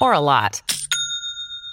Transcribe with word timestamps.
or 0.00 0.12
a 0.12 0.20
lot, 0.20 0.62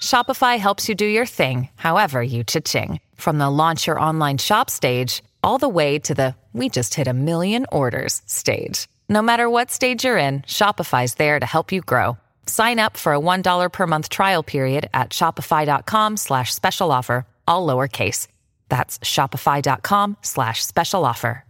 Shopify 0.01 0.57
helps 0.57 0.87
you 0.87 0.95
do 0.95 1.05
your 1.05 1.25
thing, 1.25 1.69
however 1.75 2.21
you 2.23 2.43
cha-ching. 2.43 2.99
From 3.15 3.37
the 3.37 3.49
launch 3.49 3.87
your 3.87 3.99
online 3.99 4.37
shop 4.37 4.69
stage, 4.69 5.23
all 5.43 5.57
the 5.57 5.69
way 5.69 5.99
to 5.99 6.13
the 6.13 6.35
we 6.53 6.69
just 6.69 6.93
hit 6.93 7.07
a 7.07 7.13
million 7.13 7.65
orders 7.71 8.21
stage. 8.25 8.87
No 9.09 9.21
matter 9.21 9.49
what 9.49 9.71
stage 9.71 10.05
you're 10.05 10.17
in, 10.17 10.41
Shopify's 10.43 11.15
there 11.15 11.39
to 11.39 11.45
help 11.45 11.71
you 11.73 11.81
grow. 11.81 12.17
Sign 12.47 12.79
up 12.79 12.95
for 12.95 13.13
a 13.13 13.19
$1 13.19 13.71
per 13.71 13.87
month 13.87 14.07
trial 14.09 14.41
period 14.41 14.89
at 14.93 15.09
shopify.com 15.09 16.15
slash 16.17 16.53
special 16.53 16.91
offer, 16.91 17.25
all 17.47 17.67
lowercase. 17.67 18.27
That's 18.69 18.99
shopify.com 18.99 20.17
slash 20.21 20.63
special 20.65 21.03
offer. 21.03 21.43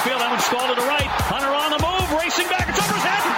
Field 0.00 0.22
Evans 0.22 0.48
to 0.48 0.54
the 0.54 0.86
right. 0.86 1.02
Hunter 1.02 1.52
on 1.52 1.70
the 1.70 1.78
move, 1.84 2.20
racing 2.20 2.48
back. 2.48 2.66
It's 2.68 2.78
over 2.78 2.94
his 2.94 3.02
head. 3.02 3.31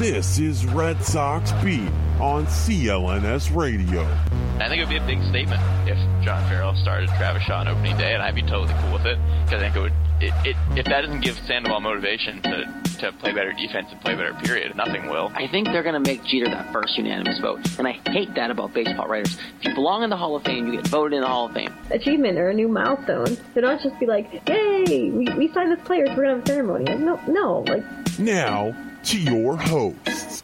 This 0.00 0.38
is 0.38 0.64
Red 0.64 1.04
Sox 1.04 1.52
Beat 1.62 1.92
on 2.18 2.46
CLNS 2.46 3.54
Radio. 3.54 4.00
I 4.58 4.66
think 4.66 4.80
it 4.80 4.86
would 4.86 4.88
be 4.88 4.96
a 4.96 5.06
big 5.06 5.22
statement 5.28 5.60
if 5.86 5.98
John 6.24 6.42
Farrell 6.48 6.74
started 6.76 7.10
Travis 7.18 7.42
Shaw 7.42 7.60
on 7.60 7.68
opening 7.68 7.98
day, 7.98 8.14
and 8.14 8.22
I'd 8.22 8.34
be 8.34 8.40
totally 8.40 8.72
cool 8.80 8.94
with 8.94 9.04
it 9.04 9.18
because 9.44 9.60
I 9.62 9.70
think 9.70 9.76
it 9.76 9.80
would. 9.80 9.92
It, 10.22 10.32
it, 10.46 10.56
if 10.78 10.86
that 10.86 11.02
doesn't 11.02 11.20
give 11.20 11.36
Sandoval 11.46 11.80
motivation 11.80 12.40
to, 12.40 12.82
to 13.00 13.12
play 13.12 13.34
better 13.34 13.52
defense 13.52 13.88
and 13.90 14.00
play 14.00 14.14
better, 14.14 14.32
period, 14.42 14.74
nothing 14.74 15.06
will. 15.10 15.30
I 15.34 15.46
think 15.48 15.66
they're 15.66 15.82
going 15.82 16.02
to 16.02 16.10
make 16.10 16.24
Jeter 16.24 16.46
that 16.46 16.72
first 16.72 16.96
unanimous 16.96 17.38
vote. 17.38 17.60
And 17.78 17.86
I 17.86 18.00
hate 18.06 18.34
that 18.36 18.50
about 18.50 18.72
baseball 18.72 19.06
writers. 19.06 19.36
If 19.58 19.66
you 19.66 19.74
belong 19.74 20.02
in 20.02 20.08
the 20.08 20.16
Hall 20.16 20.34
of 20.34 20.44
Fame, 20.44 20.66
you 20.66 20.76
get 20.80 20.86
voted 20.86 21.12
in 21.12 21.20
the 21.20 21.28
Hall 21.28 21.44
of 21.44 21.52
Fame. 21.52 21.74
achievement 21.90 22.38
or 22.38 22.48
a 22.48 22.54
new 22.54 22.68
milestone. 22.68 23.36
They 23.52 23.60
don't 23.60 23.82
just 23.82 24.00
be 24.00 24.06
like, 24.06 24.48
"Yay, 24.48 25.10
we, 25.10 25.28
we 25.36 25.52
signed 25.52 25.70
this 25.70 25.86
player, 25.86 26.06
so 26.06 26.14
we're 26.14 26.22
gonna 26.22 26.36
have 26.36 26.44
a 26.44 26.46
ceremony." 26.46 26.86
Like, 26.86 27.00
no, 27.00 27.20
no, 27.28 27.64
like 27.68 28.18
Now 28.18 28.74
to 29.04 29.18
your 29.18 29.56
hosts. 29.56 30.42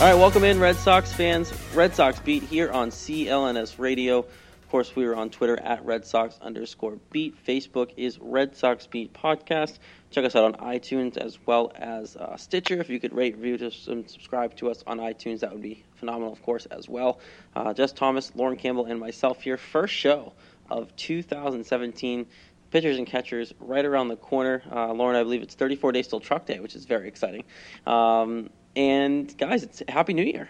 All 0.00 0.10
right, 0.10 0.18
welcome 0.18 0.44
in, 0.44 0.60
Red 0.60 0.76
Sox 0.76 1.12
fans. 1.12 1.52
Red 1.72 1.94
Sox 1.94 2.18
Beat 2.20 2.42
here 2.42 2.70
on 2.70 2.90
CLNS 2.90 3.78
Radio. 3.78 4.18
Of 4.18 4.68
course, 4.68 4.94
we 4.94 5.06
are 5.06 5.14
on 5.14 5.30
Twitter 5.30 5.58
at 5.60 5.84
Red 5.86 6.04
Sox 6.04 6.38
underscore 6.42 6.98
Beat. 7.10 7.42
Facebook 7.46 7.92
is 7.96 8.18
Red 8.20 8.56
Sox 8.56 8.86
Beat 8.86 9.14
Podcast. 9.14 9.78
Check 10.10 10.24
us 10.24 10.36
out 10.36 10.44
on 10.44 10.54
iTunes 10.54 11.16
as 11.16 11.38
well 11.46 11.72
as 11.76 12.16
uh, 12.16 12.36
Stitcher. 12.36 12.80
If 12.80 12.90
you 12.90 13.00
could 13.00 13.14
rate, 13.14 13.36
review, 13.36 13.56
just, 13.56 13.88
and 13.88 14.10
subscribe 14.10 14.54
to 14.56 14.70
us 14.70 14.84
on 14.86 14.98
iTunes, 14.98 15.40
that 15.40 15.52
would 15.52 15.62
be 15.62 15.84
phenomenal, 15.94 16.32
of 16.32 16.42
course, 16.42 16.66
as 16.66 16.88
well. 16.88 17.20
Uh, 17.56 17.72
Jess 17.72 17.92
Thomas, 17.92 18.30
Lauren 18.34 18.56
Campbell, 18.56 18.86
and 18.86 19.00
myself 19.00 19.42
here. 19.42 19.56
First 19.56 19.94
show 19.94 20.32
of 20.70 20.94
2017. 20.96 22.26
Pitchers 22.70 22.98
and 22.98 23.06
catchers 23.06 23.54
right 23.60 23.84
around 23.84 24.08
the 24.08 24.16
corner. 24.16 24.62
Uh, 24.70 24.92
Lauren, 24.92 25.16
I 25.16 25.22
believe 25.22 25.42
it's 25.42 25.54
34 25.54 25.92
days 25.92 26.08
till 26.08 26.18
Truck 26.18 26.44
Day, 26.44 26.58
which 26.58 26.74
is 26.74 26.84
very 26.86 27.06
exciting. 27.06 27.44
Um, 27.86 28.50
and 28.74 29.36
guys, 29.38 29.62
it's 29.62 29.82
Happy 29.88 30.12
New 30.12 30.24
Year. 30.24 30.48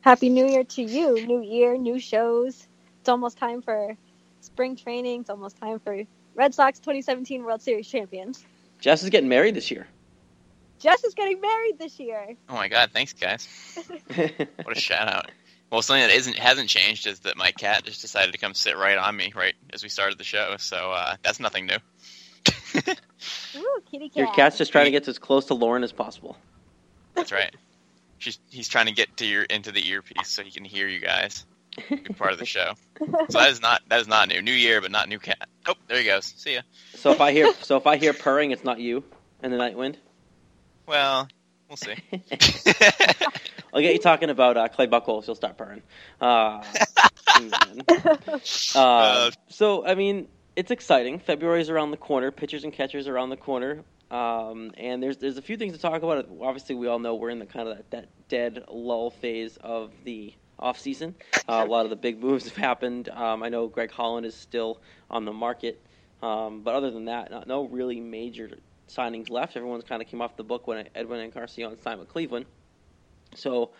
Happy 0.00 0.28
New 0.28 0.46
Year 0.46 0.64
to 0.64 0.82
you. 0.82 1.24
New 1.24 1.40
year, 1.42 1.76
new 1.76 2.00
shows. 2.00 2.66
It's 2.98 3.08
almost 3.08 3.38
time 3.38 3.62
for 3.62 3.96
spring 4.40 4.74
training. 4.74 5.20
It's 5.20 5.30
almost 5.30 5.56
time 5.58 5.78
for 5.78 6.02
Red 6.34 6.54
Sox 6.54 6.80
2017 6.80 7.44
World 7.44 7.62
Series 7.62 7.86
champions. 7.86 8.44
Jess 8.80 9.04
is 9.04 9.10
getting 9.10 9.28
married 9.28 9.54
this 9.54 9.70
year. 9.70 9.86
Jess 10.80 11.04
is 11.04 11.14
getting 11.14 11.40
married 11.40 11.78
this 11.78 12.00
year. 12.00 12.34
Oh 12.48 12.54
my 12.54 12.66
god, 12.66 12.90
thanks 12.92 13.12
guys. 13.12 13.46
What 14.64 14.76
a 14.76 14.80
shout 14.80 15.08
out. 15.08 15.30
Well, 15.72 15.80
something 15.80 16.06
that 16.06 16.14
isn't 16.14 16.36
hasn't 16.36 16.68
changed 16.68 17.06
is 17.06 17.20
that 17.20 17.38
my 17.38 17.50
cat 17.50 17.84
just 17.84 18.02
decided 18.02 18.32
to 18.32 18.38
come 18.38 18.52
sit 18.52 18.76
right 18.76 18.98
on 18.98 19.16
me 19.16 19.32
right 19.34 19.54
as 19.72 19.82
we 19.82 19.88
started 19.88 20.18
the 20.18 20.24
show. 20.24 20.56
So 20.58 20.92
uh, 20.92 21.16
that's 21.22 21.40
nothing 21.40 21.64
new. 21.64 21.78
Ooh, 23.56 23.78
kitty 23.90 24.10
cat. 24.10 24.16
Your 24.16 24.34
cat's 24.34 24.58
just 24.58 24.70
trying 24.70 24.84
to 24.84 24.90
get 24.90 25.08
as 25.08 25.18
close 25.18 25.46
to 25.46 25.54
Lauren 25.54 25.82
as 25.82 25.90
possible. 25.90 26.36
That's 27.14 27.32
right. 27.32 27.56
She's, 28.18 28.38
he's 28.50 28.68
trying 28.68 28.86
to 28.86 28.92
get 28.92 29.16
to 29.16 29.26
your 29.26 29.44
into 29.44 29.72
the 29.72 29.88
earpiece 29.88 30.28
so 30.28 30.42
he 30.42 30.50
can 30.50 30.64
hear 30.64 30.86
you 30.86 31.00
guys. 31.00 31.46
Be 31.88 31.96
part 31.96 32.34
of 32.34 32.38
the 32.38 32.44
show. 32.44 32.74
So 32.98 33.38
that 33.38 33.48
is 33.48 33.62
not 33.62 33.80
that 33.88 34.02
is 34.02 34.06
not 34.06 34.28
new. 34.28 34.42
New 34.42 34.52
year, 34.52 34.82
but 34.82 34.90
not 34.90 35.08
new 35.08 35.18
cat. 35.18 35.48
Oh, 35.66 35.74
there 35.88 35.96
he 35.96 36.04
goes. 36.04 36.26
See 36.36 36.52
ya. 36.52 36.60
So 36.96 37.12
if 37.12 37.22
I 37.22 37.32
hear 37.32 37.50
so 37.62 37.78
if 37.78 37.86
I 37.86 37.96
hear 37.96 38.12
purring, 38.12 38.50
it's 38.50 38.62
not 38.62 38.78
you 38.78 39.04
and 39.42 39.50
the 39.50 39.56
night 39.56 39.78
wind. 39.78 39.96
Well, 40.86 41.28
we'll 41.72 41.76
see. 41.76 41.94
I'll 43.72 43.80
get 43.80 43.94
you 43.94 43.98
talking 43.98 44.30
about 44.30 44.56
uh, 44.56 44.68
Clay 44.68 44.86
Buchholz. 44.86 45.26
You'll 45.26 45.36
start 45.36 45.56
purring. 45.56 45.82
Uh, 48.74 48.78
uh, 48.78 49.30
so 49.48 49.86
I 49.86 49.94
mean, 49.94 50.28
it's 50.54 50.70
exciting. 50.70 51.18
February's 51.18 51.70
around 51.70 51.90
the 51.90 51.96
corner. 51.96 52.30
Pitchers 52.30 52.64
and 52.64 52.72
catchers 52.72 53.08
are 53.08 53.14
around 53.14 53.30
the 53.30 53.36
corner. 53.36 53.82
Um, 54.10 54.72
and 54.76 55.02
there's 55.02 55.16
there's 55.16 55.38
a 55.38 55.42
few 55.42 55.56
things 55.56 55.72
to 55.72 55.78
talk 55.78 56.02
about. 56.02 56.28
Obviously, 56.42 56.74
we 56.74 56.88
all 56.88 56.98
know 56.98 57.14
we're 57.14 57.30
in 57.30 57.38
the 57.38 57.46
kind 57.46 57.68
of 57.68 57.78
that, 57.78 57.90
that 57.90 58.08
dead 58.28 58.64
lull 58.70 59.10
phase 59.10 59.56
of 59.62 59.92
the 60.04 60.34
off 60.58 60.78
season. 60.78 61.14
Uh, 61.48 61.64
a 61.66 61.70
lot 61.70 61.84
of 61.84 61.90
the 61.90 61.96
big 61.96 62.22
moves 62.22 62.44
have 62.44 62.56
happened. 62.56 63.08
Um, 63.08 63.42
I 63.42 63.48
know 63.48 63.66
Greg 63.66 63.90
Holland 63.90 64.26
is 64.26 64.34
still 64.34 64.80
on 65.10 65.24
the 65.24 65.32
market, 65.32 65.80
um, 66.22 66.60
but 66.62 66.74
other 66.74 66.90
than 66.90 67.06
that, 67.06 67.48
no 67.48 67.64
really 67.64 68.00
major 68.00 68.50
signings 68.94 69.30
left. 69.30 69.56
Everyone's 69.56 69.84
kind 69.84 70.02
of 70.02 70.08
came 70.08 70.20
off 70.20 70.36
the 70.36 70.44
book 70.44 70.66
when 70.66 70.88
Edwin 70.94 71.20
Encarnacion 71.20 71.80
signed 71.80 72.00
with 72.00 72.08
Cleveland. 72.08 72.46
So 73.34 73.70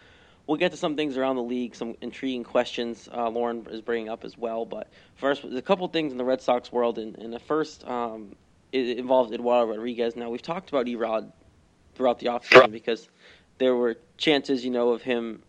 we'll 0.47 0.57
get 0.57 0.71
to 0.73 0.77
some 0.77 0.97
things 0.97 1.17
around 1.17 1.37
the 1.37 1.43
league, 1.43 1.75
some 1.75 1.97
intriguing 2.01 2.45
questions 2.45 3.09
uh, 3.13 3.29
Lauren 3.29 3.67
is 3.71 3.81
bringing 3.81 4.09
up 4.09 4.25
as 4.25 4.37
well. 4.37 4.65
But 4.65 4.89
first, 5.17 5.43
there's 5.43 5.55
a 5.55 5.63
couple 5.63 5.87
things 5.89 6.13
in 6.13 6.19
the 6.19 6.25
Red 6.25 6.41
Sox 6.41 6.73
world. 6.73 6.99
And, 6.99 7.17
and 7.19 7.33
the 7.33 7.39
first 7.39 7.87
um, 7.87 8.35
it 8.73 8.99
involves 8.99 9.31
Eduardo 9.33 9.71
Rodriguez. 9.71 10.17
Now, 10.17 10.31
we've 10.31 10.43
talked 10.43 10.71
about 10.71 10.87
Erod 10.87 11.31
throughout 11.95 12.19
the 12.19 12.27
offseason 12.27 12.73
because 12.73 13.09
there 13.59 13.77
were 13.77 13.97
chances, 14.17 14.65
you 14.65 14.71
know, 14.71 14.91
of 14.91 15.03
him 15.03 15.43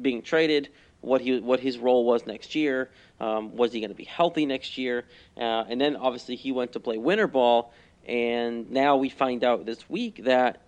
being 0.00 0.22
traded, 0.22 0.68
what 1.00 1.20
he 1.20 1.38
what 1.38 1.60
his 1.60 1.78
role 1.78 2.04
was 2.04 2.26
next 2.26 2.54
year. 2.54 2.90
Um, 3.20 3.56
was 3.56 3.72
he 3.72 3.80
going 3.80 3.90
to 3.90 3.96
be 3.96 4.04
healthy 4.04 4.44
next 4.44 4.76
year? 4.76 5.04
Uh, 5.36 5.64
and 5.68 5.80
then 5.80 5.94
obviously 5.96 6.34
he 6.34 6.50
went 6.50 6.72
to 6.72 6.80
play 6.80 6.98
winter 6.98 7.28
ball, 7.28 7.72
and 8.06 8.70
now 8.70 8.96
we 8.96 9.08
find 9.08 9.44
out 9.44 9.66
this 9.66 9.88
week 9.88 10.24
that 10.24 10.60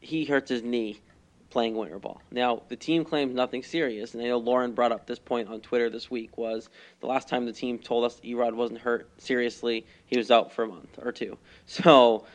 he 0.00 0.24
hurts 0.24 0.50
his 0.50 0.62
knee 0.62 1.00
playing 1.50 1.76
winter 1.76 1.98
ball. 1.98 2.20
Now 2.30 2.62
the 2.68 2.76
team 2.76 3.04
claims 3.04 3.34
nothing 3.34 3.62
serious, 3.62 4.14
and 4.14 4.22
I 4.22 4.28
know 4.28 4.38
Lauren 4.38 4.72
brought 4.72 4.92
up 4.92 5.06
this 5.06 5.18
point 5.18 5.48
on 5.48 5.60
Twitter 5.60 5.90
this 5.90 6.10
week. 6.10 6.38
Was 6.38 6.68
the 7.00 7.06
last 7.06 7.28
time 7.28 7.46
the 7.46 7.52
team 7.52 7.78
told 7.78 8.04
us 8.04 8.20
Erod 8.24 8.54
wasn't 8.54 8.80
hurt 8.80 9.08
seriously, 9.18 9.86
he 10.06 10.16
was 10.16 10.30
out 10.30 10.52
for 10.52 10.64
a 10.64 10.68
month 10.68 10.98
or 11.00 11.12
two. 11.12 11.38
So, 11.66 12.26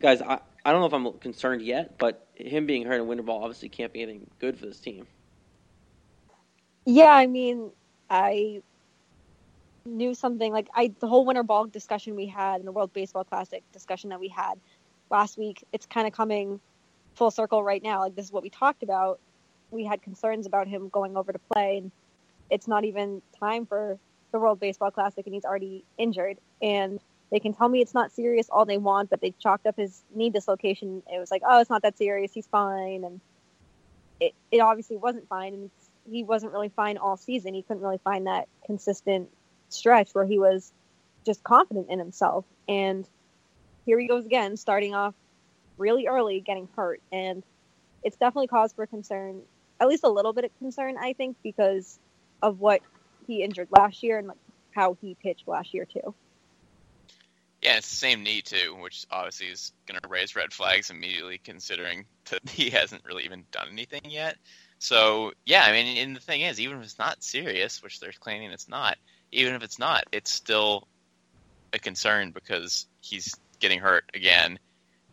guys, 0.00 0.22
I. 0.22 0.40
I 0.64 0.72
don't 0.72 0.80
know 0.80 0.86
if 0.86 0.92
I'm 0.92 1.18
concerned 1.20 1.62
yet, 1.62 1.96
but 1.96 2.26
him 2.34 2.66
being 2.66 2.84
hurt 2.84 3.00
in 3.00 3.06
winter 3.06 3.22
ball 3.22 3.42
obviously 3.42 3.70
can't 3.70 3.90
be 3.90 4.02
anything 4.02 4.28
good 4.38 4.58
for 4.58 4.66
this 4.66 4.78
team. 4.78 5.06
Yeah, 6.84 7.10
I 7.10 7.26
mean, 7.26 7.70
I 8.10 8.62
knew 9.88 10.14
something 10.14 10.52
like 10.52 10.68
I 10.74 10.92
the 11.00 11.08
whole 11.08 11.24
winter 11.24 11.42
ball 11.42 11.66
discussion 11.66 12.14
we 12.14 12.26
had 12.26 12.56
and 12.56 12.66
the 12.66 12.72
World 12.72 12.92
Baseball 12.92 13.24
Classic 13.24 13.62
discussion 13.72 14.10
that 14.10 14.20
we 14.20 14.28
had 14.28 14.54
last 15.10 15.38
week. 15.38 15.64
It's 15.72 15.86
kind 15.86 16.06
of 16.06 16.12
coming 16.12 16.60
full 17.14 17.30
circle 17.30 17.62
right 17.62 17.82
now. 17.82 18.00
Like 18.00 18.14
this 18.14 18.26
is 18.26 18.32
what 18.32 18.42
we 18.42 18.50
talked 18.50 18.82
about. 18.82 19.20
We 19.70 19.84
had 19.84 20.02
concerns 20.02 20.46
about 20.46 20.66
him 20.66 20.88
going 20.88 21.16
over 21.16 21.32
to 21.32 21.38
play, 21.38 21.78
and 21.78 21.90
it's 22.50 22.68
not 22.68 22.84
even 22.84 23.20
time 23.38 23.66
for 23.66 23.98
the 24.32 24.38
World 24.38 24.60
Baseball 24.60 24.90
Classic, 24.90 25.26
and 25.26 25.34
he's 25.34 25.44
already 25.44 25.84
injured. 25.98 26.38
And 26.62 27.00
they 27.30 27.40
can 27.40 27.52
tell 27.52 27.68
me 27.68 27.80
it's 27.80 27.94
not 27.94 28.12
serious 28.12 28.48
all 28.50 28.64
they 28.64 28.78
want, 28.78 29.10
but 29.10 29.20
they 29.20 29.34
chalked 29.38 29.66
up 29.66 29.76
his 29.76 30.02
knee 30.14 30.30
dislocation. 30.30 31.02
It 31.12 31.18
was 31.18 31.30
like, 31.30 31.42
oh, 31.46 31.60
it's 31.60 31.70
not 31.70 31.82
that 31.82 31.98
serious. 31.98 32.32
He's 32.32 32.46
fine, 32.46 33.04
and 33.04 33.20
it 34.20 34.34
it 34.50 34.60
obviously 34.60 34.96
wasn't 34.96 35.28
fine, 35.28 35.54
and 35.54 35.70
he 36.10 36.24
wasn't 36.24 36.52
really 36.52 36.70
fine 36.70 36.96
all 36.96 37.16
season. 37.16 37.54
He 37.54 37.62
couldn't 37.62 37.82
really 37.82 38.00
find 38.02 38.26
that 38.26 38.48
consistent 38.64 39.28
stretch 39.68 40.10
where 40.12 40.24
he 40.24 40.38
was 40.38 40.72
just 41.24 41.42
confident 41.42 41.88
in 41.90 41.98
himself. 41.98 42.44
And 42.68 43.06
here 43.84 43.98
he 43.98 44.06
goes 44.06 44.24
again, 44.24 44.56
starting 44.56 44.94
off 44.94 45.14
really 45.76 46.06
early, 46.06 46.40
getting 46.40 46.68
hurt. 46.76 47.00
And 47.12 47.42
it's 48.02 48.16
definitely 48.16 48.48
cause 48.48 48.72
for 48.72 48.86
concern, 48.86 49.40
at 49.80 49.88
least 49.88 50.04
a 50.04 50.08
little 50.08 50.32
bit 50.32 50.44
of 50.44 50.58
concern, 50.58 50.96
I 50.98 51.12
think, 51.12 51.36
because 51.42 51.98
of 52.42 52.60
what 52.60 52.82
he 53.26 53.42
injured 53.42 53.68
last 53.70 54.02
year 54.02 54.18
and 54.18 54.28
like 54.28 54.38
how 54.72 54.96
he 55.00 55.14
pitched 55.14 55.46
last 55.48 55.74
year 55.74 55.84
too. 55.84 56.14
Yeah, 57.62 57.78
it's 57.78 57.90
the 57.90 57.96
same 57.96 58.22
knee 58.22 58.40
too, 58.40 58.76
which 58.80 59.04
obviously 59.10 59.48
is 59.48 59.72
going 59.86 60.00
to 60.00 60.08
raise 60.08 60.36
red 60.36 60.52
flags 60.52 60.90
immediately, 60.90 61.40
considering 61.42 62.06
that 62.30 62.48
he 62.48 62.70
hasn't 62.70 63.04
really 63.04 63.24
even 63.24 63.44
done 63.50 63.68
anything 63.70 64.02
yet. 64.04 64.36
So 64.78 65.32
yeah, 65.44 65.64
I 65.64 65.72
mean, 65.72 65.98
and 65.98 66.16
the 66.16 66.20
thing 66.20 66.42
is, 66.42 66.60
even 66.60 66.78
if 66.78 66.84
it's 66.84 66.98
not 66.98 67.22
serious, 67.22 67.82
which 67.82 67.98
they're 67.98 68.12
claiming 68.20 68.52
it's 68.52 68.68
not, 68.68 68.96
even 69.32 69.54
if 69.54 69.62
it's 69.62 69.78
not, 69.78 70.04
it's 70.12 70.30
still 70.30 70.86
a 71.72 71.78
concern 71.78 72.30
because 72.30 72.86
he's 73.00 73.34
getting 73.60 73.80
hurt 73.80 74.04
again, 74.14 74.58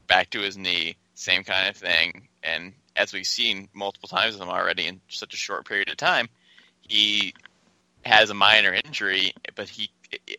back 0.08 0.30
to 0.32 0.40
his 0.40 0.58
knee, 0.58 0.96
same 1.16 1.44
kind 1.44 1.68
of 1.68 1.76
thing, 1.76 2.28
and 2.44 2.74
as 2.96 3.14
we've 3.14 3.26
seen 3.26 3.68
multiple 3.74 4.08
times 4.08 4.34
with 4.34 4.42
him 4.42 4.50
already 4.50 4.88
in 4.88 5.02
such 5.10 5.34
a 5.34 5.38
short 5.38 5.68
period 5.68 5.90
of 5.90 5.98
time, 5.98 6.30
he 6.82 7.34
has 8.06 8.30
a 8.30 8.34
minor 8.36 8.74
injury, 8.74 9.34
but 9.56 9.68
he 9.68 9.90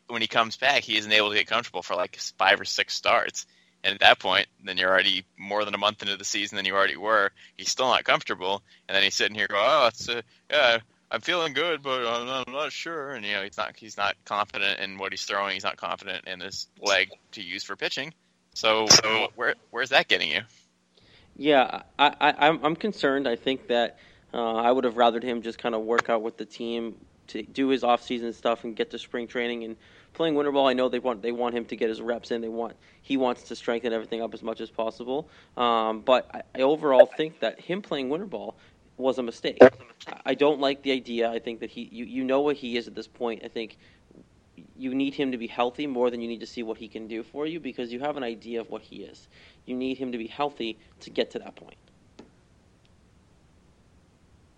when 0.06 0.22
he 0.22 0.28
comes 0.28 0.56
back, 0.56 0.84
he 0.84 0.96
isn't 0.96 1.12
able 1.12 1.30
to 1.30 1.36
get 1.36 1.48
comfortable 1.48 1.82
for 1.82 1.94
like 1.94 2.16
five 2.38 2.60
or 2.60 2.64
six 2.64 2.94
starts. 2.94 3.46
And 3.84 3.94
at 3.94 4.00
that 4.00 4.18
point, 4.18 4.46
then 4.64 4.78
you're 4.78 4.90
already 4.90 5.24
more 5.36 5.64
than 5.64 5.74
a 5.74 5.78
month 5.78 6.02
into 6.02 6.16
the 6.16 6.24
season 6.24 6.56
than 6.56 6.64
you 6.64 6.74
already 6.74 6.96
were. 6.96 7.30
He's 7.56 7.70
still 7.70 7.88
not 7.88 8.04
comfortable, 8.04 8.62
and 8.88 8.96
then 8.96 9.02
he's 9.02 9.14
sitting 9.14 9.36
here 9.36 9.46
going, 9.48 9.64
"Oh, 9.64 9.86
it's 9.88 10.08
a, 10.08 10.22
yeah, 10.50 10.78
I'm 11.10 11.20
feeling 11.20 11.52
good, 11.52 11.82
but 11.82 12.06
I'm 12.06 12.26
not, 12.26 12.48
I'm 12.48 12.52
not 12.52 12.72
sure." 12.72 13.12
And 13.12 13.24
you 13.24 13.32
know, 13.32 13.42
he's 13.42 13.56
not 13.56 13.76
he's 13.76 13.96
not 13.96 14.16
confident 14.24 14.80
in 14.80 14.98
what 14.98 15.12
he's 15.12 15.24
throwing. 15.24 15.54
He's 15.54 15.64
not 15.64 15.76
confident 15.76 16.26
in 16.26 16.40
his 16.40 16.68
leg 16.80 17.10
to 17.32 17.42
use 17.42 17.64
for 17.64 17.76
pitching. 17.76 18.12
So, 18.54 18.86
so 18.86 19.28
where 19.36 19.54
where's 19.70 19.90
that 19.90 20.08
getting 20.08 20.30
you? 20.30 20.40
Yeah, 21.36 21.82
I, 21.98 22.14
I 22.20 22.48
I'm 22.48 22.64
I'm 22.64 22.76
concerned. 22.76 23.28
I 23.28 23.36
think 23.36 23.68
that 23.68 23.98
uh, 24.32 24.54
I 24.54 24.72
would 24.72 24.84
have 24.84 24.94
rathered 24.94 25.22
him 25.22 25.42
just 25.42 25.58
kind 25.58 25.74
of 25.74 25.82
work 25.82 26.08
out 26.08 26.22
with 26.22 26.36
the 26.36 26.46
team 26.46 26.96
to 27.28 27.42
do 27.42 27.68
his 27.68 27.82
off-season 27.82 28.32
stuff 28.32 28.64
and 28.64 28.76
get 28.76 28.90
to 28.92 28.98
spring 28.98 29.26
training 29.26 29.64
and 29.64 29.76
playing 30.14 30.34
winter 30.34 30.52
ball. 30.52 30.66
I 30.66 30.72
know 30.72 30.88
they 30.88 30.98
want 30.98 31.22
they 31.22 31.32
want 31.32 31.54
him 31.54 31.66
to 31.66 31.76
get 31.76 31.88
his 31.88 32.00
reps 32.00 32.30
in. 32.30 32.40
They 32.40 32.48
want 32.48 32.76
he 33.02 33.16
wants 33.16 33.44
to 33.44 33.56
strengthen 33.56 33.92
everything 33.92 34.22
up 34.22 34.34
as 34.34 34.42
much 34.42 34.60
as 34.60 34.70
possible. 34.70 35.28
Um, 35.56 36.00
but 36.00 36.28
I, 36.34 36.60
I 36.60 36.62
overall 36.62 37.06
think 37.06 37.40
that 37.40 37.60
him 37.60 37.82
playing 37.82 38.08
winter 38.08 38.26
ball 38.26 38.56
was 38.96 39.18
a 39.18 39.22
mistake. 39.22 39.58
I 40.24 40.34
don't 40.34 40.60
like 40.60 40.82
the 40.82 40.92
idea. 40.92 41.30
I 41.30 41.38
think 41.38 41.60
that 41.60 41.70
he 41.70 41.88
you, 41.92 42.04
you 42.04 42.24
know 42.24 42.40
what 42.40 42.56
he 42.56 42.76
is 42.76 42.88
at 42.88 42.94
this 42.94 43.06
point. 43.06 43.42
I 43.44 43.48
think 43.48 43.78
you 44.76 44.94
need 44.94 45.14
him 45.14 45.32
to 45.32 45.38
be 45.38 45.46
healthy 45.46 45.86
more 45.86 46.10
than 46.10 46.20
you 46.20 46.28
need 46.28 46.40
to 46.40 46.46
see 46.46 46.62
what 46.62 46.78
he 46.78 46.88
can 46.88 47.08
do 47.08 47.22
for 47.22 47.46
you 47.46 47.60
because 47.60 47.92
you 47.92 48.00
have 48.00 48.16
an 48.16 48.22
idea 48.22 48.60
of 48.60 48.70
what 48.70 48.82
he 48.82 48.96
is. 48.96 49.28
You 49.64 49.74
need 49.74 49.98
him 49.98 50.12
to 50.12 50.18
be 50.18 50.26
healthy 50.26 50.78
to 51.00 51.10
get 51.10 51.30
to 51.32 51.38
that 51.40 51.56
point. 51.56 51.76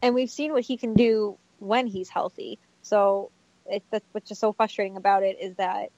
And 0.02 0.14
we've 0.14 0.30
seen 0.30 0.52
what 0.52 0.62
he 0.62 0.76
can 0.76 0.94
do 0.94 1.36
when 1.58 1.86
he's 1.86 2.08
healthy. 2.08 2.58
So 2.82 3.30
it, 3.66 3.82
that's 3.90 4.04
what's 4.12 4.28
just 4.28 4.40
so 4.40 4.52
frustrating 4.52 4.96
about 4.96 5.22
it 5.22 5.38
is 5.40 5.56
that 5.56 5.90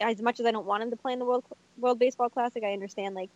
as 0.00 0.20
much 0.20 0.40
as 0.40 0.46
I 0.46 0.50
don't 0.50 0.66
want 0.66 0.82
him 0.82 0.90
to 0.90 0.96
play 0.96 1.12
in 1.12 1.18
the 1.18 1.24
World 1.24 1.44
World 1.78 1.98
Baseball 1.98 2.28
Classic, 2.28 2.62
I 2.64 2.72
understand 2.72 3.14
like 3.14 3.30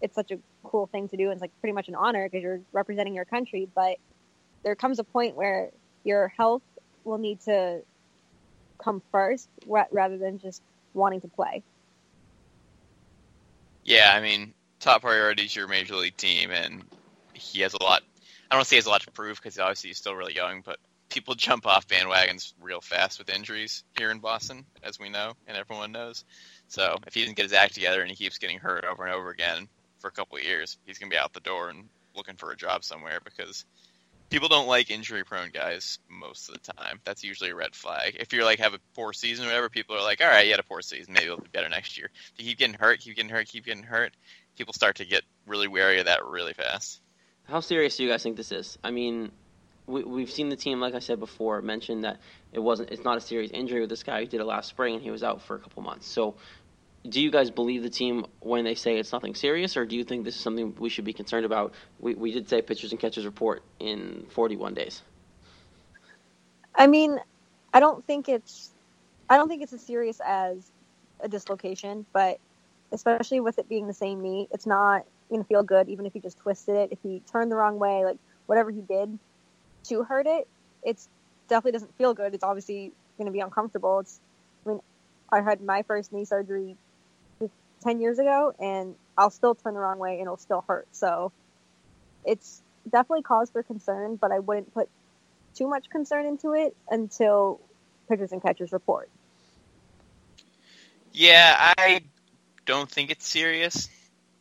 it's 0.00 0.14
such 0.14 0.30
a 0.30 0.38
cool 0.62 0.86
thing 0.86 1.08
to 1.08 1.16
do 1.16 1.24
and 1.24 1.32
it's 1.32 1.40
like 1.40 1.52
pretty 1.60 1.72
much 1.72 1.88
an 1.88 1.94
honor 1.94 2.28
because 2.28 2.42
you're 2.42 2.60
representing 2.72 3.14
your 3.14 3.24
country. 3.24 3.68
But 3.74 3.96
there 4.62 4.74
comes 4.74 4.98
a 4.98 5.04
point 5.04 5.36
where 5.36 5.70
your 6.04 6.28
health 6.28 6.62
will 7.04 7.18
need 7.18 7.40
to 7.42 7.82
come 8.78 9.02
first 9.10 9.48
rather 9.66 10.18
than 10.18 10.38
just 10.38 10.62
wanting 10.94 11.20
to 11.22 11.28
play. 11.28 11.62
Yeah, 13.84 14.12
I 14.12 14.20
mean, 14.20 14.52
top 14.80 15.02
priority 15.02 15.44
is 15.44 15.54
your 15.54 15.68
major 15.68 15.94
league 15.94 16.16
team, 16.16 16.50
and 16.50 16.84
he 17.34 17.60
has 17.60 17.74
a 17.74 17.82
lot. 17.82 18.02
I 18.50 18.54
don't 18.54 18.62
to 18.62 18.68
say 18.68 18.76
he 18.76 18.78
has 18.78 18.86
a 18.86 18.90
lot 18.90 19.02
to 19.02 19.12
prove 19.12 19.36
because 19.36 19.58
obviously 19.58 19.90
he's 19.90 19.98
still 19.98 20.14
really 20.14 20.34
young, 20.34 20.62
but 20.64 20.78
people 21.08 21.34
jump 21.36 21.66
off 21.66 21.86
bandwagons 21.86 22.52
real 22.60 22.80
fast 22.80 23.18
with 23.18 23.30
injuries 23.30 23.84
here 23.96 24.10
in 24.10 24.18
Boston, 24.18 24.66
as 24.82 24.98
we 24.98 25.08
know 25.08 25.34
and 25.46 25.56
everyone 25.56 25.92
knows. 25.92 26.24
So 26.68 26.98
if 27.06 27.14
he 27.14 27.20
doesn't 27.20 27.36
get 27.36 27.44
his 27.44 27.52
act 27.52 27.74
together 27.74 28.00
and 28.00 28.10
he 28.10 28.16
keeps 28.16 28.38
getting 28.38 28.58
hurt 28.58 28.84
over 28.84 29.04
and 29.04 29.14
over 29.14 29.30
again 29.30 29.68
for 30.06 30.10
a 30.10 30.12
couple 30.12 30.38
years, 30.38 30.78
he's 30.86 30.98
going 30.98 31.10
to 31.10 31.14
be 31.14 31.18
out 31.18 31.32
the 31.32 31.40
door 31.40 31.68
and 31.68 31.88
looking 32.14 32.36
for 32.36 32.52
a 32.52 32.56
job 32.56 32.84
somewhere 32.84 33.18
because 33.24 33.64
people 34.30 34.46
don't 34.48 34.68
like 34.68 34.88
injury 34.88 35.24
prone 35.24 35.50
guys 35.50 35.98
most 36.08 36.48
of 36.48 36.54
the 36.54 36.72
time. 36.72 37.00
That's 37.04 37.24
usually 37.24 37.50
a 37.50 37.56
red 37.56 37.74
flag. 37.74 38.16
If 38.20 38.32
you're 38.32 38.44
like 38.44 38.60
have 38.60 38.74
a 38.74 38.78
poor 38.94 39.12
season 39.12 39.44
or 39.44 39.48
whatever, 39.48 39.68
people 39.68 39.96
are 39.96 40.02
like, 40.02 40.20
all 40.20 40.28
right, 40.28 40.44
you 40.44 40.52
had 40.52 40.60
a 40.60 40.64
poor 40.64 40.80
season, 40.80 41.12
maybe 41.12 41.26
it'll 41.26 41.38
be 41.38 41.48
better 41.52 41.68
next 41.68 41.98
year. 41.98 42.08
If 42.34 42.44
you 42.44 42.50
keep 42.50 42.58
getting 42.58 42.76
hurt, 42.76 43.00
keep 43.00 43.16
getting 43.16 43.30
hurt, 43.30 43.48
keep 43.48 43.64
getting 43.64 43.82
hurt, 43.82 44.12
people 44.56 44.72
start 44.72 44.96
to 44.96 45.04
get 45.04 45.24
really 45.44 45.66
wary 45.66 45.98
of 45.98 46.06
that 46.06 46.24
really 46.24 46.52
fast. 46.52 47.00
How 47.48 47.58
serious 47.58 47.96
do 47.96 48.04
you 48.04 48.10
guys 48.10 48.22
think 48.22 48.36
this 48.36 48.52
is? 48.52 48.78
I 48.84 48.92
mean, 48.92 49.32
we, 49.88 50.04
we've 50.04 50.30
seen 50.30 50.50
the 50.50 50.56
team, 50.56 50.80
like 50.80 50.94
I 50.94 51.00
said 51.00 51.18
before, 51.18 51.60
mention 51.62 52.02
that 52.02 52.20
it 52.52 52.60
wasn't. 52.60 52.90
It's 52.90 53.04
not 53.04 53.18
a 53.18 53.20
serious 53.20 53.50
injury 53.50 53.80
with 53.80 53.90
this 53.90 54.04
guy 54.04 54.20
He 54.20 54.26
did 54.26 54.40
it 54.40 54.44
last 54.44 54.68
spring, 54.68 54.94
and 54.94 55.02
he 55.02 55.10
was 55.10 55.24
out 55.24 55.42
for 55.42 55.56
a 55.56 55.58
couple 55.58 55.82
months. 55.82 56.06
So, 56.06 56.36
do 57.06 57.20
you 57.20 57.30
guys 57.30 57.50
believe 57.50 57.82
the 57.82 57.90
team 57.90 58.26
when 58.40 58.64
they 58.64 58.74
say 58.74 58.98
it's 58.98 59.12
nothing 59.12 59.34
serious, 59.34 59.76
or 59.76 59.86
do 59.86 59.96
you 59.96 60.04
think 60.04 60.24
this 60.24 60.34
is 60.34 60.40
something 60.40 60.74
we 60.78 60.88
should 60.88 61.04
be 61.04 61.12
concerned 61.12 61.46
about? 61.46 61.74
We 62.00 62.14
we 62.14 62.32
did 62.32 62.48
say 62.48 62.62
pitchers 62.62 62.92
and 62.92 63.00
catchers 63.00 63.24
report 63.24 63.62
in 63.80 64.26
41 64.30 64.74
days. 64.74 65.02
I 66.74 66.86
mean, 66.86 67.18
I 67.72 67.80
don't 67.80 68.04
think 68.06 68.28
it's 68.28 68.70
I 69.28 69.36
don't 69.36 69.48
think 69.48 69.62
it's 69.62 69.72
as 69.72 69.82
serious 69.82 70.20
as 70.24 70.70
a 71.20 71.28
dislocation, 71.28 72.06
but 72.12 72.38
especially 72.92 73.40
with 73.40 73.58
it 73.58 73.68
being 73.68 73.86
the 73.86 73.94
same 73.94 74.22
knee, 74.22 74.48
it's 74.52 74.66
not 74.66 75.04
going 75.28 75.42
to 75.42 75.48
feel 75.48 75.62
good 75.62 75.88
even 75.88 76.06
if 76.06 76.12
he 76.12 76.20
just 76.20 76.38
twisted 76.38 76.76
it. 76.76 76.92
If 76.92 76.98
he 77.02 77.22
turned 77.30 77.50
the 77.50 77.56
wrong 77.56 77.78
way, 77.78 78.04
like 78.04 78.18
whatever 78.46 78.70
he 78.70 78.80
did, 78.80 79.18
to 79.84 80.02
hurt 80.04 80.26
it, 80.26 80.46
it's 80.82 81.08
definitely 81.48 81.72
doesn't 81.72 81.96
feel 81.96 82.14
good. 82.14 82.34
It's 82.34 82.44
obviously 82.44 82.92
going 83.16 83.26
to 83.26 83.32
be 83.32 83.40
uncomfortable. 83.40 84.00
It's, 84.00 84.20
I 84.64 84.70
mean, 84.70 84.80
I 85.30 85.40
had 85.40 85.60
my 85.62 85.82
first 85.82 86.12
knee 86.12 86.24
surgery 86.24 86.76
10 87.86 88.00
years 88.00 88.18
ago 88.18 88.52
and 88.58 88.96
I'll 89.16 89.30
still 89.30 89.54
turn 89.54 89.74
the 89.74 89.80
wrong 89.80 89.98
way 89.98 90.14
and 90.14 90.22
it'll 90.22 90.36
still 90.36 90.64
hurt. 90.66 90.88
So 90.90 91.30
it's 92.24 92.60
definitely 92.90 93.22
cause 93.22 93.48
for 93.50 93.62
concern, 93.62 94.16
but 94.16 94.32
I 94.32 94.40
wouldn't 94.40 94.74
put 94.74 94.88
too 95.54 95.68
much 95.68 95.88
concern 95.88 96.26
into 96.26 96.52
it 96.52 96.76
until 96.90 97.60
pitchers 98.08 98.32
and 98.32 98.42
catchers 98.42 98.72
report. 98.72 99.08
Yeah, 101.12 101.72
I 101.78 102.02
don't 102.66 102.90
think 102.90 103.10
it's 103.10 103.26
serious. 103.26 103.88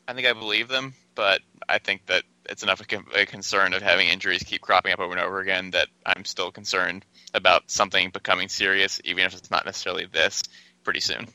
I 0.07 0.13
think 0.13 0.27
I 0.27 0.33
believe 0.33 0.68
them, 0.68 0.95
but 1.13 1.42
I 1.69 1.77
think 1.77 2.07
that 2.07 2.24
it's 2.50 2.63
enough 2.63 2.81
of 2.81 2.88
a 3.15 3.25
concern 3.25 3.74
of 3.74 3.81
having 3.81 4.07
injuries 4.07 4.44
keep 4.44 4.61
cropping 4.61 4.92
up 4.92 4.99
over 4.99 5.11
and 5.11 5.21
over 5.21 5.40
again 5.40 5.71
that 5.71 5.87
I'm 6.06 6.25
still 6.25 6.52
concerned 6.52 7.06
about 7.33 7.69
something 7.69 8.09
becoming 8.09 8.49
serious, 8.49 8.99
even 9.04 9.23
if 9.23 9.35
it's 9.35 9.52
not 9.52 9.66
necessarily 9.66 10.06
this, 10.06 10.42
pretty 10.83 10.99
soon. 10.99 11.28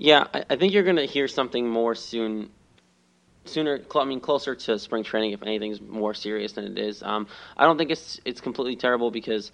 Yeah, 0.00 0.26
I, 0.32 0.44
I 0.50 0.56
think 0.56 0.72
you're 0.72 0.82
going 0.82 0.96
to 0.96 1.04
hear 1.04 1.28
something 1.28 1.68
more 1.68 1.94
soon. 1.94 2.50
Sooner, 3.44 3.80
I 3.94 4.04
mean, 4.04 4.20
closer 4.20 4.54
to 4.54 4.78
spring 4.78 5.04
training, 5.04 5.32
if 5.32 5.42
anything's 5.42 5.80
more 5.80 6.14
serious 6.14 6.52
than 6.52 6.64
it 6.64 6.78
is. 6.78 7.02
Um, 7.02 7.26
I 7.56 7.64
don't 7.64 7.76
think 7.76 7.90
it's 7.90 8.18
it's 8.24 8.40
completely 8.40 8.76
terrible 8.76 9.10
because 9.10 9.52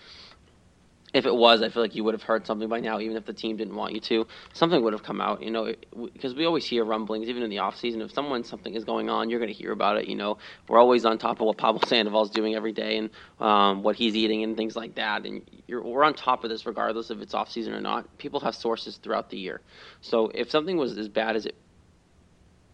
if 1.16 1.24
it 1.24 1.34
was, 1.34 1.62
I 1.62 1.70
feel 1.70 1.82
like 1.82 1.94
you 1.94 2.04
would 2.04 2.12
have 2.12 2.22
heard 2.22 2.46
something 2.46 2.68
by 2.68 2.78
now, 2.78 3.00
even 3.00 3.16
if 3.16 3.24
the 3.24 3.32
team 3.32 3.56
didn't 3.56 3.74
want 3.74 3.94
you 3.94 4.00
to. 4.00 4.26
Something 4.52 4.84
would 4.84 4.92
have 4.92 5.02
come 5.02 5.18
out, 5.18 5.42
you 5.42 5.50
know, 5.50 5.72
because 6.12 6.34
we 6.34 6.44
always 6.44 6.66
hear 6.66 6.84
rumblings, 6.84 7.30
even 7.30 7.42
in 7.42 7.48
the 7.48 7.58
off 7.58 7.78
season. 7.78 8.02
If 8.02 8.12
someone 8.12 8.44
something 8.44 8.74
is 8.74 8.84
going 8.84 9.08
on, 9.08 9.30
you're 9.30 9.40
going 9.40 9.50
to 9.50 9.58
hear 9.58 9.72
about 9.72 9.96
it. 9.96 10.08
You 10.08 10.14
know, 10.14 10.36
we're 10.68 10.78
always 10.78 11.06
on 11.06 11.16
top 11.16 11.40
of 11.40 11.46
what 11.46 11.56
Pablo 11.56 11.80
Sandoval's 11.86 12.28
doing 12.28 12.54
every 12.54 12.72
day 12.72 12.98
and 12.98 13.08
um, 13.40 13.82
what 13.82 13.96
he's 13.96 14.14
eating 14.14 14.44
and 14.44 14.58
things 14.58 14.76
like 14.76 14.96
that. 14.96 15.24
And 15.24 15.40
we're 15.70 16.04
on 16.04 16.12
top 16.12 16.44
of 16.44 16.50
this 16.50 16.66
regardless 16.66 17.10
if 17.10 17.22
it's 17.22 17.32
off 17.32 17.50
season 17.50 17.72
or 17.72 17.80
not. 17.80 18.18
People 18.18 18.40
have 18.40 18.54
sources 18.54 18.98
throughout 18.98 19.30
the 19.30 19.38
year, 19.38 19.62
so 20.02 20.30
if 20.34 20.50
something 20.50 20.76
was 20.76 20.98
as 20.98 21.08
bad 21.08 21.34
as 21.34 21.46
it 21.46 21.56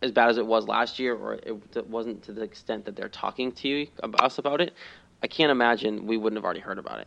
as 0.02 0.11
bad 0.11 0.28
as 0.28 0.37
it 0.37 0.44
was 0.44 0.66
last 0.66 0.99
year, 0.99 1.14
or 1.14 1.34
it 1.34 1.87
wasn't 1.88 2.25
to 2.25 2.32
the 2.32 2.42
extent 2.42 2.87
that 2.87 2.96
they're 2.96 3.08
talking 3.08 3.52
to 3.52 3.68
you, 3.68 3.87
us 4.18 4.38
about 4.38 4.61
it, 4.61 4.75
I 5.22 5.28
can't 5.28 5.52
imagine 5.52 6.08
we 6.08 6.16
wouldn't 6.16 6.38
have 6.38 6.44
already 6.44 6.58
heard 6.58 6.80
about 6.80 6.99
it. 6.99 7.06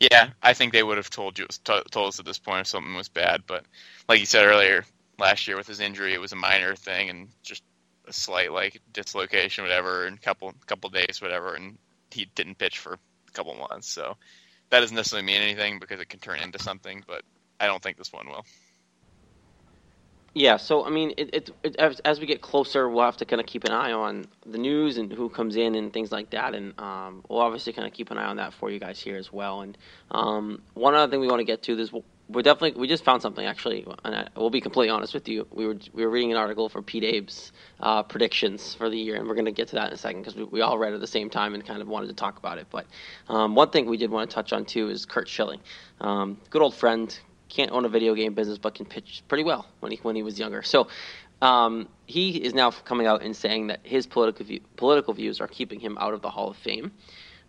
Yeah, 0.00 0.30
I 0.42 0.52
think 0.54 0.72
they 0.72 0.82
would 0.82 0.98
have 0.98 1.10
told 1.10 1.38
you 1.38 1.46
told 1.64 2.08
us 2.08 2.18
at 2.18 2.26
this 2.26 2.38
point 2.38 2.62
if 2.62 2.66
something 2.66 2.94
was 2.94 3.08
bad. 3.08 3.44
But 3.46 3.64
like 4.08 4.20
you 4.20 4.26
said 4.26 4.44
earlier, 4.46 4.84
last 5.18 5.46
year 5.48 5.56
with 5.56 5.66
his 5.66 5.80
injury, 5.80 6.12
it 6.14 6.20
was 6.20 6.32
a 6.32 6.36
minor 6.36 6.74
thing 6.76 7.10
and 7.10 7.28
just 7.42 7.62
a 8.06 8.12
slight 8.12 8.52
like 8.52 8.80
dislocation, 8.92 9.64
whatever, 9.64 10.06
and 10.06 10.18
a 10.18 10.20
couple 10.20 10.52
couple 10.66 10.90
days, 10.90 11.20
whatever, 11.22 11.54
and 11.54 11.78
he 12.10 12.26
didn't 12.34 12.58
pitch 12.58 12.78
for 12.78 12.94
a 12.94 13.32
couple 13.32 13.54
months. 13.54 13.88
So 13.88 14.16
that 14.70 14.80
doesn't 14.80 14.96
necessarily 14.96 15.26
mean 15.26 15.40
anything 15.42 15.78
because 15.78 16.00
it 16.00 16.08
can 16.08 16.20
turn 16.20 16.40
into 16.40 16.58
something. 16.58 17.04
But 17.06 17.22
I 17.60 17.66
don't 17.66 17.82
think 17.82 17.96
this 17.96 18.12
one 18.12 18.28
will. 18.28 18.44
Yeah, 20.36 20.56
so 20.56 20.84
I 20.84 20.90
mean, 20.90 21.14
it, 21.16 21.32
it, 21.32 21.50
it 21.62 21.76
as, 21.76 22.00
as, 22.00 22.18
we 22.18 22.26
get 22.26 22.40
closer, 22.40 22.88
we'll 22.88 23.04
have 23.04 23.16
to 23.18 23.24
kind 23.24 23.40
of 23.40 23.46
keep 23.46 23.62
an 23.64 23.70
eye 23.70 23.92
on 23.92 24.26
the 24.44 24.58
news 24.58 24.98
and 24.98 25.12
who 25.12 25.28
comes 25.28 25.54
in 25.54 25.76
and 25.76 25.92
things 25.92 26.10
like 26.10 26.30
that, 26.30 26.56
and 26.56 26.78
um, 26.80 27.24
we'll 27.28 27.38
obviously 27.38 27.72
kind 27.72 27.86
of 27.86 27.94
keep 27.94 28.10
an 28.10 28.18
eye 28.18 28.24
on 28.24 28.36
that 28.36 28.52
for 28.52 28.68
you 28.68 28.80
guys 28.80 29.00
here 29.00 29.16
as 29.16 29.32
well. 29.32 29.60
And 29.60 29.78
um, 30.10 30.60
one 30.74 30.96
other 30.96 31.08
thing 31.08 31.20
we 31.20 31.28
want 31.28 31.38
to 31.38 31.44
get 31.44 31.62
to 31.62 31.78
is 31.78 31.92
we're 32.28 32.42
definitely 32.42 32.80
we 32.80 32.88
just 32.88 33.04
found 33.04 33.22
something 33.22 33.46
actually, 33.46 33.86
and 34.04 34.14
I, 34.14 34.28
we'll 34.36 34.50
be 34.50 34.60
completely 34.60 34.90
honest 34.90 35.14
with 35.14 35.28
you. 35.28 35.46
We 35.52 35.68
were 35.68 35.76
we 35.92 36.04
were 36.04 36.10
reading 36.10 36.32
an 36.32 36.36
article 36.36 36.68
for 36.68 36.82
Pete 36.82 37.04
Abe's 37.04 37.52
uh, 37.78 38.02
predictions 38.02 38.74
for 38.74 38.90
the 38.90 38.98
year, 38.98 39.14
and 39.14 39.28
we're 39.28 39.34
going 39.34 39.44
to 39.44 39.52
get 39.52 39.68
to 39.68 39.76
that 39.76 39.88
in 39.88 39.94
a 39.94 39.96
second 39.96 40.22
because 40.22 40.34
we, 40.34 40.42
we 40.44 40.60
all 40.62 40.78
read 40.78 40.94
at 40.94 41.00
the 41.00 41.06
same 41.06 41.30
time 41.30 41.54
and 41.54 41.64
kind 41.64 41.80
of 41.80 41.86
wanted 41.86 42.08
to 42.08 42.14
talk 42.14 42.38
about 42.38 42.58
it. 42.58 42.66
But 42.70 42.86
um, 43.28 43.54
one 43.54 43.70
thing 43.70 43.86
we 43.86 43.98
did 43.98 44.10
want 44.10 44.28
to 44.28 44.34
touch 44.34 44.52
on 44.52 44.64
too 44.64 44.88
is 44.88 45.06
Curt 45.06 45.28
Schilling, 45.28 45.60
um, 46.00 46.40
good 46.50 46.62
old 46.62 46.74
friend. 46.74 47.16
Can't 47.54 47.70
own 47.70 47.84
a 47.84 47.88
video 47.88 48.14
game 48.14 48.34
business, 48.34 48.58
but 48.58 48.74
can 48.74 48.84
pitch 48.84 49.22
pretty 49.28 49.44
well 49.44 49.66
when 49.80 49.92
he 49.92 49.98
when 50.02 50.16
he 50.16 50.22
was 50.22 50.38
younger. 50.38 50.62
So 50.62 50.88
um, 51.40 51.88
he 52.06 52.30
is 52.36 52.54
now 52.54 52.70
coming 52.70 53.06
out 53.06 53.22
and 53.22 53.36
saying 53.36 53.68
that 53.68 53.80
his 53.82 54.06
political 54.06 54.44
view, 54.44 54.60
political 54.76 55.14
views 55.14 55.40
are 55.40 55.46
keeping 55.46 55.78
him 55.78 55.96
out 55.98 56.14
of 56.14 56.22
the 56.22 56.30
Hall 56.30 56.48
of 56.50 56.56
Fame. 56.56 56.92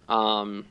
Um, 0.08 0.66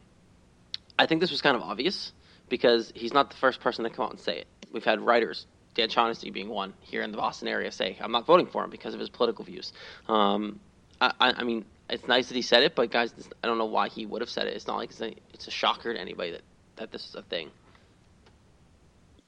I 0.98 1.06
think 1.06 1.20
this 1.20 1.30
was 1.30 1.42
kind 1.42 1.56
of 1.56 1.62
obvious 1.62 2.12
because 2.48 2.92
he's 2.94 3.12
not 3.12 3.30
the 3.30 3.36
first 3.36 3.60
person 3.60 3.84
to 3.84 3.90
come 3.90 4.04
out 4.04 4.10
and 4.12 4.20
say 4.20 4.38
it. 4.38 4.46
We've 4.72 4.84
had 4.84 5.00
writers, 5.00 5.46
Dan 5.74 5.88
Shaughnessy 5.88 6.30
being 6.30 6.48
one 6.48 6.74
here 6.80 7.02
in 7.02 7.10
the 7.10 7.16
Boston 7.16 7.48
area, 7.48 7.72
say 7.72 7.96
I'm 8.00 8.12
not 8.12 8.26
voting 8.26 8.46
for 8.46 8.62
him 8.62 8.70
because 8.70 8.94
of 8.94 9.00
his 9.00 9.08
political 9.08 9.44
views. 9.44 9.72
Um, 10.08 10.60
I, 11.00 11.12
I, 11.20 11.44
mean, 11.44 11.64
it's 11.90 12.06
nice 12.06 12.28
that 12.28 12.34
he 12.36 12.42
said 12.42 12.62
it, 12.62 12.74
but 12.74 12.90
guys, 12.90 13.12
I 13.42 13.46
don't 13.46 13.58
know 13.58 13.64
why 13.64 13.88
he 13.88 14.06
would 14.06 14.22
have 14.22 14.30
said 14.30 14.46
it. 14.46 14.54
It's 14.54 14.66
not 14.66 14.76
like 14.76 14.90
it's 14.90 15.00
a, 15.00 15.14
it's 15.32 15.48
a 15.48 15.50
shocker 15.50 15.92
to 15.92 16.00
anybody 16.00 16.32
that, 16.32 16.42
that 16.76 16.92
this 16.92 17.08
is 17.08 17.14
a 17.14 17.22
thing. 17.22 17.50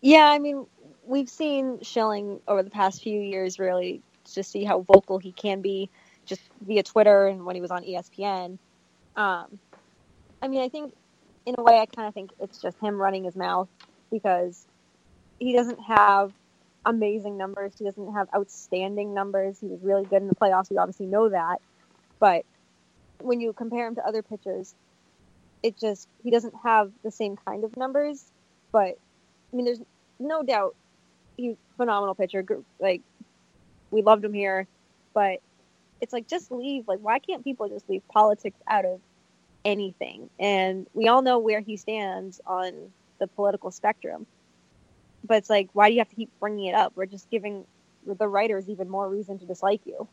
Yeah, 0.01 0.29
I 0.31 0.39
mean, 0.39 0.67
we've 1.05 1.29
seen 1.29 1.81
Schilling 1.83 2.41
over 2.47 2.63
the 2.63 2.71
past 2.71 3.03
few 3.03 3.21
years 3.21 3.59
really 3.59 4.03
just 4.33 4.51
see 4.51 4.65
how 4.65 4.81
vocal 4.83 5.19
he 5.19 5.33
can 5.33 5.63
be 5.63 5.91
just 6.27 6.43
via 6.61 6.83
Twitter 6.83 7.29
and 7.29 7.45
when 7.45 7.55
he 7.55 7.61
was 7.63 7.71
on 7.71 7.85
ESPN. 7.85 8.59
Um, 9.17 9.61
I 10.43 10.49
mean, 10.49 10.61
I 10.61 10.69
think 10.69 10.95
in 11.47 11.55
a 11.59 11.63
way, 11.63 11.79
I 11.79 11.87
kind 11.87 12.09
of 12.09 12.15
think 12.15 12.31
it's 12.41 12.61
just 12.61 12.79
him 12.81 13.01
running 13.01 13.25
his 13.25 13.37
mouth 13.37 13.69
because 14.11 14.67
he 15.39 15.55
doesn't 15.55 15.81
have 15.81 16.33
amazing 16.85 17.37
numbers. 17.37 17.75
He 17.79 17.85
doesn't 17.85 18.15
have 18.15 18.29
outstanding 18.35 19.15
numbers. 19.15 19.59
He 19.61 19.69
was 19.69 19.81
really 19.83 20.05
good 20.07 20.23
in 20.23 20.29
the 20.29 20.35
playoffs. 20.37 20.71
We 20.71 20.79
obviously 20.79 21.07
know 21.07 21.29
that. 21.31 21.59
But 22.21 22.45
when 23.21 23.41
you 23.41 23.53
compare 23.53 23.87
him 23.89 23.97
to 23.97 24.07
other 24.07 24.23
pitchers, 24.23 24.75
it 25.63 25.79
just, 25.79 26.09
he 26.23 26.31
doesn't 26.31 26.55
have 26.65 26.93
the 27.05 27.11
same 27.11 27.37
kind 27.37 27.65
of 27.65 27.77
numbers. 27.77 28.25
But, 28.73 28.97
I 29.57 29.59
mean, 29.59 29.65
there's 29.65 29.81
no 30.19 30.43
doubt 30.43 30.77
he's 31.39 31.55
a 31.55 31.77
phenomenal 31.79 32.15
pitcher. 32.15 32.45
Like, 32.79 33.01
we 33.91 34.03
loved 34.03 34.23
him 34.23 34.35
here. 34.35 34.67
But 35.15 35.41
it's 36.03 36.13
like, 36.13 36.29
just 36.29 36.53
leave. 36.53 36.87
Like, 36.87 36.99
why 37.01 37.21
can't 37.21 37.43
people 37.43 37.69
just 37.71 37.89
leave 37.89 38.07
politics 38.09 38.59
out 38.69 38.85
of 38.85 39.01
anything. 39.67 40.31
And 40.39 40.87
we 40.95 41.09
all 41.09 41.21
know 41.21 41.39
where 41.39 41.61
he 41.61 41.77
stands 41.77 42.41
on 42.47 42.73
the 43.19 43.27
political 43.27 43.71
spectrum. 43.71 44.27
But 45.25 45.39
it's 45.39 45.51
like, 45.51 45.69
why 45.73 45.89
do 45.89 45.95
you 45.95 46.01
have 46.01 46.09
to 46.09 46.15
keep 46.15 46.31
bringing 46.39 46.67
it 46.67 46.75
up? 46.75 46.93
We're 46.95 47.07
just 47.07 47.29
giving 47.31 47.67
the 48.07 48.29
writers 48.29 48.69
even 48.69 48.89
more 48.89 49.09
reason 49.09 49.39
to 49.41 49.45
dislike 49.45 49.81
you. 49.85 50.07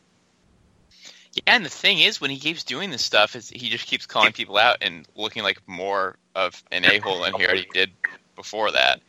Yeah, 1.34 1.42
and 1.46 1.64
the 1.64 1.70
thing 1.70 2.00
is, 2.00 2.20
when 2.20 2.30
he 2.30 2.38
keeps 2.38 2.64
doing 2.64 2.90
this 2.90 3.04
stuff, 3.04 3.36
is 3.36 3.48
he 3.48 3.70
just 3.70 3.86
keeps 3.86 4.06
calling 4.06 4.32
people 4.32 4.56
out 4.56 4.78
and 4.82 5.06
looking 5.14 5.42
like 5.42 5.60
more 5.66 6.16
of 6.34 6.62
an 6.72 6.84
a 6.84 6.98
hole 6.98 7.22
than 7.22 7.34
he 7.34 7.44
already 7.44 7.66
did 7.72 7.92
before 8.34 8.72
that. 8.72 9.00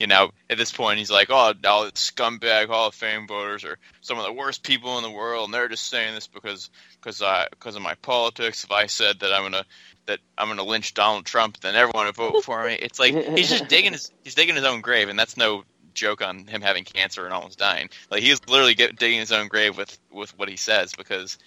You 0.00 0.06
know, 0.06 0.30
at 0.48 0.56
this 0.56 0.72
point, 0.72 0.98
he's 0.98 1.10
like, 1.10 1.28
"Oh, 1.28 1.52
all 1.64 1.84
the 1.84 1.92
scumbag 1.92 2.68
Hall 2.68 2.88
of 2.88 2.94
Fame 2.94 3.28
voters 3.28 3.64
are 3.64 3.78
some 4.00 4.18
of 4.18 4.24
the 4.24 4.32
worst 4.32 4.62
people 4.62 4.96
in 4.96 5.04
the 5.04 5.10
world, 5.10 5.44
and 5.44 5.54
they're 5.54 5.68
just 5.68 5.88
saying 5.88 6.14
this 6.14 6.26
because 6.26 6.70
because 6.94 7.20
I 7.20 7.48
because 7.50 7.76
of 7.76 7.82
my 7.82 7.94
politics. 7.96 8.64
If 8.64 8.72
I 8.72 8.86
said 8.86 9.20
that 9.20 9.34
I'm 9.34 9.42
gonna 9.42 9.66
that 10.06 10.20
I'm 10.36 10.48
going 10.48 10.58
to 10.58 10.64
lynch 10.64 10.94
Donald 10.94 11.24
Trump, 11.24 11.60
then 11.60 11.76
everyone 11.76 12.06
would 12.06 12.16
vote 12.16 12.44
for 12.44 12.64
me. 12.64 12.74
It's 12.74 12.98
like 12.98 13.14
he's 13.36 13.50
just 13.50 13.68
digging 13.68 13.92
his 13.92 14.10
he's 14.24 14.34
digging 14.34 14.56
his 14.56 14.64
own 14.64 14.80
grave, 14.80 15.08
and 15.08 15.18
that's 15.18 15.36
no 15.36 15.64
joke 15.94 16.22
on 16.22 16.46
him 16.46 16.62
having 16.62 16.84
cancer 16.84 17.24
and 17.24 17.34
almost 17.34 17.58
dying. 17.58 17.90
Like 18.10 18.22
he's 18.22 18.40
literally 18.48 18.74
get, 18.74 18.96
digging 18.96 19.20
his 19.20 19.32
own 19.32 19.48
grave 19.48 19.76
with 19.76 19.98
with 20.10 20.36
what 20.38 20.48
he 20.48 20.56
says 20.56 20.94
because 20.94 21.38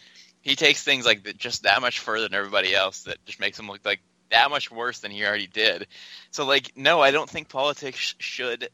he 0.41 0.55
takes 0.55 0.83
things 0.83 1.05
like 1.05 1.23
that 1.23 1.37
just 1.37 1.63
that 1.63 1.81
much 1.81 1.99
further 1.99 2.27
than 2.27 2.37
everybody 2.37 2.75
else 2.75 3.03
that 3.03 3.23
just 3.25 3.39
makes 3.39 3.59
him 3.59 3.67
look 3.67 3.81
like 3.85 4.01
that 4.33 4.49
much 4.49 4.71
worse 4.71 4.99
than 4.99 5.11
he 5.11 5.25
already 5.25 5.47
did. 5.47 5.87
So 6.31 6.45
like 6.45 6.73
no, 6.75 7.01
I 7.01 7.11
don't 7.11 7.29
think 7.29 7.49
politics 7.49 8.15
should 8.19 8.69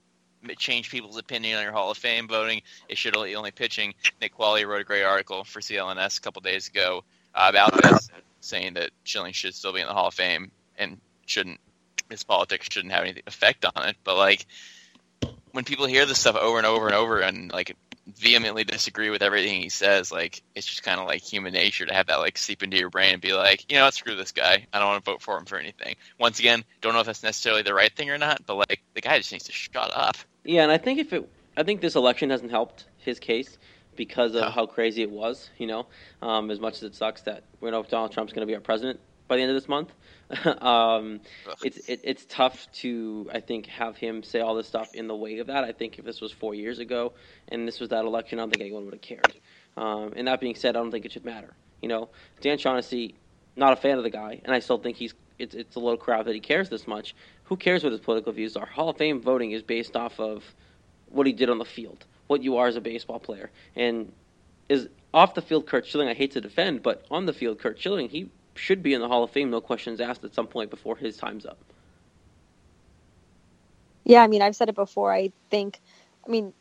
change 0.57 0.89
people's 0.89 1.17
opinion 1.17 1.57
on 1.57 1.63
your 1.63 1.73
Hall 1.73 1.91
of 1.91 1.97
Fame 1.97 2.27
voting. 2.27 2.61
It 2.87 2.97
should 2.97 3.15
only, 3.15 3.35
only 3.35 3.51
pitching. 3.51 3.93
Nick 4.21 4.35
Quaglia 4.35 4.65
wrote 4.65 4.81
a 4.81 4.85
great 4.85 5.03
article 5.03 5.43
for 5.43 5.59
CLNS 5.59 6.17
a 6.17 6.21
couple 6.21 6.41
days 6.41 6.69
ago 6.69 7.03
about 7.35 7.81
this 7.81 8.09
saying 8.39 8.75
that 8.75 8.91
Schilling 9.03 9.33
should 9.33 9.53
still 9.53 9.73
be 9.73 9.81
in 9.81 9.87
the 9.87 9.93
Hall 9.93 10.07
of 10.07 10.13
Fame 10.13 10.51
and 10.77 10.99
shouldn't 11.25 11.59
his 12.09 12.23
politics 12.23 12.67
shouldn't 12.71 12.93
have 12.93 13.03
any 13.03 13.21
effect 13.27 13.65
on 13.75 13.89
it. 13.89 13.97
But 14.03 14.17
like 14.17 14.45
when 15.51 15.65
people 15.65 15.85
hear 15.85 16.05
this 16.05 16.19
stuff 16.19 16.35
over 16.35 16.57
and 16.57 16.65
over 16.65 16.87
and 16.87 16.95
over 16.95 17.19
and 17.19 17.51
like 17.51 17.75
vehemently 18.17 18.63
disagree 18.63 19.09
with 19.09 19.21
everything 19.21 19.61
he 19.61 19.69
says, 19.69 20.11
like 20.11 20.41
it's 20.55 20.65
just 20.65 20.83
kind 20.83 20.99
of 20.99 21.07
like 21.07 21.21
human 21.21 21.53
nature 21.53 21.85
to 21.85 21.93
have 21.93 22.07
that 22.07 22.19
like 22.19 22.37
seep 22.37 22.63
into 22.63 22.77
your 22.77 22.89
brain 22.89 23.13
and 23.13 23.21
be 23.21 23.33
like, 23.33 23.71
you 23.71 23.77
know, 23.77 23.85
what, 23.85 23.93
screw 23.93 24.15
this 24.15 24.31
guy. 24.31 24.65
I 24.71 24.79
don't 24.79 24.87
want 24.87 25.03
to 25.03 25.11
vote 25.11 25.21
for 25.21 25.37
him 25.37 25.45
for 25.45 25.57
anything. 25.57 25.95
Once 26.19 26.39
again, 26.39 26.63
don't 26.81 26.93
know 26.93 26.99
if 26.99 27.05
that's 27.05 27.23
necessarily 27.23 27.61
the 27.61 27.73
right 27.73 27.93
thing 27.95 28.09
or 28.09 28.17
not, 28.17 28.45
but 28.45 28.55
like 28.55 28.81
the 28.93 29.01
guy 29.01 29.17
just 29.17 29.31
needs 29.31 29.45
to 29.45 29.51
shut 29.51 29.91
up. 29.95 30.17
Yeah, 30.43 30.63
and 30.63 30.71
I 30.71 30.77
think 30.77 30.99
if 30.99 31.13
it, 31.13 31.29
I 31.57 31.63
think 31.63 31.81
this 31.81 31.95
election 31.95 32.29
hasn't 32.29 32.51
helped 32.51 32.85
his 32.97 33.19
case 33.19 33.57
because 33.95 34.35
of 34.35 34.53
how 34.53 34.65
crazy 34.65 35.01
it 35.01 35.11
was. 35.11 35.49
You 35.57 35.67
know, 35.67 35.87
um, 36.21 36.51
as 36.51 36.59
much 36.59 36.75
as 36.75 36.83
it 36.83 36.95
sucks 36.95 37.21
that 37.23 37.43
we 37.61 37.69
know 37.71 37.79
if 37.79 37.89
Donald 37.89 38.11
Trump's 38.11 38.33
going 38.33 38.47
to 38.47 38.51
be 38.51 38.55
our 38.55 38.61
president 38.61 38.99
by 39.29 39.37
the 39.37 39.43
end 39.43 39.51
of 39.51 39.55
this 39.55 39.69
month. 39.69 39.93
um, 40.61 41.21
it's 41.63 41.77
it, 41.87 42.01
it's 42.03 42.25
tough 42.25 42.67
to 42.73 43.29
I 43.33 43.39
think 43.39 43.67
have 43.67 43.95
him 43.95 44.23
say 44.23 44.41
all 44.41 44.55
this 44.55 44.67
stuff 44.67 44.93
in 44.93 45.07
the 45.07 45.15
wake 45.15 45.39
of 45.39 45.47
that. 45.47 45.63
I 45.63 45.71
think 45.71 45.97
if 45.97 46.03
this 46.03 46.19
was 46.19 46.33
four 46.33 46.53
years 46.53 46.79
ago 46.79 47.13
and 47.47 47.65
this 47.65 47.79
was 47.79 47.89
that 47.89 48.03
election, 48.03 48.37
I 48.37 48.41
don't 48.41 48.49
think 48.49 48.61
anyone 48.61 48.83
would 48.85 48.93
have 48.93 49.01
cared. 49.01 49.33
Um, 49.77 50.11
and 50.17 50.27
that 50.27 50.41
being 50.41 50.55
said, 50.55 50.75
I 50.75 50.79
don't 50.79 50.91
think 50.91 51.05
it 51.05 51.13
should 51.13 51.23
matter. 51.23 51.53
You 51.81 51.87
know, 51.87 52.09
Dan 52.41 52.57
Shaughnessy, 52.57 53.15
not 53.55 53.71
a 53.71 53.77
fan 53.77 53.97
of 53.97 54.03
the 54.03 54.09
guy, 54.09 54.41
and 54.43 54.53
I 54.53 54.59
still 54.59 54.79
think 54.79 54.97
he's 54.97 55.13
it's 55.37 55.55
it's 55.55 55.77
a 55.77 55.79
little 55.79 55.97
crowd 55.97 56.25
that 56.25 56.33
he 56.33 56.41
cares 56.41 56.67
this 56.67 56.85
much. 56.85 57.15
Who 57.45 57.55
cares 57.55 57.83
what 57.83 57.93
his 57.93 58.01
political 58.01 58.33
views 58.33 58.57
are? 58.57 58.65
Hall 58.65 58.89
of 58.89 58.97
Fame 58.97 59.21
voting 59.21 59.51
is 59.51 59.63
based 59.63 59.95
off 59.95 60.19
of 60.19 60.43
what 61.07 61.25
he 61.25 61.33
did 61.33 61.49
on 61.49 61.57
the 61.57 61.65
field 61.65 62.05
what 62.29 62.43
you 62.43 62.57
are 62.57 62.67
as 62.67 62.75
a 62.75 62.81
baseball 62.81 63.19
player. 63.19 63.49
And 63.75 64.13
is 64.69 64.87
off 65.13 65.33
the 65.33 65.41
field 65.41 65.65
Curt 65.65 65.87
Schilling, 65.87 66.07
I 66.07 66.13
hate 66.13 66.31
to 66.31 66.41
defend, 66.41 66.83
but 66.83 67.03
on 67.09 67.25
the 67.25 67.33
field, 67.33 67.59
Curt 67.59 67.81
Schilling, 67.81 68.07
he 68.07 68.29
should 68.55 68.83
be 68.83 68.93
in 68.93 69.01
the 69.01 69.07
Hall 69.07 69.23
of 69.23 69.31
Fame, 69.31 69.49
no 69.49 69.61
questions 69.61 69.99
asked, 69.99 70.23
at 70.23 70.33
some 70.33 70.47
point 70.47 70.69
before 70.69 70.95
his 70.95 71.17
time's 71.17 71.45
up. 71.45 71.57
Yeah, 74.03 74.23
I 74.23 74.27
mean, 74.27 74.41
I've 74.41 74.55
said 74.55 74.69
it 74.69 74.75
before. 74.75 75.13
I 75.13 75.31
think, 75.49 75.79
I 76.25 76.29
mean, 76.29 76.53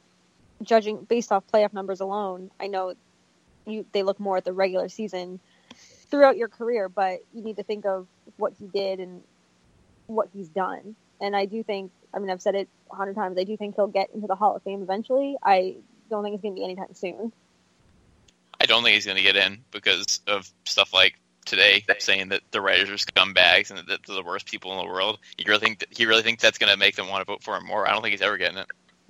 judging 0.63 0.99
based 1.05 1.33
off 1.33 1.45
playoff 1.53 1.73
numbers 1.73 2.01
alone, 2.01 2.51
I 2.61 2.67
know 2.67 2.95
you 3.67 3.87
they 3.93 4.03
look 4.03 4.19
more 4.19 4.37
at 4.37 4.45
the 4.45 4.53
regular 4.53 4.89
season 4.89 5.41
throughout 6.11 6.37
your 6.37 6.49
career, 6.49 6.89
but 6.89 7.21
you 7.33 7.43
need 7.43 7.57
to 7.57 7.63
think 7.63 7.85
of 7.85 8.07
what 8.37 8.53
he 8.59 8.67
did 8.67 9.01
and 9.01 9.23
what 10.07 10.29
he's 10.33 10.49
done. 10.49 10.97
And 11.21 11.37
I 11.37 11.47
do 11.47 11.63
think 11.63 11.91
I 12.13 12.19
mean, 12.19 12.31
I've 12.31 12.43
said 12.43 12.55
it 12.55 12.69
a 12.91 12.97
hundred 12.97 13.15
times. 13.15 13.39
I 13.39 13.45
do 13.45 13.57
think 13.57 13.77
he'll 13.77 13.87
get 13.87 14.11
into 14.15 14.27
the 14.27 14.35
Hall 14.35 14.57
of 14.57 14.63
Fame 14.63 14.83
eventually. 14.83 15.37
I 15.43 15.77
don't 16.11 16.23
think 16.23 16.35
it's 16.35 16.43
going 16.43 16.55
to 16.55 16.61
be 16.61 16.65
anytime 16.65 16.95
soon. 16.95 17.33
I 18.61 18.67
don't 18.67 18.83
think 18.83 18.95
he's 18.95 19.07
going 19.07 19.19
to 19.19 19.23
get 19.23 19.37
in 19.37 19.65
because 19.71 20.21
of 20.27 20.51
stuff 20.65 20.93
like 20.93 21.15
today 21.49 21.85
saying 21.99 22.29
that 22.29 22.43
the 22.51 22.61
writers 22.61 22.91
are 22.91 22.95
scumbags 22.95 23.71
and 23.71 23.79
that 23.79 23.87
they're 24.07 24.17
the 24.17 24.23
worst 24.23 24.47
people 24.47 24.73
in 24.73 24.79
the 24.79 24.93
world. 24.93 25.19
You 25.37 25.45
really 25.49 25.61
think 25.61 25.81
that, 25.81 25.89
he 25.97 26.07
really 26.07 26.23
thinks 26.23 26.43
that's 26.43 26.59
going 26.59 26.73
to 26.73 26.79
make 26.79 26.97
them 26.97 27.09
want 27.09 27.27
to 27.27 27.33
vote 27.33 27.43
for 27.43 27.57
him 27.57 27.67
more? 27.67 27.89
I 27.89 27.93
don't 27.93 28.03
think 28.03 28.13
he's 28.13 28.23
ever 28.23 28.37
getting 28.37 28.59
it. 28.59 28.67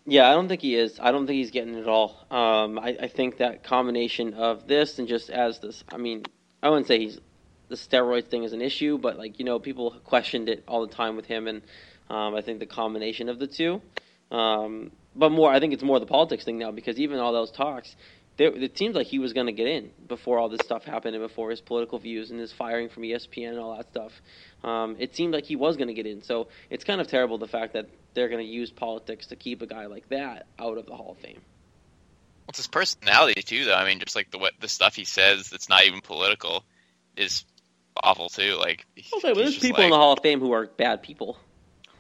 Yeah, 0.07 0.29
I 0.29 0.33
don't 0.33 0.49
think 0.49 0.63
he 0.63 0.75
is. 0.75 0.99
I 1.01 1.13
don't 1.13 1.27
think 1.27 1.37
he's 1.37 1.51
getting 1.51 1.75
it 1.75 1.81
at 1.83 1.89
all. 1.89 2.25
Um, 2.31 2.79
I, 2.79 2.97
I 3.03 3.09
think 3.09 3.39
that 3.39 3.63
combination 3.63 4.33
of 4.35 4.67
this 4.67 4.99
and 4.99 5.07
just 5.07 5.29
as 5.29 5.59
this, 5.59 5.85
I 5.93 5.99
mean, 5.99 6.25
I 6.63 6.71
wouldn't 6.71 6.87
say 6.87 6.99
he's 6.99 7.21
the 7.69 7.77
steroids 7.77 8.25
thing 8.25 8.45
is 8.45 8.53
an 8.55 8.63
issue, 8.63 8.99
but 8.99 9.19
like 9.19 9.39
you 9.39 9.45
know, 9.45 9.59
people 9.59 9.91
questioned 10.05 10.49
it 10.49 10.65
all 10.67 10.87
the 10.87 10.93
time 10.93 11.17
with 11.17 11.27
him, 11.27 11.47
and 11.47 11.63
um, 12.09 12.35
I 12.35 12.41
think 12.41 12.59
the 12.59 12.67
combination 12.67 13.29
of 13.29 13.39
the 13.39 13.47
two. 13.47 13.83
Um, 14.31 14.93
but 15.15 15.31
more, 15.31 15.53
I 15.53 15.61
think 15.61 15.73
it's 15.73 15.83
more 15.83 16.01
the 16.01 16.07
politics 16.07 16.45
thing 16.45 16.59
now 16.59 16.71
because 16.71 16.99
even 16.99 17.19
all 17.19 17.33
those 17.33 17.51
talks, 17.51 17.95
there, 18.39 18.55
it 18.55 18.79
seems 18.79 18.95
like 18.95 19.09
he 19.09 19.19
was 19.19 19.33
going 19.33 19.47
to 19.47 19.53
get 19.53 19.67
in 19.67 19.91
before 20.07 20.39
all 20.39 20.49
this 20.49 20.61
stuff 20.63 20.85
happened 20.85 21.17
and 21.17 21.23
before 21.23 21.51
his 21.51 21.61
political 21.61 21.99
views 21.99 22.31
and 22.31 22.39
his 22.39 22.53
firing 22.53 22.89
from 22.89 23.03
ESPN 23.03 23.51
and 23.51 23.59
all 23.59 23.77
that 23.77 23.91
stuff. 23.91 24.23
Um, 24.63 24.97
it 25.01 25.17
seemed 25.17 25.35
like 25.35 25.45
he 25.45 25.57
was 25.57 25.77
going 25.77 25.89
to 25.89 25.95
get 25.95 26.07
in. 26.07 26.23
So 26.23 26.47
it's 26.71 26.85
kind 26.85 27.01
of 27.01 27.09
terrible 27.09 27.39
the 27.39 27.49
fact 27.49 27.73
that 27.73 27.89
they're 28.15 28.29
going 28.29 28.45
to 28.45 28.51
use 28.51 28.71
politics 28.71 29.27
to 29.27 29.37
keep 29.37 29.61
a 29.61 29.67
guy 29.67 29.87
like 29.87 30.09
that 30.11 30.47
out 30.57 30.79
of 30.79 30.87
the 30.87 30.95
Hall 30.95 31.13
of 31.13 31.19
Fame. 31.19 31.35
Well, 31.35 32.51
it's 32.51 32.59
his 32.59 32.69
personality 32.69 33.43
too, 33.43 33.65
though. 33.65 33.75
I 33.75 33.85
mean, 33.85 33.99
just 33.99 34.15
like 34.15 34.31
the 34.31 34.39
what 34.39 34.55
the 34.61 34.69
stuff 34.69 34.95
he 34.95 35.05
says 35.05 35.51
that's 35.51 35.69
not 35.69 35.85
even 35.85 36.01
political 36.01 36.65
is 37.17 37.45
awful 37.97 38.29
too. 38.29 38.57
Like, 38.57 38.87
okay, 38.97 39.33
but 39.33 39.37
there's 39.37 39.59
people 39.59 39.83
like, 39.83 39.87
in 39.87 39.91
the 39.91 39.97
Hall 39.97 40.13
of 40.13 40.21
Fame 40.23 40.39
who 40.39 40.53
are 40.53 40.67
bad 40.67 41.03
people. 41.03 41.37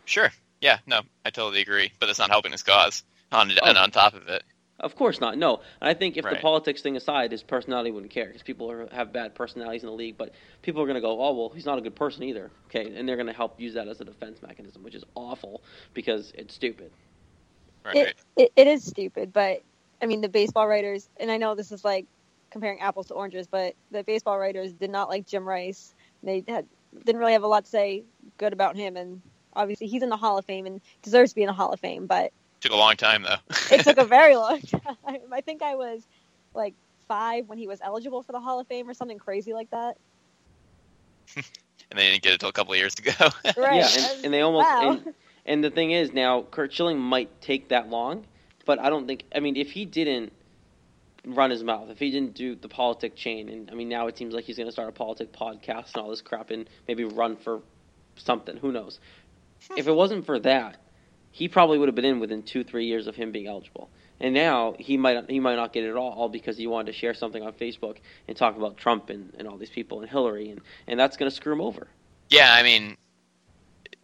Sure. 0.04 0.30
Yeah. 0.60 0.78
No, 0.86 1.00
I 1.24 1.30
totally 1.30 1.60
agree. 1.62 1.92
But 1.98 2.06
that's 2.06 2.20
not 2.20 2.30
helping 2.30 2.52
his 2.52 2.62
cause. 2.62 3.02
On 3.32 3.50
oh. 3.50 3.68
and 3.68 3.76
on 3.76 3.90
top 3.90 4.14
of 4.14 4.28
it. 4.28 4.44
Of 4.80 4.94
course 4.94 5.20
not. 5.20 5.36
No, 5.36 5.60
and 5.80 5.90
I 5.90 5.94
think 5.94 6.16
if 6.16 6.24
right. 6.24 6.34
the 6.34 6.40
politics 6.40 6.82
thing 6.82 6.96
aside, 6.96 7.32
his 7.32 7.42
personality 7.42 7.90
wouldn't 7.90 8.12
care 8.12 8.26
because 8.26 8.42
people 8.42 8.70
are, 8.70 8.88
have 8.92 9.12
bad 9.12 9.34
personalities 9.34 9.82
in 9.82 9.88
the 9.88 9.94
league. 9.94 10.16
But 10.16 10.32
people 10.62 10.82
are 10.82 10.86
going 10.86 10.94
to 10.94 11.00
go, 11.00 11.20
oh 11.20 11.34
well, 11.34 11.48
he's 11.48 11.66
not 11.66 11.78
a 11.78 11.80
good 11.80 11.96
person 11.96 12.22
either. 12.22 12.50
Okay, 12.66 12.94
and 12.94 13.08
they're 13.08 13.16
going 13.16 13.26
to 13.26 13.32
help 13.32 13.60
use 13.60 13.74
that 13.74 13.88
as 13.88 14.00
a 14.00 14.04
defense 14.04 14.40
mechanism, 14.40 14.84
which 14.84 14.94
is 14.94 15.04
awful 15.16 15.62
because 15.94 16.32
it's 16.36 16.54
stupid. 16.54 16.92
Right. 17.84 17.96
It, 17.96 18.16
it 18.36 18.52
it 18.54 18.66
is 18.68 18.84
stupid, 18.84 19.32
but 19.32 19.62
I 20.00 20.06
mean 20.06 20.20
the 20.20 20.28
baseball 20.28 20.68
writers, 20.68 21.08
and 21.16 21.30
I 21.30 21.38
know 21.38 21.56
this 21.56 21.72
is 21.72 21.84
like 21.84 22.06
comparing 22.50 22.80
apples 22.80 23.08
to 23.08 23.14
oranges, 23.14 23.48
but 23.48 23.74
the 23.90 24.04
baseball 24.04 24.38
writers 24.38 24.72
did 24.72 24.90
not 24.90 25.08
like 25.08 25.26
Jim 25.26 25.46
Rice. 25.46 25.92
They 26.22 26.44
had 26.46 26.66
didn't 27.04 27.20
really 27.20 27.32
have 27.32 27.42
a 27.42 27.48
lot 27.48 27.64
to 27.64 27.70
say 27.70 28.04
good 28.36 28.52
about 28.52 28.76
him, 28.76 28.96
and 28.96 29.22
obviously 29.54 29.88
he's 29.88 30.02
in 30.02 30.08
the 30.08 30.16
Hall 30.16 30.38
of 30.38 30.44
Fame 30.44 30.66
and 30.66 30.80
deserves 31.02 31.32
to 31.32 31.34
be 31.34 31.42
in 31.42 31.48
the 31.48 31.52
Hall 31.52 31.72
of 31.72 31.80
Fame. 31.80 32.06
But 32.06 32.32
Took 32.60 32.72
a 32.72 32.76
long 32.76 32.96
time 32.96 33.22
though. 33.22 33.36
it 33.70 33.84
took 33.84 33.98
a 33.98 34.04
very 34.04 34.36
long 34.44 34.60
time. 34.60 35.20
I 35.32 35.40
think 35.40 35.62
I 35.62 35.76
was 35.76 36.06
like 36.54 36.74
five 37.06 37.48
when 37.48 37.58
he 37.58 37.66
was 37.66 37.80
eligible 37.82 38.22
for 38.22 38.32
the 38.32 38.40
Hall 38.40 38.60
of 38.60 38.66
Fame 38.66 38.88
or 38.88 38.94
something 38.94 39.18
crazy 39.18 39.52
like 39.52 39.70
that. 39.70 39.96
and 41.36 41.44
they 41.98 42.10
didn't 42.10 42.22
get 42.22 42.32
it 42.34 42.40
till 42.40 42.48
a 42.48 42.52
couple 42.52 42.72
of 42.72 42.78
years 42.78 42.94
ago. 42.94 43.12
Right. 43.56 43.76
Yeah, 43.76 44.12
and, 44.12 44.24
and 44.26 44.34
they 44.34 44.40
almost 44.40 44.68
wow. 44.68 44.90
and, 44.90 45.14
and 45.46 45.64
the 45.64 45.70
thing 45.70 45.92
is 45.92 46.12
now 46.12 46.42
Curt 46.42 46.72
Schilling 46.72 46.98
might 46.98 47.40
take 47.40 47.68
that 47.68 47.90
long, 47.90 48.24
but 48.64 48.78
I 48.78 48.90
don't 48.90 49.06
think 49.06 49.24
I 49.34 49.40
mean 49.40 49.56
if 49.56 49.70
he 49.70 49.84
didn't 49.84 50.32
run 51.24 51.50
his 51.50 51.62
mouth, 51.62 51.90
if 51.90 51.98
he 51.98 52.10
didn't 52.10 52.34
do 52.34 52.54
the 52.56 52.68
politic 52.68 53.14
chain, 53.14 53.48
and 53.48 53.70
I 53.70 53.74
mean 53.74 53.88
now 53.88 54.08
it 54.08 54.18
seems 54.18 54.34
like 54.34 54.44
he's 54.44 54.56
going 54.56 54.68
to 54.68 54.72
start 54.72 54.88
a 54.88 54.92
politic 54.92 55.32
podcast 55.32 55.94
and 55.94 56.02
all 56.02 56.10
this 56.10 56.22
crap, 56.22 56.50
and 56.50 56.68
maybe 56.88 57.04
run 57.04 57.36
for 57.36 57.60
something. 58.16 58.56
Who 58.56 58.72
knows? 58.72 58.98
Hmm. 59.68 59.78
if 59.78 59.88
it 59.88 59.92
wasn't 59.92 60.24
for 60.24 60.38
that, 60.40 60.76
he 61.38 61.46
probably 61.46 61.78
would 61.78 61.86
have 61.86 61.94
been 61.94 62.04
in 62.04 62.18
within 62.18 62.42
two 62.42 62.64
three 62.64 62.86
years 62.86 63.06
of 63.06 63.14
him 63.14 63.30
being 63.30 63.46
eligible. 63.46 63.88
And 64.18 64.34
now 64.34 64.74
he 64.76 64.96
might 64.96 65.30
he 65.30 65.38
might 65.38 65.54
not 65.54 65.72
get 65.72 65.84
it 65.84 65.94
all, 65.94 66.10
all 66.10 66.28
because 66.28 66.56
he 66.56 66.66
wanted 66.66 66.86
to 66.86 66.98
share 66.98 67.14
something 67.14 67.40
on 67.40 67.52
Facebook 67.52 67.98
and 68.26 68.36
talk 68.36 68.56
about 68.56 68.76
Trump 68.76 69.08
and, 69.08 69.32
and 69.38 69.46
all 69.46 69.56
these 69.56 69.70
people 69.70 70.00
and 70.00 70.10
Hillary, 70.10 70.50
and, 70.50 70.60
and 70.88 70.98
that's 70.98 71.16
going 71.16 71.30
to 71.30 71.34
screw 71.34 71.52
him 71.52 71.60
over. 71.60 71.86
yeah, 72.28 72.52
I 72.52 72.64
mean, 72.64 72.96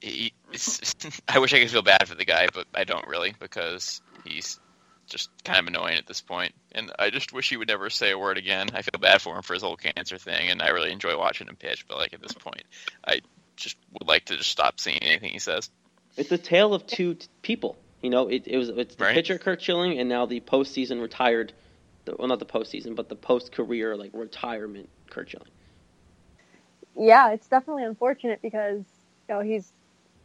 he, 0.00 0.32
I 1.28 1.40
wish 1.40 1.52
I 1.52 1.58
could 1.58 1.70
feel 1.70 1.82
bad 1.82 2.06
for 2.06 2.14
the 2.14 2.24
guy, 2.24 2.46
but 2.54 2.66
I 2.72 2.84
don't 2.84 3.08
really 3.08 3.34
because 3.40 4.00
he's 4.24 4.60
just 5.06 5.30
kind 5.42 5.58
of 5.58 5.66
annoying 5.66 5.98
at 5.98 6.06
this 6.06 6.20
point. 6.20 6.54
And 6.70 6.92
I 6.96 7.10
just 7.10 7.32
wish 7.32 7.48
he 7.48 7.56
would 7.56 7.68
never 7.68 7.90
say 7.90 8.12
a 8.12 8.18
word 8.18 8.38
again. 8.38 8.68
I 8.74 8.82
feel 8.82 9.00
bad 9.00 9.20
for 9.20 9.34
him 9.34 9.42
for 9.42 9.54
his 9.54 9.64
whole 9.64 9.76
cancer 9.76 10.18
thing, 10.18 10.50
and 10.50 10.62
I 10.62 10.68
really 10.68 10.92
enjoy 10.92 11.18
watching 11.18 11.48
him 11.48 11.56
pitch. 11.56 11.88
But 11.88 11.98
like 11.98 12.14
at 12.14 12.22
this 12.22 12.32
point, 12.32 12.62
I 13.04 13.22
just 13.56 13.76
would 13.92 14.06
like 14.06 14.26
to 14.26 14.36
just 14.36 14.50
stop 14.50 14.78
seeing 14.78 15.02
anything 15.02 15.32
he 15.32 15.40
says. 15.40 15.70
It's 16.16 16.32
a 16.32 16.38
tale 16.38 16.74
of 16.74 16.86
two 16.86 17.14
t- 17.14 17.28
people. 17.42 17.76
You 18.02 18.10
know, 18.10 18.28
it, 18.28 18.46
it 18.46 18.56
was 18.58 18.68
it's 18.68 18.96
the 18.96 19.04
Right. 19.04 19.14
pitcher 19.14 19.38
Curt 19.38 19.62
Schilling 19.62 19.98
and 19.98 20.08
now 20.08 20.26
the 20.26 20.40
postseason 20.40 21.00
retired, 21.00 21.52
the, 22.04 22.16
well 22.18 22.28
not 22.28 22.38
the 22.38 22.46
postseason, 22.46 22.94
but 22.94 23.08
the 23.08 23.16
post 23.16 23.52
career 23.52 23.96
like 23.96 24.10
retirement 24.14 24.88
Curt 25.10 25.30
Schilling. 25.30 25.50
yeah, 26.96 27.30
it's 27.32 27.48
definitely 27.48 27.84
unfortunate 27.84 28.40
because 28.42 28.84
you 29.28 29.34
know 29.34 29.40
he's 29.40 29.72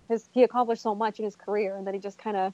his 0.10 0.27
he 0.34 0.43
accomplished 0.43 0.81
so 0.81 0.96
much 0.96 1.19
in 1.19 1.25
his 1.25 1.36
career, 1.36 1.77
and 1.77 1.88
then 1.88 1.93
he 1.93 2.00
just 2.00 2.17
kind 2.19 2.38
of 2.38 2.53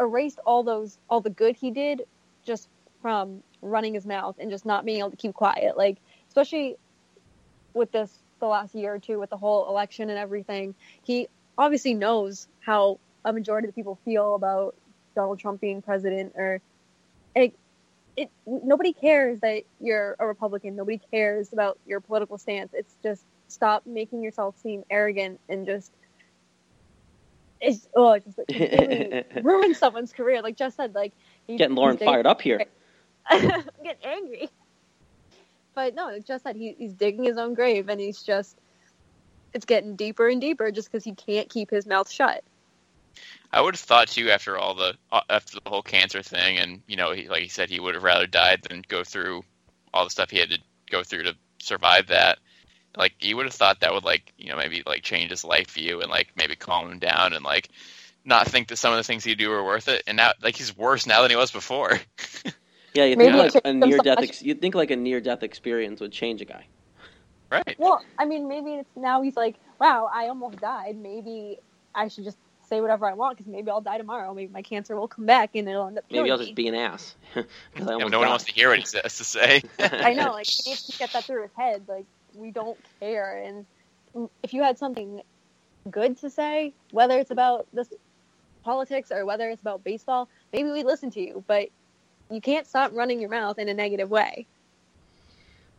erased 0.00 0.38
all 0.46 0.62
those 0.62 0.98
all 1.08 1.20
the 1.20 1.30
good 1.30 1.56
he 1.56 1.70
did 1.70 2.02
just 2.44 2.68
from 3.02 3.42
running 3.62 3.94
his 3.94 4.06
mouth 4.06 4.36
and 4.38 4.50
just 4.50 4.66
not 4.66 4.84
being 4.84 4.98
able 4.98 5.10
to 5.10 5.16
keep 5.16 5.34
quiet. 5.34 5.76
Like 5.76 5.98
especially 6.28 6.76
with 7.74 7.92
this 7.92 8.18
the 8.40 8.46
last 8.46 8.74
year 8.74 8.94
or 8.94 8.98
two 8.98 9.18
with 9.18 9.30
the 9.30 9.36
whole 9.36 9.68
election 9.68 10.10
and 10.10 10.18
everything, 10.18 10.74
he 11.02 11.28
obviously 11.56 11.94
knows 11.94 12.48
how 12.60 12.98
a 13.24 13.32
majority 13.32 13.68
of 13.68 13.74
the 13.74 13.80
people 13.80 13.98
feel 14.04 14.34
about 14.34 14.74
Donald 15.14 15.38
Trump 15.38 15.60
being 15.60 15.82
president 15.82 16.32
or 16.36 16.60
it, 17.34 17.54
it 18.16 18.30
nobody 18.46 18.92
cares 18.92 19.40
that 19.40 19.64
you're 19.80 20.16
a 20.18 20.26
Republican. 20.26 20.76
Nobody 20.76 21.00
cares 21.10 21.52
about 21.52 21.78
your 21.86 22.00
political 22.00 22.38
stance. 22.38 22.72
It's 22.74 22.94
just 23.02 23.24
stop 23.48 23.86
making 23.86 24.22
yourself 24.22 24.56
seem 24.62 24.84
arrogant 24.90 25.40
and 25.48 25.66
just 25.66 25.92
it's 27.60 27.88
oh 27.94 28.12
it's 28.12 28.26
just 28.26 28.38
it 28.48 29.26
really 29.34 29.42
ruins 29.42 29.78
someone's 29.78 30.12
career. 30.12 30.42
Like 30.42 30.56
Jess 30.56 30.74
said, 30.74 30.94
like 30.94 31.12
he, 31.46 31.56
Getting 31.56 31.76
Lauren 31.76 31.96
fired 31.96 32.26
up 32.26 32.40
here. 32.40 32.64
get 33.30 33.98
angry. 34.04 34.50
But 35.74 35.94
no, 35.94 36.08
it's 36.08 36.26
just 36.26 36.44
that 36.44 36.56
he, 36.56 36.76
he's 36.78 36.92
digging 36.92 37.24
his 37.24 37.36
own 37.36 37.54
grave 37.54 37.88
and 37.88 38.00
he's 38.00 38.22
just 38.22 38.56
it's 39.54 39.64
getting 39.64 39.96
deeper 39.96 40.28
and 40.28 40.40
deeper 40.40 40.70
just 40.70 40.90
because 40.90 41.04
he 41.04 41.14
can't 41.14 41.48
keep 41.48 41.70
his 41.70 41.86
mouth 41.86 42.10
shut. 42.10 42.42
I 43.52 43.60
would 43.60 43.74
have 43.74 43.80
thought 43.80 44.08
too 44.08 44.30
after 44.30 44.58
all 44.58 44.74
the 44.74 44.96
uh, 45.12 45.20
after 45.30 45.58
the 45.60 45.70
whole 45.70 45.82
cancer 45.82 46.22
thing, 46.22 46.58
and 46.58 46.82
you 46.88 46.96
know, 46.96 47.12
he, 47.12 47.28
like 47.28 47.42
he 47.42 47.48
said, 47.48 47.70
he 47.70 47.78
would 47.80 47.94
have 47.94 48.02
rather 48.02 48.26
died 48.26 48.62
than 48.68 48.82
go 48.88 49.04
through 49.04 49.44
all 49.92 50.04
the 50.04 50.10
stuff 50.10 50.30
he 50.30 50.38
had 50.38 50.50
to 50.50 50.58
go 50.90 51.04
through 51.04 51.22
to 51.22 51.36
survive 51.60 52.08
that. 52.08 52.38
Like 52.96 53.14
he 53.18 53.32
would 53.32 53.46
have 53.46 53.54
thought 53.54 53.80
that 53.80 53.94
would 53.94 54.04
like 54.04 54.32
you 54.36 54.50
know 54.50 54.56
maybe 54.56 54.82
like 54.84 55.02
change 55.02 55.30
his 55.30 55.44
life 55.44 55.70
view 55.70 56.00
and 56.00 56.10
like 56.10 56.28
maybe 56.36 56.56
calm 56.56 56.90
him 56.90 56.98
down 56.98 57.32
and 57.32 57.44
like 57.44 57.68
not 58.24 58.48
think 58.48 58.68
that 58.68 58.76
some 58.76 58.92
of 58.92 58.96
the 58.96 59.04
things 59.04 59.22
he 59.22 59.34
do 59.34 59.50
were 59.50 59.64
worth 59.64 59.88
it. 59.88 60.02
And 60.06 60.16
now 60.16 60.32
like 60.42 60.56
he's 60.56 60.76
worse 60.76 61.06
now 61.06 61.22
than 61.22 61.30
he 61.30 61.36
was 61.36 61.52
before. 61.52 62.00
Yeah, 62.94 63.06
you 63.06 63.16
Maybe 63.16 63.32
think 63.32 63.54
it 63.54 63.54
like 63.56 63.64
a 63.64 63.72
near 63.72 63.98
death. 63.98 64.18
Ex- 64.22 64.42
you'd 64.42 64.60
think 64.60 64.76
like 64.76 64.92
a 64.92 64.96
near 64.96 65.20
death 65.20 65.42
experience 65.42 66.00
would 66.00 66.12
change 66.12 66.40
a 66.40 66.44
guy. 66.44 66.64
Right. 67.66 67.78
Well, 67.78 68.04
I 68.18 68.26
mean, 68.26 68.48
maybe 68.48 68.74
it's 68.74 68.90
now 68.96 69.22
he's 69.22 69.36
like, 69.36 69.56
wow, 69.80 70.08
I 70.12 70.28
almost 70.28 70.60
died. 70.60 70.96
Maybe 70.96 71.58
I 71.94 72.08
should 72.08 72.24
just 72.24 72.38
say 72.68 72.80
whatever 72.80 73.06
I 73.08 73.14
want 73.14 73.36
because 73.38 73.50
maybe 73.50 73.70
I'll 73.70 73.80
die 73.80 73.98
tomorrow. 73.98 74.34
Maybe 74.34 74.52
my 74.52 74.62
cancer 74.62 74.96
will 74.96 75.08
come 75.08 75.26
back 75.26 75.50
and 75.54 75.68
it'll 75.68 75.86
end 75.88 75.98
up 75.98 76.04
Maybe 76.10 76.30
I'll 76.30 76.38
me. 76.38 76.44
just 76.46 76.54
be 76.56 76.68
an 76.68 76.74
ass 76.74 77.16
because 77.34 77.88
Yeah, 77.88 77.94
almost 77.94 78.12
no 78.12 78.18
one 78.20 78.28
died. 78.28 78.30
wants 78.30 78.44
to 78.46 78.52
hear 78.52 78.70
what 78.70 78.78
he 78.78 78.98
has 79.02 79.18
to 79.18 79.24
say. 79.24 79.62
I 80.02 80.14
know, 80.14 80.32
like 80.32 80.48
he 80.64 80.70
needs 80.70 80.82
to 80.86 80.92
get 80.98 81.12
that 81.14 81.26
through 81.26 81.42
his 81.42 81.52
head. 81.56 81.86
Like 81.88 82.06
we 82.34 82.52
don't 82.52 82.78
care, 83.00 83.42
and 83.44 83.66
if 84.42 84.54
you 84.54 84.62
had 84.62 84.78
something 84.78 85.22
good 85.90 86.18
to 86.18 86.30
say, 86.30 86.74
whether 86.92 87.18
it's 87.18 87.30
about 87.32 87.68
this 87.72 87.88
politics 88.64 89.12
or 89.12 89.26
whether 89.26 89.50
it's 89.50 89.62
about 89.62 89.84
baseball, 89.84 90.28
maybe 90.52 90.70
we 90.70 90.84
listen 90.84 91.10
to 91.12 91.20
you. 91.20 91.44
But 91.46 91.68
you 92.30 92.40
can't 92.40 92.66
stop 92.66 92.92
running 92.94 93.20
your 93.20 93.30
mouth 93.30 93.58
in 93.58 93.68
a 93.68 93.74
negative 93.74 94.10
way. 94.10 94.46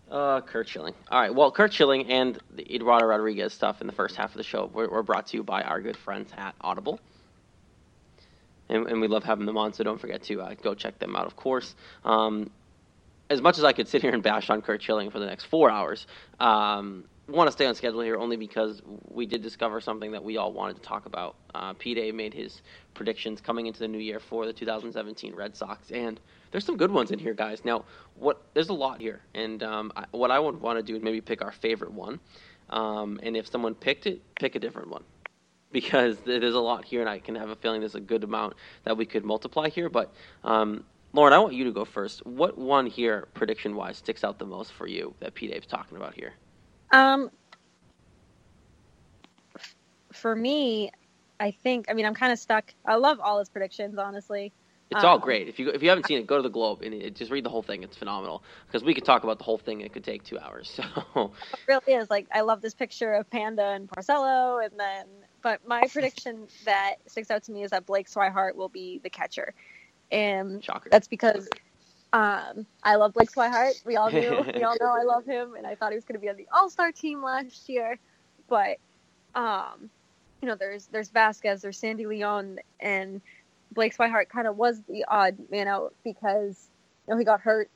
Uh, 0.09 0.41
Curt 0.41 0.67
Schilling. 0.67 0.93
All 1.09 1.19
right. 1.19 1.33
Well, 1.33 1.51
Curt 1.51 1.73
Schilling 1.73 2.11
and 2.11 2.37
the 2.53 2.75
Eduardo 2.75 3.05
Rodriguez 3.05 3.53
stuff 3.53 3.81
in 3.81 3.87
the 3.87 3.93
first 3.93 4.15
half 4.15 4.31
of 4.31 4.37
the 4.37 4.43
show 4.43 4.69
were, 4.71 4.87
were 4.87 5.03
brought 5.03 5.27
to 5.27 5.37
you 5.37 5.43
by 5.43 5.63
our 5.63 5.81
good 5.81 5.97
friends 5.97 6.31
at 6.37 6.53
Audible. 6.61 6.99
And, 8.69 8.87
and 8.87 9.01
we 9.01 9.07
love 9.07 9.23
having 9.23 9.45
them 9.45 9.57
on, 9.57 9.73
so 9.73 9.83
don't 9.83 9.99
forget 9.99 10.23
to 10.23 10.41
uh, 10.41 10.53
go 10.61 10.73
check 10.73 10.99
them 10.99 11.15
out, 11.15 11.25
of 11.25 11.35
course. 11.35 11.75
Um, 12.03 12.51
as 13.29 13.41
much 13.41 13.57
as 13.57 13.63
I 13.63 13.73
could 13.73 13.87
sit 13.87 14.01
here 14.01 14.11
and 14.11 14.21
bash 14.21 14.49
on 14.49 14.61
Curt 14.61 14.81
Schilling 14.81 15.09
for 15.09 15.19
the 15.19 15.25
next 15.25 15.45
four 15.45 15.71
hours, 15.71 16.05
um, 16.39 17.05
want 17.27 17.47
to 17.47 17.51
stay 17.51 17.65
on 17.65 17.73
schedule 17.73 18.01
here 18.01 18.17
only 18.17 18.37
because 18.37 18.81
we 19.09 19.25
did 19.25 19.41
discover 19.41 19.81
something 19.81 20.11
that 20.11 20.23
we 20.23 20.37
all 20.37 20.53
wanted 20.53 20.75
to 20.75 20.81
talk 20.81 21.05
about. 21.07 21.35
Uh, 21.53 21.73
Pete 21.73 21.97
Abe 21.97 22.13
made 22.13 22.33
his 22.33 22.61
predictions 22.93 23.41
coming 23.41 23.65
into 23.65 23.79
the 23.79 23.87
new 23.87 23.97
year 23.97 24.19
for 24.19 24.45
the 24.45 24.53
2017 24.53 25.33
Red 25.33 25.55
Sox, 25.55 25.89
and 25.91 26.19
there's 26.51 26.65
some 26.65 26.77
good 26.77 26.91
ones 26.91 27.11
in 27.11 27.19
here, 27.19 27.33
guys. 27.33 27.63
Now, 27.65 27.85
what 28.15 28.41
there's 28.53 28.69
a 28.69 28.73
lot 28.73 29.01
here, 29.01 29.21
and 29.33 29.61
um, 29.63 29.91
I, 29.95 30.05
what 30.11 30.31
I 30.31 30.39
would 30.39 30.59
want 30.61 30.79
to 30.79 30.83
do 30.83 30.95
is 30.95 31.03
maybe 31.03 31.21
pick 31.21 31.41
our 31.41 31.51
favorite 31.51 31.91
one, 31.91 32.19
um, 32.69 33.19
and 33.23 33.35
if 33.35 33.47
someone 33.49 33.75
picked 33.75 34.07
it, 34.07 34.21
pick 34.35 34.55
a 34.55 34.59
different 34.59 34.89
one. 34.89 35.03
Because 35.71 36.17
there's 36.25 36.53
a 36.53 36.59
lot 36.59 36.85
here, 36.85 37.01
and 37.01 37.09
I 37.09 37.19
can 37.19 37.35
have 37.35 37.49
a 37.49 37.55
feeling 37.55 37.81
there's 37.81 37.95
a 37.95 37.99
good 37.99 38.23
amount 38.23 38.53
that 38.85 38.95
we 38.95 39.05
could 39.05 39.25
multiply 39.25 39.67
here. 39.67 39.89
But 39.89 40.13
um, 40.45 40.85
Lauren, 41.11 41.33
I 41.33 41.39
want 41.39 41.53
you 41.53 41.65
to 41.65 41.71
go 41.71 41.83
first. 41.83 42.25
What 42.25 42.57
one 42.57 42.85
here, 42.85 43.27
prediction 43.33 43.75
wise, 43.75 43.97
sticks 43.97 44.23
out 44.23 44.39
the 44.39 44.45
most 44.45 44.71
for 44.71 44.87
you 44.87 45.13
that 45.19 45.33
Pete 45.33 45.51
Abe's 45.51 45.65
talking 45.65 45.97
about 45.97 46.13
here? 46.13 46.33
Um, 46.91 47.29
for 50.13 50.35
me, 50.35 50.91
I 51.39 51.51
think. 51.51 51.87
I 51.89 51.93
mean, 51.93 52.05
I'm 52.05 52.15
kind 52.15 52.31
of 52.31 52.39
stuck. 52.39 52.73
I 52.85 52.95
love 52.95 53.19
all 53.19 53.39
his 53.39 53.49
predictions, 53.49 53.97
honestly. 53.97 54.53
It's 54.91 55.03
all 55.03 55.15
Um, 55.15 55.21
great. 55.21 55.47
If 55.47 55.59
you 55.59 55.69
if 55.69 55.81
you 55.81 55.89
haven't 55.89 56.05
seen 56.05 56.19
it, 56.19 56.27
go 56.27 56.37
to 56.37 56.43
the 56.43 56.49
Globe 56.49 56.81
and 56.81 56.93
it, 56.93 57.15
just 57.15 57.31
read 57.31 57.43
the 57.43 57.49
whole 57.49 57.63
thing. 57.63 57.83
It's 57.83 57.97
phenomenal 57.97 58.43
because 58.67 58.83
we 58.83 58.93
could 58.93 59.05
talk 59.05 59.23
about 59.23 59.39
the 59.39 59.43
whole 59.43 59.57
thing. 59.57 59.81
It 59.81 59.93
could 59.93 60.03
take 60.03 60.23
two 60.23 60.39
hours. 60.39 60.79
So 61.15 61.33
It 61.53 61.59
really 61.67 61.93
is. 62.01 62.09
Like, 62.09 62.27
I 62.33 62.41
love 62.41 62.61
this 62.61 62.73
picture 62.73 63.13
of 63.13 63.29
Panda 63.29 63.65
and 63.65 63.89
Porcello, 63.89 64.63
and 64.63 64.79
then. 64.79 65.07
But 65.41 65.67
my 65.67 65.83
prediction 65.91 66.47
that 66.65 66.95
sticks 67.07 67.31
out 67.31 67.43
to 67.43 67.51
me 67.51 67.63
is 67.63 67.71
that 67.71 67.85
Blake 67.85 68.09
Swihart 68.09 68.55
will 68.55 68.69
be 68.69 68.99
the 69.03 69.09
catcher, 69.09 69.53
and 70.11 70.63
shocker. 70.63 70.89
that's 70.89 71.07
because 71.07 71.47
um, 72.13 72.65
I 72.83 72.95
love 72.95 73.13
Blake 73.13 73.31
Swihart. 73.31 73.85
We 73.85 73.97
all 73.97 74.09
do. 74.09 74.45
we 74.55 74.63
all 74.63 74.75
know 74.79 74.87
I 74.87 75.03
love 75.07 75.25
him, 75.25 75.55
and 75.55 75.67
I 75.67 75.75
thought 75.75 75.91
he 75.91 75.95
was 75.95 76.05
going 76.05 76.15
to 76.15 76.21
be 76.21 76.29
on 76.29 76.37
the 76.37 76.47
All 76.53 76.69
Star 76.69 76.91
team 76.91 77.23
last 77.23 77.69
year. 77.69 77.99
But 78.47 78.77
um, 79.35 79.89
you 80.41 80.47
know, 80.47 80.55
there's 80.55 80.87
there's 80.87 81.09
Vazquez, 81.09 81.61
there's 81.61 81.77
Sandy 81.77 82.05
Leon, 82.05 82.59
and 82.79 83.21
Blake 83.75 83.95
Swihart 83.95 84.29
kind 84.29 84.47
of 84.47 84.57
was 84.57 84.81
the 84.89 85.05
odd 85.07 85.37
man 85.51 85.67
out 85.67 85.93
because 86.03 86.69
you 87.07 87.13
know 87.13 87.19
he 87.19 87.25
got 87.25 87.41
hurt 87.41 87.69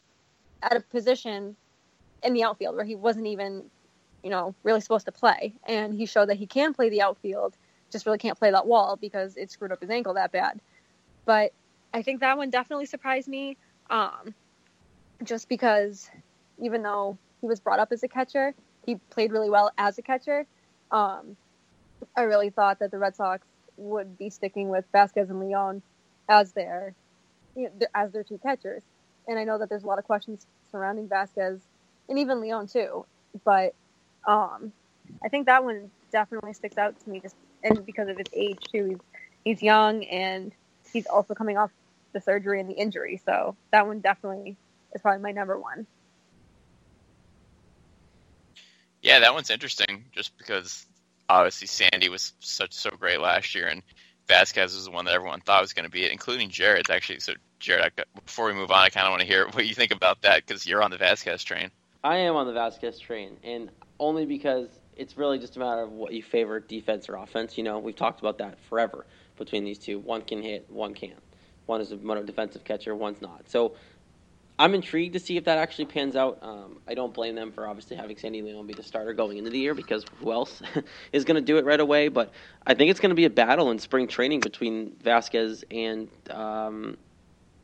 at 0.63 0.75
a 0.75 0.79
position 0.79 1.55
in 2.23 2.33
the 2.33 2.43
outfield 2.43 2.75
where 2.75 2.85
he 2.85 2.95
wasn't 2.95 3.27
even 3.27 3.65
you 4.23 4.29
know 4.29 4.55
really 4.63 4.81
supposed 4.81 5.05
to 5.05 5.11
play, 5.11 5.53
and 5.67 5.93
he 5.93 6.07
showed 6.07 6.29
that 6.29 6.37
he 6.37 6.47
can 6.47 6.73
play 6.73 6.89
the 6.89 7.01
outfield, 7.01 7.55
just 7.91 8.05
really 8.05 8.17
can't 8.17 8.39
play 8.39 8.49
that 8.49 8.65
wall 8.65 8.97
because 8.99 9.37
it 9.37 9.51
screwed 9.51 9.71
up 9.71 9.81
his 9.81 9.89
ankle 9.89 10.15
that 10.15 10.31
bad. 10.31 10.59
But 11.25 11.53
I 11.93 12.01
think 12.01 12.21
that 12.21 12.37
one 12.37 12.49
definitely 12.49 12.85
surprised 12.85 13.27
me, 13.27 13.57
um, 13.89 14.33
just 15.23 15.49
because 15.49 16.09
even 16.59 16.81
though 16.81 17.17
he 17.41 17.47
was 17.47 17.59
brought 17.59 17.79
up 17.79 17.91
as 17.91 18.03
a 18.03 18.07
catcher, 18.07 18.53
he 18.85 18.95
played 18.95 19.31
really 19.31 19.49
well 19.49 19.71
as 19.77 19.97
a 19.97 20.01
catcher. 20.01 20.45
Um, 20.91 21.35
I 22.15 22.21
really 22.21 22.49
thought 22.49 22.79
that 22.79 22.91
the 22.91 22.97
Red 22.97 23.15
Sox 23.15 23.45
would 23.79 24.17
be 24.17 24.29
sticking 24.29 24.69
with 24.69 24.85
Vazquez 24.93 25.29
and 25.29 25.39
Leon 25.39 25.81
as 26.27 26.51
their 26.53 26.93
you 27.55 27.63
know, 27.63 27.87
as 27.95 28.11
their 28.11 28.23
two 28.23 28.37
catchers. 28.37 28.83
And 29.27 29.37
I 29.37 29.43
know 29.43 29.57
that 29.57 29.69
there's 29.69 29.83
a 29.83 29.87
lot 29.87 29.99
of 29.99 30.05
questions 30.05 30.45
surrounding 30.71 31.07
Vazquez 31.07 31.59
and 32.07 32.19
even 32.19 32.41
Leon 32.41 32.67
too. 32.67 33.05
But 33.45 33.73
um, 34.27 34.71
I 35.23 35.29
think 35.29 35.45
that 35.47 35.63
one 35.63 35.91
definitely 36.11 36.53
sticks 36.53 36.77
out 36.77 36.99
to 37.03 37.09
me 37.09 37.19
just 37.19 37.35
and 37.63 37.85
because 37.85 38.07
of 38.07 38.17
his 38.17 38.27
age 38.33 38.59
too. 38.71 38.85
He's 38.85 38.99
he's 39.43 39.63
young 39.63 40.03
and 40.05 40.51
he's 40.91 41.07
also 41.07 41.33
coming 41.33 41.57
off 41.57 41.71
the 42.13 42.21
surgery 42.21 42.59
and 42.59 42.69
the 42.69 42.73
injury. 42.73 43.21
So 43.25 43.55
that 43.71 43.87
one 43.87 43.99
definitely 43.99 44.57
is 44.93 45.01
probably 45.01 45.21
my 45.21 45.31
number 45.31 45.59
one. 45.59 45.85
Yeah, 49.01 49.19
that 49.19 49.33
one's 49.33 49.49
interesting 49.49 50.05
just 50.11 50.37
because 50.37 50.85
obviously 51.29 51.67
Sandy 51.67 52.09
was 52.09 52.33
such 52.39 52.73
so 52.73 52.89
great 52.89 53.21
last 53.21 53.55
year 53.55 53.67
and 53.67 53.83
Vazquez 54.29 54.75
was 54.75 54.85
the 54.85 54.91
one 54.91 55.05
that 55.05 55.13
everyone 55.13 55.41
thought 55.41 55.61
was 55.61 55.73
going 55.73 55.85
to 55.85 55.91
be 55.91 56.03
it, 56.03 56.11
including 56.11 56.49
Jared. 56.49 56.89
Actually, 56.89 57.19
so 57.19 57.33
Jared, 57.59 57.91
I, 57.97 58.03
before 58.23 58.45
we 58.45 58.53
move 58.53 58.71
on, 58.71 58.77
I 58.77 58.89
kind 58.89 59.07
of 59.07 59.11
want 59.11 59.21
to 59.21 59.27
hear 59.27 59.47
what 59.47 59.65
you 59.65 59.73
think 59.73 59.91
about 59.91 60.21
that 60.21 60.45
because 60.45 60.65
you're 60.67 60.83
on 60.83 60.91
the 60.91 60.97
Vazquez 60.97 61.43
train. 61.43 61.71
I 62.03 62.17
am 62.17 62.35
on 62.35 62.45
the 62.45 62.53
Vazquez 62.53 62.99
train, 62.99 63.37
and 63.43 63.69
only 63.99 64.25
because 64.25 64.67
it's 64.95 65.17
really 65.17 65.39
just 65.39 65.57
a 65.57 65.59
matter 65.59 65.81
of 65.81 65.91
what 65.91 66.13
you 66.13 66.21
favor, 66.21 66.59
defense 66.59 67.09
or 67.09 67.15
offense. 67.15 67.57
You 67.57 67.63
know, 67.63 67.79
we've 67.79 67.95
talked 67.95 68.19
about 68.19 68.37
that 68.37 68.59
forever 68.69 69.05
between 69.37 69.63
these 69.63 69.79
two. 69.79 69.99
One 69.99 70.21
can 70.21 70.43
hit, 70.43 70.69
one 70.69 70.93
can't. 70.93 71.21
One 71.65 71.81
is 71.81 71.91
a 71.91 71.97
defensive 71.97 72.63
catcher, 72.63 72.95
one's 72.95 73.21
not. 73.21 73.49
So 73.49 73.75
I'm 74.59 74.75
intrigued 74.75 75.13
to 75.13 75.19
see 75.19 75.37
if 75.37 75.45
that 75.45 75.57
actually 75.57 75.85
pans 75.85 76.17
out. 76.17 76.39
Um, 76.41 76.81
I 76.85 76.93
don't 76.93 77.13
blame 77.13 77.33
them 77.33 77.53
for 77.53 77.65
obviously 77.65 77.95
having 77.95 78.17
Sandy 78.17 78.41
Leon 78.41 78.67
be 78.67 78.73
the 78.73 78.83
starter 78.83 79.13
going 79.13 79.37
into 79.37 79.49
the 79.49 79.57
year 79.57 79.73
because 79.73 80.05
who 80.19 80.33
else 80.33 80.61
is 81.13 81.23
going 81.23 81.35
to 81.35 81.41
do 81.41 81.57
it 81.57 81.63
right 81.63 81.79
away? 81.79 82.09
But 82.09 82.33
I 82.67 82.73
think 82.73 82.91
it's 82.91 82.99
going 82.99 83.11
to 83.11 83.15
be 83.15 83.23
a 83.23 83.29
battle 83.29 83.71
in 83.71 83.79
spring 83.79 84.09
training 84.09 84.41
between 84.41 84.97
Vazquez 85.01 85.63
and 85.71 86.09
um, 86.29 86.97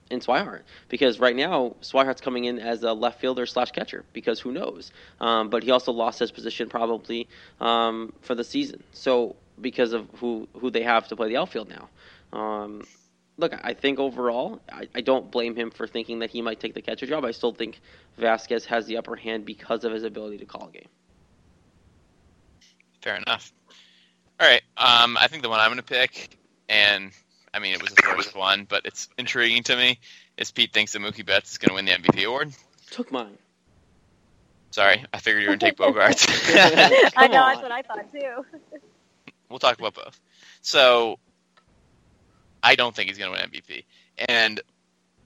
and 0.10 0.21
Swihart 0.21 0.62
because 0.88 1.19
right 1.19 1.36
now 1.36 1.75
Swihart's 1.81 2.21
coming 2.21 2.45
in 2.45 2.60
as 2.60 2.84
a 2.84 2.93
left 2.93 3.19
fielder 3.19 3.45
slash 3.45 3.71
catcher 3.71 4.05
because 4.13 4.39
who 4.39 4.53
knows? 4.53 4.93
Um, 5.19 5.49
but 5.49 5.63
he 5.63 5.71
also 5.71 5.91
lost 5.91 6.19
his 6.19 6.31
position 6.31 6.69
probably 6.69 7.27
um, 7.60 8.13
for 8.21 8.36
the 8.36 8.43
season. 8.45 8.81
So 8.93 9.36
because 9.60 9.91
of 9.91 10.08
who 10.19 10.47
who 10.53 10.71
they 10.71 10.84
have 10.84 11.10
to 11.10 11.17
play 11.17 11.27
the 11.27 11.38
outfield 11.38 11.67
now. 11.69 11.89
Look, 13.38 13.54
I 13.63 13.74
think 13.74 14.00
overall, 14.00 14.62
I, 14.71 14.88
I, 14.95 15.02
don't 15.02 15.30
blame 15.30 15.56
him 15.56 15.69
for 15.69 15.88
thinking 15.88 16.19
that 16.19 16.30
he 16.30 16.41
might 16.41 16.62
take 16.62 16.74
the 16.74 16.82
catcher 16.82 17.06
job. 17.06 17.26
I 17.26 17.32
still 17.32 17.52
think 17.52 17.82
Vazquez 18.17 18.65
has 18.65 18.86
the 18.86 18.95
upper 18.95 19.17
hand 19.17 19.45
because 19.45 19.84
of 19.84 19.91
his 19.91 20.04
ability 20.04 20.38
to 20.38 20.45
call 20.45 20.69
a 20.69 20.71
game. 20.71 20.88
Fair 23.02 23.17
enough. 23.17 23.52
All 24.39 24.48
right, 24.48 24.62
um, 24.78 25.17
I 25.17 25.28
think 25.28 25.43
the 25.43 25.50
one 25.50 25.60
I'm 25.60 25.67
going 25.67 25.78
to 25.78 25.84
pick, 25.84 26.38
and 26.69 27.12
I 27.54 27.60
mean 27.60 27.74
it 27.74 27.82
was 27.82 27.91
the 27.91 28.02
first 28.04 28.36
one, 28.36 28.65
but 28.67 28.86
it's 28.86 29.10
intriguing 29.17 29.63
to 29.63 29.76
me. 29.76 30.00
Is 30.38 30.52
Pete 30.52 30.74
thinks 30.74 30.93
that 30.93 31.00
Mookie 31.00 31.26
Betts 31.26 31.52
is 31.52 31.58
going 31.58 31.69
to 31.69 31.76
win 31.76 31.86
the 31.86 31.91
MVP 31.91 32.26
award? 32.26 32.54
Took 32.91 33.12
mine. 33.12 33.38
Sorry, 34.71 35.06
I 35.13 35.19
figured 35.19 35.43
you 35.43 35.50
were 35.50 35.56
going 35.56 35.60
to 35.60 35.65
take 35.67 35.78
Bogaerts. 35.78 37.13
I 37.15 37.28
know 37.28 37.34
that's 37.34 37.62
what 37.62 37.71
I 37.71 37.82
thought 37.82 38.12
too. 38.12 38.45
we'll 39.50 39.60
talk 39.60 39.80
about 39.80 39.93
both. 39.93 40.19
So 40.62 41.17
I 42.65 42.73
don't 42.73 42.95
think 42.95 43.10
he's 43.10 43.19
going 43.19 43.32
to 43.32 43.39
win 43.39 43.51
MVP. 43.51 43.86
And 44.28 44.60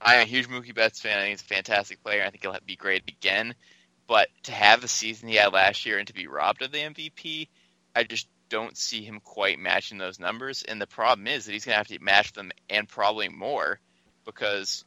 I'm 0.02 0.19
a 0.19 0.25
huge 0.25 0.49
Mookie 0.49 0.75
Betts 0.75 0.99
fan. 0.99 1.25
He's 1.30 1.41
a 1.41 1.45
fantastic 1.45 2.04
player. 2.04 2.21
I 2.21 2.30
think 2.30 2.43
he'll 2.43 2.56
be 2.65 2.75
great 2.75 3.04
again. 3.08 3.56
But 4.08 4.28
to 4.43 4.52
have 4.52 4.82
the 4.82 4.89
season 4.89 5.30
he 5.30 5.36
had 5.36 5.54
last 5.54 5.86
year 5.86 5.99
and 5.99 6.08
to 6.08 6.13
be 6.13 6.28
robbed 6.28 6.62
of 6.62 6.73
the 6.73 6.80
MVP, 6.80 7.47
I 7.95 8.04
just 8.04 8.28
don't 8.49 8.75
see 8.75 9.04
him 9.04 9.21
quite 9.23 9.58
matching 9.58 9.97
those 9.97 10.19
numbers. 10.19 10.63
And 10.63 10.82
the 10.82 10.88
problem 10.88 11.28
is 11.28 11.45
that 11.45 11.54
he's 11.54 11.63
going 11.63 11.75
to 11.75 11.78
have 11.78 11.88
to 11.88 12.04
match 12.04 12.34
them 12.34 12.52
and 12.69 12.89
probably 12.89 13.30
more 13.30 13.80
because, 14.25 14.84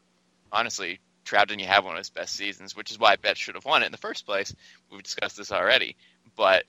honestly, 0.53 1.01
Trout 1.25 1.49
didn't 1.49 1.63
have 1.63 1.87
one 1.87 1.95
of 1.95 1.99
his 1.99 2.11
best 2.11 2.35
seasons, 2.35 2.77
which 2.77 2.91
is 2.91 2.99
why 2.99 3.17
Betts 3.17 3.41
should 3.41 3.55
have 3.55 3.65
won 3.65 3.83
it 3.83 3.87
in 3.87 3.93
the 3.93 3.99
first 3.99 4.27
place. 4.27 4.55
We've 4.91 5.03
discussed 5.03 5.39
this 5.39 5.53
already. 5.53 5.97
But 6.37 6.65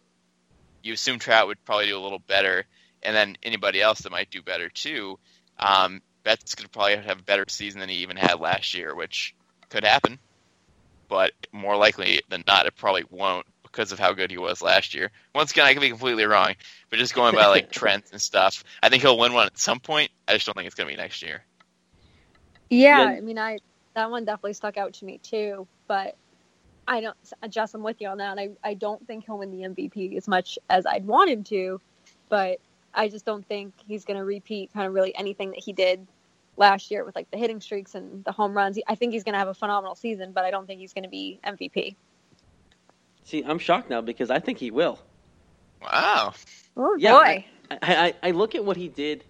you 0.82 0.93
assume 0.93 1.19
Trout 1.19 1.48
would 1.48 1.65
probably 1.65 1.88
do 1.88 1.98
a 1.98 2.00
little 2.00 2.19
better, 2.19 2.63
and 3.02 3.13
then 3.13 3.36
anybody 3.43 3.82
else 3.82 4.02
that 4.02 4.12
might 4.12 4.30
do 4.32 4.41
better 4.41 4.69
too. 4.69 5.19
Um, 5.63 6.02
Betts 6.23 6.56
could 6.56 6.71
probably 6.71 6.97
have 6.97 7.19
a 7.19 7.23
better 7.23 7.45
season 7.47 7.80
than 7.80 7.89
he 7.89 7.97
even 7.97 8.17
had 8.17 8.39
last 8.39 8.73
year, 8.73 8.95
which 8.95 9.36
could 9.69 9.84
happen. 9.84 10.19
But 11.08 11.32
more 11.52 11.76
likely 11.76 12.21
than 12.30 12.43
not, 12.47 12.65
it 12.65 12.76
probably 12.76 13.04
won't 13.10 13.45
because 13.63 13.91
of 13.91 13.99
how 13.99 14.13
good 14.13 14.32
he 14.32 14.38
was 14.38 14.62
last 14.62 14.93
year. 14.93 15.12
Once 15.34 15.52
again, 15.52 15.65
I 15.65 15.73
could 15.73 15.82
be 15.82 15.89
completely 15.89 16.26
wrong, 16.26 16.54
but 16.89 16.99
just 16.99 17.13
going 17.13 17.36
by 17.36 17.47
like 17.47 17.71
trends 17.71 18.12
and 18.12 18.21
stuff, 18.21 18.63
I 18.82 18.89
think 18.89 19.02
he'll 19.02 19.17
win 19.17 19.34
one 19.34 19.47
at 19.47 19.58
some 19.58 19.80
point. 19.80 20.12
I 20.28 20.34
just 20.34 20.45
don't 20.45 20.56
think 20.56 20.67
it's 20.67 20.76
going 20.76 20.88
to 20.88 20.93
be 20.93 21.02
next 21.02 21.21
year. 21.21 21.43
Yeah, 22.69 23.02
I 23.02 23.21
mean, 23.21 23.38
I 23.38 23.60
that 23.93 24.10
one 24.10 24.26
definitely 24.26 24.54
stuck 24.54 24.78
out 24.78 24.93
to 24.95 25.06
me 25.06 25.19
too. 25.19 25.67
But 25.88 26.15
I 26.88 27.02
don't, 27.02 27.17
Jess, 27.49 27.73
I'm 27.73 27.84
with 27.84 28.02
you 28.02 28.08
on 28.08 28.17
that. 28.19 28.39
I 28.39 28.52
I 28.63 28.73
don't 28.73 29.06
think 29.06 29.26
he'll 29.26 29.38
win 29.38 29.52
the 29.52 29.67
MVP 29.67 30.17
as 30.17 30.28
much 30.28 30.58
as 30.69 30.86
I'd 30.86 31.06
want 31.06 31.30
him 31.30 31.43
to, 31.45 31.82
but 32.30 32.60
I 32.93 33.10
just 33.10 33.25
don't 33.25 33.45
think 33.45 33.73
he's 33.88 34.06
going 34.06 34.17
to 34.17 34.25
repeat 34.25 34.73
kind 34.73 34.88
of 34.88 34.93
really 34.93 35.15
anything 35.15 35.51
that 35.51 35.60
he 35.60 35.73
did 35.73 36.06
last 36.58 36.91
year 36.91 37.03
with 37.03 37.15
like 37.15 37.29
the 37.32 37.38
hitting 37.38 37.62
streaks 37.62 37.95
and 37.95 38.23
the 38.23 38.32
home 38.32 38.56
runs. 38.56 38.77
I 38.88 38.95
think 38.95 39.13
he's 39.13 39.23
going 39.23 39.34
to 39.34 39.39
have 39.39 39.47
a 39.47 39.53
phenomenal 39.53 39.95
season, 39.95 40.32
but 40.32 40.45
I 40.45 40.51
don't 40.51 40.67
think 40.67 40.79
he's 40.79 40.93
going 40.93 41.03
to 41.03 41.10
be 41.10 41.39
MVP. 41.45 41.95
See, 43.23 43.43
I'm 43.43 43.60
shocked 43.60 43.89
now 43.89 44.01
because 44.01 44.29
I 44.29 44.39
think 44.39 44.58
he 44.58 44.71
will. 44.71 44.99
Wow. 45.82 46.34
Oh 46.77 46.95
yeah, 46.97 47.12
boy. 47.12 47.45
I, 47.71 47.77
I, 47.82 48.13
I 48.23 48.32
look 48.32 48.56
at 48.56 48.63
what 48.63 48.77
he 48.77 48.88
did 48.88 49.23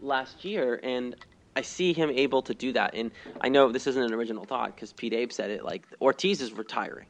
last 0.00 0.44
year 0.44 0.78
and 0.82 1.14
I 1.54 1.62
see 1.62 1.92
him 1.92 2.10
able 2.10 2.42
to 2.42 2.54
do 2.54 2.72
that. 2.72 2.94
And 2.94 3.10
I 3.40 3.48
know 3.48 3.72
this 3.72 3.86
isn't 3.86 4.02
an 4.02 4.12
original 4.12 4.44
thought 4.44 4.74
because 4.74 4.92
Pete 4.92 5.14
Abe 5.14 5.32
said 5.32 5.50
it. 5.50 5.64
Like 5.64 5.86
Ortiz 6.00 6.40
is 6.40 6.52
retiring 6.52 7.06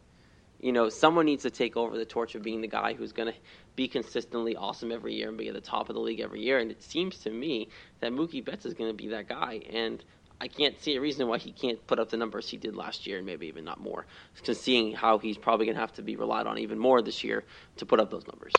you 0.66 0.72
know, 0.72 0.88
someone 0.88 1.26
needs 1.26 1.44
to 1.44 1.50
take 1.50 1.76
over 1.76 1.96
the 1.96 2.04
torch 2.04 2.34
of 2.34 2.42
being 2.42 2.60
the 2.60 2.66
guy 2.66 2.92
who's 2.92 3.12
going 3.12 3.32
to 3.32 3.38
be 3.76 3.86
consistently 3.86 4.56
awesome 4.56 4.90
every 4.90 5.14
year 5.14 5.28
and 5.28 5.38
be 5.38 5.46
at 5.46 5.54
the 5.54 5.60
top 5.60 5.88
of 5.88 5.94
the 5.94 6.00
league 6.00 6.18
every 6.18 6.40
year. 6.40 6.58
And 6.58 6.72
it 6.72 6.82
seems 6.82 7.18
to 7.18 7.30
me 7.30 7.68
that 8.00 8.10
Mookie 8.10 8.44
Betts 8.44 8.66
is 8.66 8.74
going 8.74 8.90
to 8.90 8.94
be 8.94 9.06
that 9.10 9.28
guy. 9.28 9.60
And 9.70 10.04
I 10.40 10.48
can't 10.48 10.76
see 10.82 10.96
a 10.96 11.00
reason 11.00 11.28
why 11.28 11.38
he 11.38 11.52
can't 11.52 11.86
put 11.86 12.00
up 12.00 12.10
the 12.10 12.16
numbers 12.16 12.48
he 12.48 12.56
did 12.56 12.74
last 12.74 13.06
year 13.06 13.18
and 13.18 13.24
maybe 13.24 13.46
even 13.46 13.64
not 13.64 13.78
more. 13.78 14.06
Because 14.34 14.60
seeing 14.60 14.92
how 14.92 15.18
he's 15.18 15.38
probably 15.38 15.66
going 15.66 15.76
to 15.76 15.80
have 15.80 15.92
to 15.92 16.02
be 16.02 16.16
relied 16.16 16.48
on 16.48 16.58
even 16.58 16.80
more 16.80 17.00
this 17.00 17.22
year 17.22 17.44
to 17.76 17.86
put 17.86 18.00
up 18.00 18.10
those 18.10 18.26
numbers. 18.26 18.52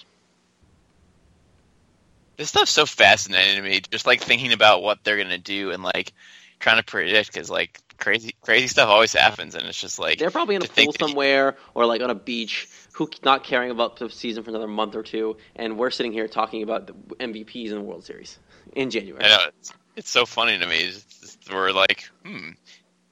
This 2.38 2.48
stuff's 2.48 2.72
so 2.72 2.86
fascinating 2.86 3.58
to 3.58 3.62
me. 3.62 3.82
Just 3.91 4.08
like 4.08 4.22
thinking 4.22 4.54
about 4.54 4.82
what 4.82 5.04
they're 5.04 5.17
going 5.17 5.28
to 5.28 5.38
do 5.38 5.72
and 5.72 5.84
like 5.84 6.13
trying 6.62 6.78
to 6.78 6.84
predict 6.84 7.34
because 7.34 7.50
like 7.50 7.82
crazy 7.98 8.36
crazy 8.42 8.68
stuff 8.68 8.90
always 8.90 9.14
happens, 9.14 9.56
and 9.56 9.66
it's 9.66 9.80
just 9.80 10.00
like 10.00 10.20
they're 10.20 10.32
probably 10.32 10.56
in 10.56 10.64
a 10.64 10.68
pool 10.68 10.94
somewhere 10.98 11.58
or 11.74 11.86
like 11.86 12.02
on 12.02 12.10
a 12.10 12.16
beach, 12.16 12.68
who 12.94 13.10
not 13.24 13.44
caring 13.44 13.72
about 13.72 13.98
the 13.98 14.10
season 14.10 14.44
for 14.44 14.50
another 14.50 14.68
month 14.68 14.96
or 14.96 15.04
two, 15.04 15.38
and 15.56 15.78
we're 15.78 15.90
sitting 15.90 16.12
here 16.12 16.28
talking 16.28 16.64
about 16.64 16.88
the 16.88 16.94
MVPs 16.94 17.70
in 17.70 17.76
the 17.76 17.82
World 17.82 18.04
Series 18.06 18.38
in 18.76 18.90
January. 18.90 19.24
I 19.24 19.28
know 19.28 19.44
it's, 19.60 19.74
it's 19.96 20.10
so 20.10 20.26
funny 20.26 20.58
to 20.58 20.66
me. 20.66 20.78
It's 20.78 21.04
just, 21.20 21.54
we're 21.54 21.72
like, 21.72 22.10
hmm, 22.24 22.52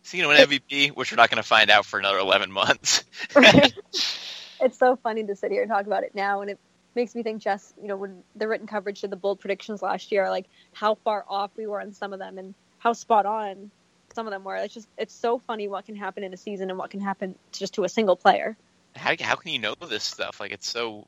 is 0.03 0.11
he 0.11 0.19
going 0.19 0.37
to 0.37 0.47
win 0.47 0.59
MVP? 0.59 0.91
Which 0.91 1.11
we're 1.11 1.17
not 1.17 1.29
going 1.29 1.41
to 1.41 1.47
find 1.47 1.69
out 1.69 1.85
for 1.85 1.99
another 1.99 2.19
eleven 2.19 2.51
months. 2.51 3.03
it's 3.35 4.77
so 4.77 4.95
funny 4.95 5.23
to 5.23 5.35
sit 5.35 5.51
here 5.51 5.61
and 5.61 5.69
talk 5.69 5.85
about 5.85 6.03
it 6.03 6.13
now, 6.13 6.41
and 6.41 6.51
it 6.51 6.59
makes 6.95 7.13
me 7.13 7.23
think, 7.23 7.41
Jess, 7.41 7.73
you 7.81 7.87
know, 7.87 7.97
when 7.97 8.23
the 8.35 8.47
written 8.47 8.67
coverage 8.67 9.01
did 9.01 9.09
the 9.09 9.17
bold 9.17 9.39
predictions 9.39 9.81
last 9.81 10.11
year, 10.11 10.29
like 10.29 10.45
how 10.73 10.95
far 10.95 11.25
off 11.27 11.51
we 11.57 11.67
were 11.67 11.81
on 11.81 11.93
some 11.93 12.13
of 12.13 12.19
them, 12.19 12.37
and 12.37 12.53
how 12.77 12.93
spot 12.93 13.25
on 13.25 13.71
some 14.15 14.27
of 14.27 14.31
them 14.31 14.43
were. 14.43 14.55
It's 14.55 14.73
just 14.73 14.87
it's 14.97 15.13
so 15.13 15.39
funny 15.39 15.67
what 15.67 15.85
can 15.85 15.95
happen 15.95 16.23
in 16.23 16.33
a 16.33 16.37
season 16.37 16.69
and 16.69 16.79
what 16.79 16.89
can 16.89 17.01
happen 17.01 17.35
just 17.51 17.73
to 17.75 17.83
a 17.83 17.89
single 17.89 18.15
player. 18.15 18.57
How 18.95 19.13
how 19.19 19.35
can 19.35 19.51
you 19.51 19.59
know 19.59 19.75
this 19.75 20.03
stuff? 20.03 20.39
Like 20.39 20.51
it's 20.51 20.69
so 20.69 21.07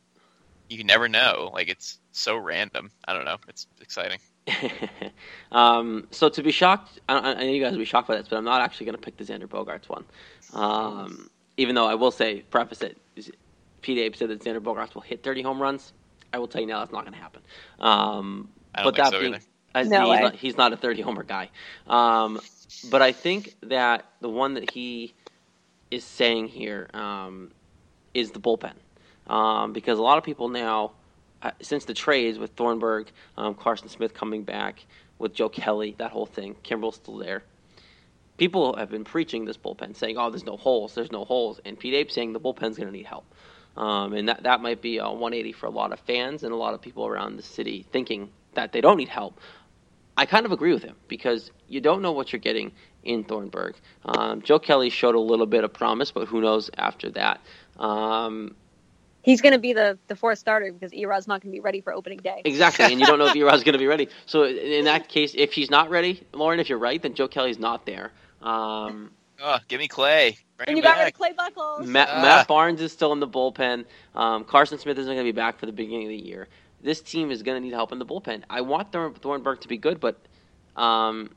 you 0.69 0.83
never 0.83 1.07
know. 1.07 1.49
Like 1.53 1.69
it's 1.69 1.99
so 2.11 2.37
random. 2.37 2.91
I 3.07 3.13
don't 3.13 3.25
know. 3.25 3.37
It's 3.47 3.67
exciting. 3.81 4.19
um, 5.51 6.07
so 6.11 6.29
to 6.29 6.43
be 6.43 6.51
shocked, 6.51 6.99
I, 7.09 7.17
I, 7.17 7.33
know 7.33 7.51
you 7.51 7.61
guys 7.61 7.71
will 7.71 7.79
be 7.79 7.85
shocked 7.85 8.07
by 8.07 8.17
this, 8.17 8.27
but 8.29 8.37
I'm 8.37 8.45
not 8.45 8.61
actually 8.61 8.85
going 8.85 8.95
to 8.95 9.01
pick 9.01 9.17
the 9.17 9.25
Xander 9.25 9.47
Bogaerts 9.47 9.89
one. 9.89 10.05
Um, 10.53 11.29
even 11.57 11.75
though 11.75 11.85
I 11.85 11.95
will 11.95 12.11
say, 12.11 12.43
preface 12.49 12.81
it, 12.81 12.97
Pete 13.81 13.97
Abe 13.99 14.15
said 14.15 14.29
that 14.29 14.41
Xander 14.41 14.61
Bogaerts 14.61 14.93
will 14.95 15.01
hit 15.01 15.23
30 15.23 15.41
home 15.41 15.61
runs. 15.61 15.91
I 16.33 16.39
will 16.39 16.47
tell 16.47 16.61
you 16.61 16.67
now 16.67 16.79
that's 16.79 16.91
not 16.91 17.01
going 17.01 17.13
to 17.13 17.19
happen. 17.19 17.41
Um, 17.79 18.49
I 18.73 18.83
don't 18.83 18.93
but 18.93 18.95
think 18.95 19.05
that 19.05 19.11
so 19.11 19.19
being. 19.19 19.41
As 19.75 19.89
No 19.89 20.11
he's, 20.11 20.21
not, 20.21 20.35
he's 20.35 20.57
not 20.57 20.73
a 20.73 20.77
30 20.77 21.01
homer 21.01 21.23
guy. 21.23 21.49
Um, 21.87 22.39
but 22.89 23.01
I 23.01 23.11
think 23.11 23.55
that 23.63 24.05
the 24.21 24.29
one 24.29 24.55
that 24.55 24.71
he 24.71 25.13
is 25.91 26.03
saying 26.03 26.47
here 26.49 26.89
um, 26.93 27.51
is 28.13 28.31
the 28.31 28.39
bullpen. 28.39 28.73
Um, 29.27 29.73
because 29.73 29.99
a 29.99 30.01
lot 30.01 30.17
of 30.17 30.23
people 30.23 30.49
now, 30.49 30.91
uh, 31.41 31.51
since 31.61 31.85
the 31.85 31.93
trades 31.93 32.39
with 32.39 32.51
Thornburg, 32.51 33.11
um, 33.37 33.53
Carson 33.55 33.89
Smith 33.89 34.13
coming 34.13 34.43
back, 34.43 34.85
with 35.19 35.33
Joe 35.33 35.49
Kelly, 35.49 35.95
that 35.97 36.11
whole 36.11 36.25
thing, 36.25 36.55
Kimbrel's 36.63 36.95
still 36.95 37.17
there. 37.17 37.43
People 38.37 38.75
have 38.75 38.89
been 38.89 39.03
preaching 39.03 39.45
this 39.45 39.57
bullpen, 39.57 39.95
saying, 39.95 40.17
"Oh, 40.17 40.29
there's 40.29 40.45
no 40.45 40.57
holes, 40.57 40.93
there's 40.93 41.11
no 41.11 41.25
holes," 41.25 41.59
and 41.65 41.77
Pete 41.79 41.95
Abe 41.95 42.11
saying 42.11 42.33
the 42.33 42.39
bullpen's 42.39 42.77
going 42.77 42.87
to 42.87 42.91
need 42.91 43.07
help. 43.07 43.25
Um, 43.75 44.13
and 44.13 44.29
that 44.29 44.43
that 44.43 44.61
might 44.61 44.81
be 44.81 44.97
a 44.97 45.05
180 45.05 45.51
for 45.53 45.65
a 45.65 45.71
lot 45.71 45.91
of 45.91 45.99
fans 46.01 46.43
and 46.43 46.53
a 46.53 46.55
lot 46.55 46.73
of 46.73 46.81
people 46.81 47.07
around 47.07 47.37
the 47.37 47.43
city 47.43 47.85
thinking 47.91 48.29
that 48.53 48.71
they 48.71 48.81
don't 48.81 48.97
need 48.97 49.09
help. 49.09 49.39
I 50.17 50.25
kind 50.25 50.45
of 50.45 50.51
agree 50.51 50.73
with 50.73 50.83
him 50.83 50.95
because 51.07 51.51
you 51.67 51.79
don't 51.79 52.01
know 52.01 52.11
what 52.11 52.33
you're 52.33 52.39
getting 52.39 52.71
in 53.03 53.23
Thornburg. 53.23 53.75
Um, 54.03 54.41
Joe 54.41 54.59
Kelly 54.59 54.89
showed 54.89 55.15
a 55.15 55.19
little 55.19 55.45
bit 55.45 55.63
of 55.63 55.71
promise, 55.71 56.11
but 56.11 56.27
who 56.27 56.41
knows 56.41 56.69
after 56.77 57.09
that. 57.11 57.39
Um, 57.79 58.55
He's 59.21 59.41
going 59.41 59.53
to 59.53 59.59
be 59.59 59.73
the, 59.73 59.99
the 60.07 60.15
fourth 60.15 60.39
starter 60.39 60.71
because 60.71 60.93
Erod's 60.93 61.27
not 61.27 61.41
going 61.41 61.51
to 61.51 61.55
be 61.55 61.59
ready 61.59 61.81
for 61.81 61.93
opening 61.93 62.19
day. 62.19 62.41
Exactly, 62.45 62.85
and 62.85 62.99
you 62.99 63.05
don't 63.05 63.19
know 63.19 63.27
if 63.27 63.35
Erod's 63.35 63.63
going 63.63 63.73
to 63.73 63.79
be 63.79 63.87
ready. 63.87 64.07
So 64.25 64.45
in 64.45 64.85
that 64.85 65.09
case, 65.09 65.33
if 65.37 65.51
he's 65.53 65.69
not 65.69 65.89
ready, 65.89 66.25
Lauren, 66.33 66.59
if 66.61 66.69
you're 66.69 66.77
right, 66.79 67.01
then 67.01 67.13
Joe 67.13 67.27
Kelly's 67.27 67.59
not 67.59 67.85
there. 67.85 68.11
Um, 68.41 69.11
oh, 69.43 69.57
give 69.67 69.79
me 69.81 69.89
Clay. 69.89 70.37
Bring 70.55 70.69
and 70.69 70.77
you 70.77 70.81
him 70.83 70.87
got 70.89 70.97
rid 70.99 71.07
of. 71.09 71.13
Clay 71.13 71.33
Buchholz. 71.33 71.85
Matt, 71.87 72.07
Ah. 72.09 72.21
Matt 72.21 72.47
Barnes 72.47 72.79
is 72.81 72.93
still 72.93 73.11
in 73.11 73.19
the 73.19 73.27
bullpen. 73.27 73.83
Um, 74.15 74.45
Carson 74.45 74.77
Smith 74.79 74.97
isn't 74.97 75.13
going 75.13 75.25
to 75.25 75.31
be 75.31 75.35
back 75.35 75.59
for 75.59 75.65
the 75.65 75.73
beginning 75.73 76.03
of 76.05 76.09
the 76.09 76.15
year. 76.25 76.47
This 76.81 77.01
team 77.01 77.31
is 77.31 77.43
going 77.43 77.61
to 77.61 77.65
need 77.65 77.73
help 77.73 77.91
in 77.91 77.99
the 77.99 78.05
bullpen. 78.05 78.43
I 78.49 78.61
want 78.61 78.91
Thorn- 78.91 79.13
Thornburg 79.13 79.61
to 79.61 79.67
be 79.67 79.77
good, 79.77 79.99
but 79.99 80.19
um, 80.75 81.31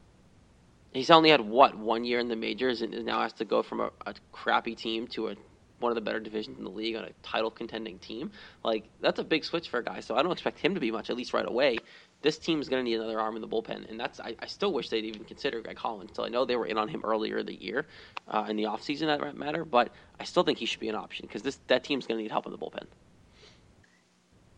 he's 0.92 1.11
only 1.11 1.31
had 1.31 1.40
what 1.40 1.76
one 1.76 2.05
year 2.05 2.18
in 2.18 2.29
the 2.29 2.37
majors, 2.37 2.83
and 2.83 2.92
now 3.05 3.22
has 3.22 3.33
to 3.35 3.44
go 3.44 3.62
from 3.62 3.81
a, 3.81 3.90
a 4.07 4.14
crappy 4.33 4.74
team 4.74 5.07
to 5.09 5.29
a 5.29 5.37
one 5.81 5.90
of 5.90 5.94
the 5.94 6.03
better 6.03 6.20
divisions 6.20 6.59
in 6.59 6.64
the 6.64 6.70
league 6.70 6.94
on 6.94 7.05
a 7.05 7.11
title 7.22 7.50
contending 7.50 7.98
team. 7.98 8.31
Like 8.62 8.85
that's 9.00 9.18
a 9.18 9.24
big 9.24 9.44
switch 9.44 9.68
for 9.68 9.79
a 9.79 9.85
guy. 9.85 10.00
So 10.00 10.14
I 10.14 10.22
don't 10.22 10.33
expect 10.33 10.59
him 10.59 10.74
to 10.74 10.81
be 10.81 10.90
much, 10.90 11.11
at 11.11 11.16
least 11.16 11.33
right 11.33 11.46
away. 11.46 11.79
This 12.22 12.38
team 12.38 12.61
is 12.61 12.68
going 12.68 12.85
to 12.85 12.88
need 12.88 12.96
another 12.96 13.18
arm 13.18 13.35
in 13.35 13.40
the 13.40 13.48
bullpen, 13.48 13.88
and 13.88 13.98
that's 13.98 14.20
I, 14.20 14.37
I 14.38 14.46
still 14.46 14.72
wish 14.74 14.90
they'd 14.90 15.07
even 15.07 15.24
consider 15.24 15.61
Greg 15.62 15.79
Holland. 15.79 16.11
So 16.12 16.22
I 16.24 16.29
know 16.29 16.44
they 16.44 16.57
were 16.57 16.66
in 16.66 16.76
on 16.76 16.88
him 16.88 17.00
earlier 17.03 17.38
in 17.38 17.46
the 17.46 17.55
year, 17.55 17.87
uh, 18.29 18.46
in 18.48 18.57
the 18.57 18.64
offseason, 18.64 19.07
that 19.07 19.37
matter. 19.37 19.64
But 19.64 19.90
I 20.18 20.24
still 20.24 20.42
think 20.42 20.59
he 20.59 20.66
should 20.66 20.81
be 20.81 20.90
an 20.90 20.96
option 20.96 21.26
because 21.26 21.42
this 21.42 21.59
that 21.68 21.83
team's 21.83 22.07
going 22.07 22.18
to 22.18 22.22
need 22.22 22.31
help 22.31 22.44
in 22.44 22.53
the 22.53 22.59
bullpen. 22.59 22.85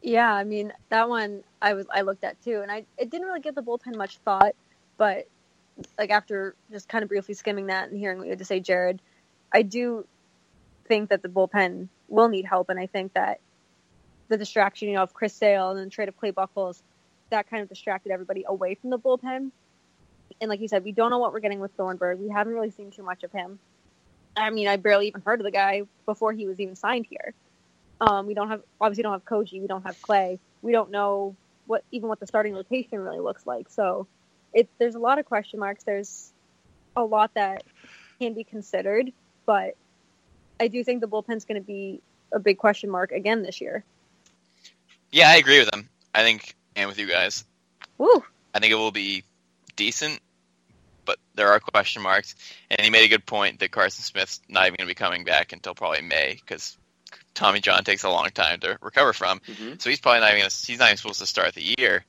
Yeah, 0.03 0.33
I 0.33 0.45
mean 0.45 0.73
that 0.89 1.09
one 1.09 1.45
I 1.61 1.75
was 1.75 1.87
I 1.93 2.03
looked 2.03 2.25
at 2.25 2.43
too, 2.43 2.61
and 2.61 2.71
I 2.71 2.85
it 2.99 3.11
didn't 3.11 3.27
really 3.27 3.41
give 3.41 3.55
the 3.55 3.63
bullpen 3.63 3.97
much 3.97 4.19
thought, 4.19 4.55
but 4.99 5.29
like 5.97 6.11
after 6.11 6.55
just 6.71 6.89
kind 6.89 7.03
of 7.03 7.09
briefly 7.09 7.35
skimming 7.35 7.67
that 7.67 7.89
and 7.89 7.99
hearing 7.99 8.19
what 8.19 8.25
you 8.25 8.31
had 8.31 8.41
to 8.41 8.45
say, 8.45 8.61
Jared, 8.61 9.01
I 9.53 9.63
do 9.63 10.07
think 10.87 11.11
that 11.11 11.23
the 11.23 11.29
bullpen 11.29 11.89
will 12.09 12.29
need 12.29 12.45
help, 12.45 12.69
and 12.69 12.79
I 12.81 12.87
think 12.87 13.15
that 13.15 13.41
the 14.29 14.37
distraction, 14.37 14.89
you 14.89 14.95
know, 14.95 15.03
of 15.03 15.15
Chris 15.15 15.35
Sale 15.35 15.71
and 15.71 15.79
then 15.79 15.89
trade 15.89 16.09
of 16.09 16.17
Clay 16.17 16.33
Buchholz, 16.33 16.83
that 17.31 17.49
kind 17.49 17.63
of 17.63 17.69
distracted 17.69 18.11
everybody 18.13 18.45
away 18.47 18.75
from 18.75 18.91
the 18.91 18.99
bullpen. 18.99 19.51
And 20.41 20.49
like 20.49 20.61
you 20.61 20.69
said, 20.69 20.85
we 20.85 20.93
don't 20.93 21.11
know 21.11 21.19
what 21.19 21.33
we're 21.33 21.41
getting 21.41 21.61
with 21.61 21.73
Thornburg. 21.73 22.19
We 22.19 22.29
haven't 22.29 22.53
really 22.55 22.71
seen 22.71 22.91
too 22.91 23.03
much 23.03 23.23
of 23.23 23.31
him. 23.31 23.59
I 24.37 24.51
mean, 24.51 24.67
I 24.67 24.77
barely 24.77 25.09
even 25.09 25.21
heard 25.21 25.41
of 25.41 25.45
the 25.45 25.51
guy 25.51 25.83
before 26.07 26.33
he 26.33 26.47
was 26.47 26.59
even 26.59 26.75
signed 26.75 27.07
here. 27.09 27.35
Um, 28.01 28.27
we 28.27 28.35
don't 28.35 28.49
have 28.49 28.63
obviously 28.81 29.03
don't 29.03 29.13
have 29.13 29.25
Koji, 29.25 29.61
we 29.61 29.67
don't 29.67 29.85
have 29.85 30.01
Clay. 30.03 30.39
We 30.61 30.73
don't 30.73 30.91
know 30.91 31.37
what 31.67 31.85
even 31.93 32.09
what 32.09 32.21
the 32.21 32.27
starting 32.27 32.55
rotation 32.55 32.99
really 33.01 33.21
looks 33.21 33.47
like. 33.47 33.69
So 33.71 34.07
it 34.53 34.69
there's 34.79 34.95
a 34.95 34.99
lot 34.99 35.19
of 35.19 35.27
question 35.27 35.61
marks. 35.61 35.85
There's 35.85 36.33
a 36.97 37.05
lot 37.05 37.35
that 37.35 37.65
can 38.21 38.35
be 38.35 38.45
considered, 38.45 39.13
but 39.47 39.77
I 40.61 40.69
do 40.69 40.85
think 40.85 41.01
the 41.01 41.07
bullpen's 41.07 41.45
going 41.45 41.61
to 41.61 41.67
be 41.67 42.01
a 42.33 42.39
big 42.39 42.59
question 42.59 42.91
mark 42.91 43.13
again 43.13 43.43
this 43.43 43.61
year. 43.61 43.85
Yeah, 45.11 45.29
I 45.29 45.37
agree 45.37 45.59
with 45.59 45.73
him. 45.75 45.89
I 46.15 46.23
think, 46.23 46.55
and 46.77 46.89
with 46.89 46.99
you 46.99 47.07
guys, 47.07 47.45
Woo! 47.99 48.25
I 48.55 48.59
think 48.59 48.73
it 48.73 48.77
will 48.77 48.93
be 48.93 49.25
decent, 49.77 50.21
but 51.05 51.19
there 51.35 51.49
are 51.49 51.61
question 51.61 52.03
marks. 52.03 52.35
And 52.71 52.81
he 52.81 52.91
made 52.91 53.05
a 53.05 53.09
good 53.09 53.27
point 53.27 53.61
that 53.61 53.71
Carson 53.71 54.05
Smith's 54.05 54.41
not 54.49 54.67
even 54.67 54.77
going 54.77 54.89
to 54.89 54.91
be 54.91 54.95
coming 54.95 55.25
back 55.25 55.53
until 55.53 55.75
probably 55.75 56.03
May 56.03 56.39
because 56.41 56.77
Tommy 57.35 57.61
John 57.61 57.85
takes 57.85 58.05
a 58.05 58.11
long 58.11 58.29
time 58.31 58.61
to 58.61 58.79
recover 58.81 59.13
from. 59.13 59.41
Mhm. 59.41 59.81
So 59.81 59.91
he's 59.91 60.01
probably 60.01 60.21
not 60.21 60.31
even 60.31 60.41
gonna, 60.41 60.51
he's 60.67 60.79
not 60.79 60.87
even 60.89 60.97
supposed 60.97 61.21
to 61.21 61.27
start 61.27 61.55
the 61.55 61.75
year. 61.79 62.05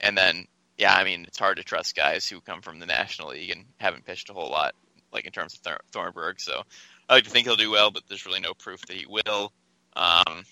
And 0.00 0.16
then, 0.16 0.46
yeah, 0.76 0.94
I 0.94 1.04
mean, 1.04 1.24
it's 1.26 1.38
hard 1.38 1.56
to 1.56 1.64
trust 1.64 1.96
guys 1.96 2.28
who 2.28 2.40
come 2.40 2.62
from 2.62 2.78
the 2.78 2.86
National 2.86 3.28
League 3.30 3.50
and 3.50 3.64
haven't 3.78 4.04
pitched 4.06 4.30
a 4.30 4.32
whole 4.32 4.50
lot, 4.50 4.74
like 5.12 5.24
in 5.24 5.32
terms 5.32 5.54
of 5.54 5.60
Thor- 5.60 5.80
Thornburg. 5.90 6.40
So 6.40 6.62
I 7.08 7.14
like 7.14 7.24
to 7.24 7.30
think 7.30 7.46
he'll 7.46 7.56
do 7.56 7.70
well, 7.70 7.90
but 7.90 8.04
there's 8.08 8.26
really 8.26 8.40
no 8.40 8.54
proof 8.54 8.80
that 8.86 8.96
he 8.96 9.06
will. 9.06 9.52
Um, 9.96 10.44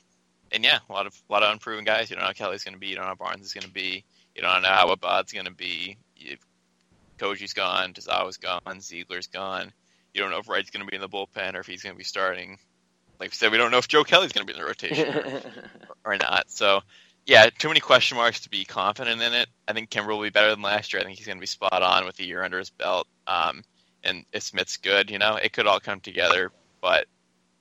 and 0.51 0.65
yeah, 0.65 0.79
a 0.89 0.93
lot 0.93 1.07
of 1.07 1.15
a 1.29 1.33
lot 1.33 1.43
of 1.43 1.53
unproven 1.53 1.85
guys. 1.85 2.11
You 2.11 2.17
don't 2.17 2.23
know 2.23 2.29
how 2.29 2.33
Kelly's 2.33 2.65
going 2.65 2.75
to 2.75 2.81
be. 2.81 2.89
You 2.89 2.97
don't 2.97 3.05
know 3.05 3.11
how 3.11 3.15
Barnes 3.15 3.47
is 3.47 3.53
going 3.53 3.65
to 3.67 3.71
be. 3.73 4.05
You 4.35 4.43
don't 4.43 4.63
know 4.63 4.69
how 4.69 4.95
Abad's 4.95 5.33
going 5.33 5.47
to 5.47 5.53
be. 5.55 5.97
You, 6.17 6.37
Koji's 7.19 7.53
gone. 7.53 7.95
Tazawa's 7.95 8.37
gone. 8.37 8.81
Ziegler's 8.81 9.29
gone. 9.29 9.73
You 10.13 10.23
don't 10.23 10.31
know 10.31 10.39
if 10.39 10.49
Wright's 10.49 10.71
going 10.71 10.85
to 10.85 10.91
be 10.91 10.97
in 10.97 11.01
the 11.01 11.09
bullpen 11.09 11.55
or 11.55 11.61
if 11.61 11.67
he's 11.67 11.83
going 11.83 11.95
to 11.95 11.99
be 11.99 12.05
starting. 12.05 12.59
Like 13.19 13.31
we 13.31 13.35
said, 13.35 13.53
we 13.53 13.59
don't 13.59 13.71
know 13.71 13.79
if 13.79 13.89
Joe 13.89 14.05
Kelly's 14.05 14.33
going 14.33 14.47
to 14.47 14.53
be 14.53 14.59
in 14.59 14.63
the 14.63 14.69
rotation 14.69 15.15
or, 15.15 15.43
or 16.13 16.17
not. 16.17 16.51
So, 16.51 16.81
yeah, 17.25 17.49
too 17.51 17.69
many 17.69 17.81
question 17.81 18.17
marks 18.17 18.41
to 18.41 18.51
be 18.51 18.65
confident 18.65 19.21
in 19.21 19.33
it. 19.33 19.49
I 19.67 19.73
think 19.73 19.91
Kimber 19.91 20.13
will 20.15 20.23
be 20.23 20.31
better 20.31 20.51
than 20.51 20.63
last 20.63 20.93
year. 20.93 21.01
I 21.01 21.05
think 21.05 21.19
he's 21.19 21.27
going 21.27 21.39
to 21.39 21.41
be 21.41 21.47
spot 21.47 21.83
on 21.83 22.05
with 22.05 22.19
a 22.21 22.25
year 22.25 22.43
under 22.43 22.59
his 22.59 22.71
belt. 22.71 23.07
Um, 23.27 23.63
and 24.05 24.25
if 24.33 24.43
Smith's 24.43 24.77
good, 24.77 25.11
you 25.11 25.19
know, 25.19 25.37
it 25.37 25.53
could 25.53 25.67
all 25.67 25.81
come 25.81 26.01
together, 26.01 26.53
but 26.81 27.07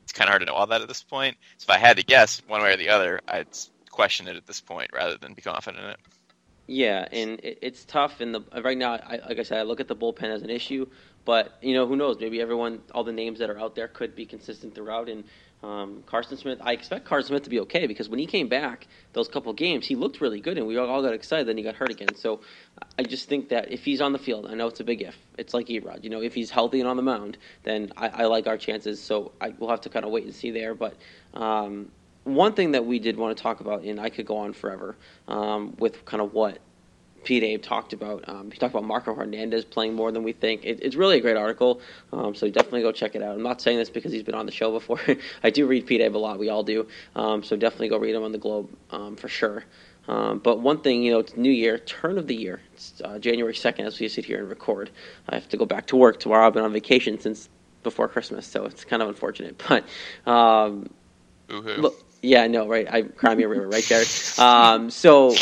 it's 0.03 0.11
kind 0.11 0.27
of 0.27 0.31
hard 0.31 0.41
to 0.41 0.45
know 0.45 0.53
all 0.53 0.67
that 0.67 0.81
at 0.81 0.87
this 0.87 1.01
point. 1.01 1.37
So 1.57 1.65
if 1.65 1.69
I 1.71 1.79
had 1.79 1.97
to 1.97 2.03
guess 2.03 2.41
one 2.47 2.61
way 2.61 2.73
or 2.73 2.77
the 2.77 2.89
other, 2.89 3.19
I'd 3.27 3.47
question 3.89 4.27
it 4.27 4.35
at 4.35 4.45
this 4.45 4.61
point 4.61 4.91
rather 4.93 5.17
than 5.17 5.33
be 5.33 5.41
confident 5.41 5.83
in 5.83 5.89
it. 5.91 5.99
Yeah, 6.67 7.07
and 7.11 7.39
it's 7.43 7.85
tough. 7.85 8.21
And 8.21 8.33
the 8.33 8.41
right 8.63 8.77
now, 8.77 8.93
I, 8.93 9.19
like 9.27 9.39
I 9.39 9.43
said, 9.43 9.59
I 9.59 9.63
look 9.63 9.79
at 9.79 9.87
the 9.87 9.95
bullpen 9.95 10.23
as 10.23 10.41
an 10.41 10.49
issue. 10.49 10.87
But 11.23 11.57
you 11.61 11.73
know, 11.73 11.87
who 11.87 11.95
knows? 11.95 12.19
Maybe 12.19 12.41
everyone, 12.41 12.81
all 12.91 13.03
the 13.03 13.11
names 13.11 13.39
that 13.39 13.49
are 13.49 13.59
out 13.59 13.75
there, 13.75 13.87
could 13.87 14.15
be 14.15 14.25
consistent 14.25 14.73
throughout. 14.73 15.09
And 15.09 15.25
um, 15.65 16.03
Carson 16.05 16.37
Smith, 16.37 16.59
I 16.61 16.73
expect 16.73 17.05
Carson 17.05 17.29
Smith 17.29 17.43
to 17.43 17.49
be 17.49 17.59
okay 17.61 17.87
because 17.87 18.07
when 18.07 18.19
he 18.19 18.27
came 18.27 18.47
back, 18.47 18.87
those 19.13 19.27
couple 19.27 19.51
games, 19.53 19.87
he 19.87 19.95
looked 19.95 20.21
really 20.21 20.39
good, 20.39 20.57
and 20.59 20.67
we 20.67 20.77
all 20.77 21.01
got 21.01 21.13
excited. 21.13 21.47
Then 21.47 21.57
he 21.57 21.63
got 21.63 21.75
hurt 21.75 21.89
again. 21.89 22.15
So 22.15 22.41
I 22.99 23.03
just 23.03 23.27
think 23.27 23.49
that 23.49 23.71
if 23.71 23.83
he's 23.83 23.99
on 23.99 24.13
the 24.13 24.19
field, 24.19 24.45
I 24.47 24.53
know 24.53 24.67
it's 24.67 24.79
a 24.79 24.83
big 24.83 25.01
if. 25.01 25.17
It's 25.39 25.53
like 25.55 25.67
Erod, 25.67 26.03
you 26.03 26.09
know, 26.11 26.21
if 26.21 26.35
he's 26.35 26.51
healthy 26.51 26.79
and 26.81 26.87
on 26.87 26.97
the 26.97 27.03
mound, 27.03 27.37
then 27.63 27.91
I, 27.97 28.09
I 28.09 28.25
like 28.25 28.45
our 28.45 28.57
chances. 28.57 29.01
So 29.01 29.31
I, 29.41 29.55
we'll 29.57 29.71
have 29.71 29.81
to 29.81 29.89
kind 29.89 30.05
of 30.05 30.11
wait 30.11 30.25
and 30.25 30.35
see 30.35 30.51
there. 30.51 30.75
But 30.75 30.95
um, 31.33 31.91
one 32.25 32.53
thing 32.53 32.71
that 32.73 32.85
we 32.85 32.99
did 32.99 33.17
want 33.17 33.35
to 33.35 33.41
talk 33.41 33.59
about, 33.59 33.83
and 33.83 33.99
I 33.99 34.09
could 34.09 34.27
go 34.27 34.37
on 34.37 34.53
forever 34.53 34.95
um, 35.27 35.75
with 35.79 36.05
kind 36.05 36.21
of 36.21 36.33
what 36.33 36.59
Pete 37.25 37.43
Abe 37.43 37.61
talked 37.61 37.91
about. 37.91 38.27
Um, 38.29 38.51
he 38.51 38.57
talked 38.57 38.73
about 38.73 38.85
Marco 38.85 39.13
Hernandez 39.13 39.65
playing 39.65 39.93
more 39.93 40.11
than 40.11 40.23
we 40.23 40.31
think. 40.31 40.63
It, 40.63 40.79
it's 40.81 40.95
really 40.95 41.17
a 41.17 41.21
great 41.21 41.35
article, 41.35 41.81
um, 42.13 42.33
so 42.35 42.49
definitely 42.49 42.81
go 42.83 42.91
check 42.91 43.15
it 43.15 43.21
out. 43.21 43.35
I'm 43.35 43.43
not 43.43 43.61
saying 43.61 43.77
this 43.77 43.89
because 43.89 44.13
he's 44.13 44.23
been 44.23 44.35
on 44.35 44.45
the 44.45 44.51
show 44.51 44.71
before. 44.71 45.01
I 45.43 45.49
do 45.49 45.67
read 45.67 45.85
Pete 45.85 46.01
Abe 46.01 46.15
a 46.15 46.17
lot. 46.17 46.39
We 46.39 46.49
all 46.49 46.63
do. 46.63 46.87
Um, 47.15 47.43
so 47.43 47.57
definitely 47.57 47.89
go 47.89 47.97
read 47.97 48.15
him 48.15 48.23
on 48.23 48.31
the 48.31 48.37
Globe 48.37 48.69
um, 48.91 49.15
for 49.17 49.27
sure. 49.27 49.65
Um, 50.07 50.39
but 50.39 50.59
one 50.59 50.81
thing, 50.81 51.03
you 51.03 51.11
know, 51.11 51.19
it's 51.19 51.35
New 51.35 51.51
Year, 51.51 51.79
turn 51.79 52.17
of 52.17 52.27
the 52.27 52.35
year. 52.35 52.61
It's 52.73 53.01
uh, 53.03 53.17
January 53.17 53.53
2nd 53.53 53.85
as 53.85 53.99
we 53.99 54.07
sit 54.07 54.23
here 54.23 54.37
and 54.37 54.47
record. 54.47 54.91
I 55.27 55.35
have 55.35 55.49
to 55.49 55.57
go 55.57 55.65
back 55.65 55.87
to 55.87 55.95
work 55.95 56.19
tomorrow. 56.19 56.45
I've 56.45 56.53
been 56.53 56.63
on 56.63 56.71
vacation 56.73 57.19
since 57.19 57.49
before 57.81 58.07
Christmas, 58.07 58.45
so 58.45 58.65
it's 58.65 58.85
kind 58.85 59.01
of 59.01 59.09
unfortunate. 59.09 59.61
But 59.67 59.85
um, 60.31 60.89
Look, 61.81 61.95
yeah, 62.21 62.43
I 62.43 62.47
know, 62.47 62.67
right? 62.67 62.87
I 62.91 63.01
cry 63.03 63.35
me 63.35 63.43
a 63.43 63.47
river, 63.47 63.67
right, 63.67 63.83
Jared? 63.83 64.07
Um, 64.37 64.89
so 64.89 65.35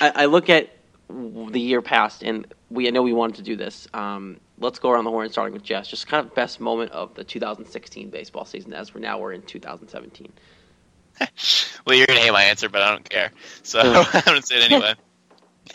I, 0.00 0.12
I 0.14 0.24
look 0.26 0.50
at 0.50 0.70
the 1.08 1.60
year 1.60 1.82
passed, 1.82 2.22
and 2.22 2.46
we 2.70 2.86
I 2.86 2.90
know 2.90 3.02
we 3.02 3.12
wanted 3.12 3.36
to 3.36 3.42
do 3.42 3.56
this. 3.56 3.88
Um, 3.94 4.40
let's 4.58 4.78
go 4.78 4.90
around 4.90 5.04
the 5.04 5.10
horn, 5.10 5.30
starting 5.30 5.54
with 5.54 5.62
Jess. 5.62 5.88
Just 5.88 6.06
kind 6.06 6.24
of 6.26 6.34
best 6.34 6.60
moment 6.60 6.92
of 6.92 7.14
the 7.14 7.24
2016 7.24 8.10
baseball 8.10 8.44
season, 8.44 8.74
as 8.74 8.94
we're 8.94 9.00
now 9.00 9.18
we're 9.18 9.32
in 9.32 9.42
2017. 9.42 10.32
Well, 11.86 11.96
you're 11.96 12.06
gonna 12.06 12.20
hate 12.20 12.32
my 12.32 12.44
answer, 12.44 12.68
but 12.68 12.82
I 12.82 12.90
don't 12.90 13.08
care. 13.08 13.32
So 13.62 13.80
I'm 14.12 14.22
gonna 14.26 14.42
say 14.42 14.56
it 14.58 14.70
anyway. 14.70 14.94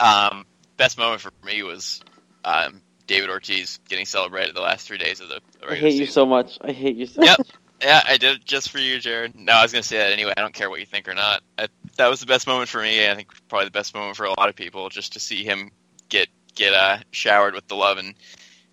Um, 0.00 0.44
best 0.76 0.98
moment 0.98 1.20
for 1.20 1.30
me 1.44 1.62
was 1.62 2.00
um, 2.44 2.82
David 3.06 3.30
Ortiz 3.30 3.78
getting 3.88 4.06
celebrated 4.06 4.56
the 4.56 4.60
last 4.60 4.86
three 4.86 4.98
days 4.98 5.20
of 5.20 5.28
the, 5.28 5.40
I 5.68 5.74
hate 5.76 5.94
you 5.94 6.06
so 6.06 6.26
much. 6.26 6.58
I 6.60 6.72
hate 6.72 6.96
you 6.96 7.06
so 7.06 7.22
Yep. 7.22 7.38
much. 7.38 7.50
Yeah, 7.84 8.02
I 8.08 8.16
did 8.16 8.36
it 8.36 8.44
just 8.44 8.70
for 8.70 8.78
you, 8.78 8.98
Jared. 8.98 9.34
No, 9.34 9.52
I 9.52 9.62
was 9.62 9.70
gonna 9.72 9.82
say 9.82 9.98
that 9.98 10.12
anyway. 10.12 10.32
I 10.36 10.40
don't 10.40 10.54
care 10.54 10.70
what 10.70 10.80
you 10.80 10.86
think 10.86 11.06
or 11.08 11.14
not. 11.14 11.42
I, 11.58 11.68
that 11.98 12.08
was 12.08 12.20
the 12.20 12.26
best 12.26 12.46
moment 12.46 12.68
for 12.70 12.80
me. 12.80 13.08
I 13.08 13.14
think 13.14 13.28
probably 13.48 13.66
the 13.66 13.70
best 13.72 13.94
moment 13.94 14.16
for 14.16 14.24
a 14.24 14.30
lot 14.30 14.48
of 14.48 14.56
people, 14.56 14.88
just 14.88 15.12
to 15.12 15.20
see 15.20 15.44
him 15.44 15.70
get 16.08 16.28
get 16.54 16.72
uh, 16.72 16.98
showered 17.10 17.54
with 17.54 17.68
the 17.68 17.74
love 17.76 17.98
and 17.98 18.14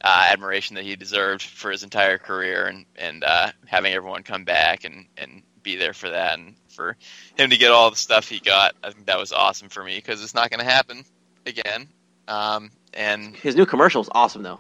uh, 0.04 0.28
admiration 0.32 0.76
that 0.76 0.86
he 0.86 0.95
deserved 0.95 1.43
for 1.43 1.71
his 1.71 1.84
entire 1.84 2.17
career, 2.17 2.67
and 2.67 2.86
and 2.95 3.24
uh, 3.26 3.52
having 3.65 3.91
everyone 3.93 4.24
come 4.24 4.45
back 4.45 4.86
and 4.86 5.06
and 5.17 5.43
be 5.62 5.76
there 5.76 5.93
for 5.93 6.10
that, 6.10 6.39
and 6.39 6.56
for 6.69 6.95
him 7.38 7.50
to 7.50 7.58
get 7.58 7.71
all 7.71 7.89
the 7.89 7.97
stuff 7.97 8.30
he 8.30 8.39
got. 8.39 8.76
I 8.82 8.91
think 8.91 9.08
that 9.08 9.19
was 9.19 9.32
awesome 9.34 9.67
for 9.69 9.84
me 9.84 9.95
because 9.97 10.24
it's 10.24 10.34
not 10.34 10.50
going 10.50 10.60
to 10.65 10.71
happen 10.71 11.04
again. 11.45 11.88
Um, 12.30 12.71
and 12.93 13.36
His 13.36 13.56
new 13.58 13.65
commercial 13.65 14.02
is 14.02 14.10
awesome, 14.12 14.41
though. 14.41 14.60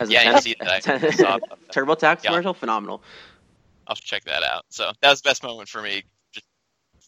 As 0.00 0.10
Yeah, 0.10 0.20
you 0.22 0.26
tennis- 0.30 0.44
see 0.44 0.56
that. 0.58 0.88
I 1.04 1.10
saw 1.10 1.38
that. 1.38 1.68
TurboTax 1.70 2.24
Yeah. 2.24 2.30
commercial, 2.30 2.54
phenomenal. 2.54 3.02
I'll 3.86 3.96
check 3.96 4.24
that 4.24 4.42
out. 4.42 4.64
So 4.70 4.92
that 5.00 5.10
was 5.10 5.20
the 5.22 5.28
best 5.28 5.42
moment 5.42 5.68
for 5.68 5.82
me, 5.82 6.04
just 6.32 6.46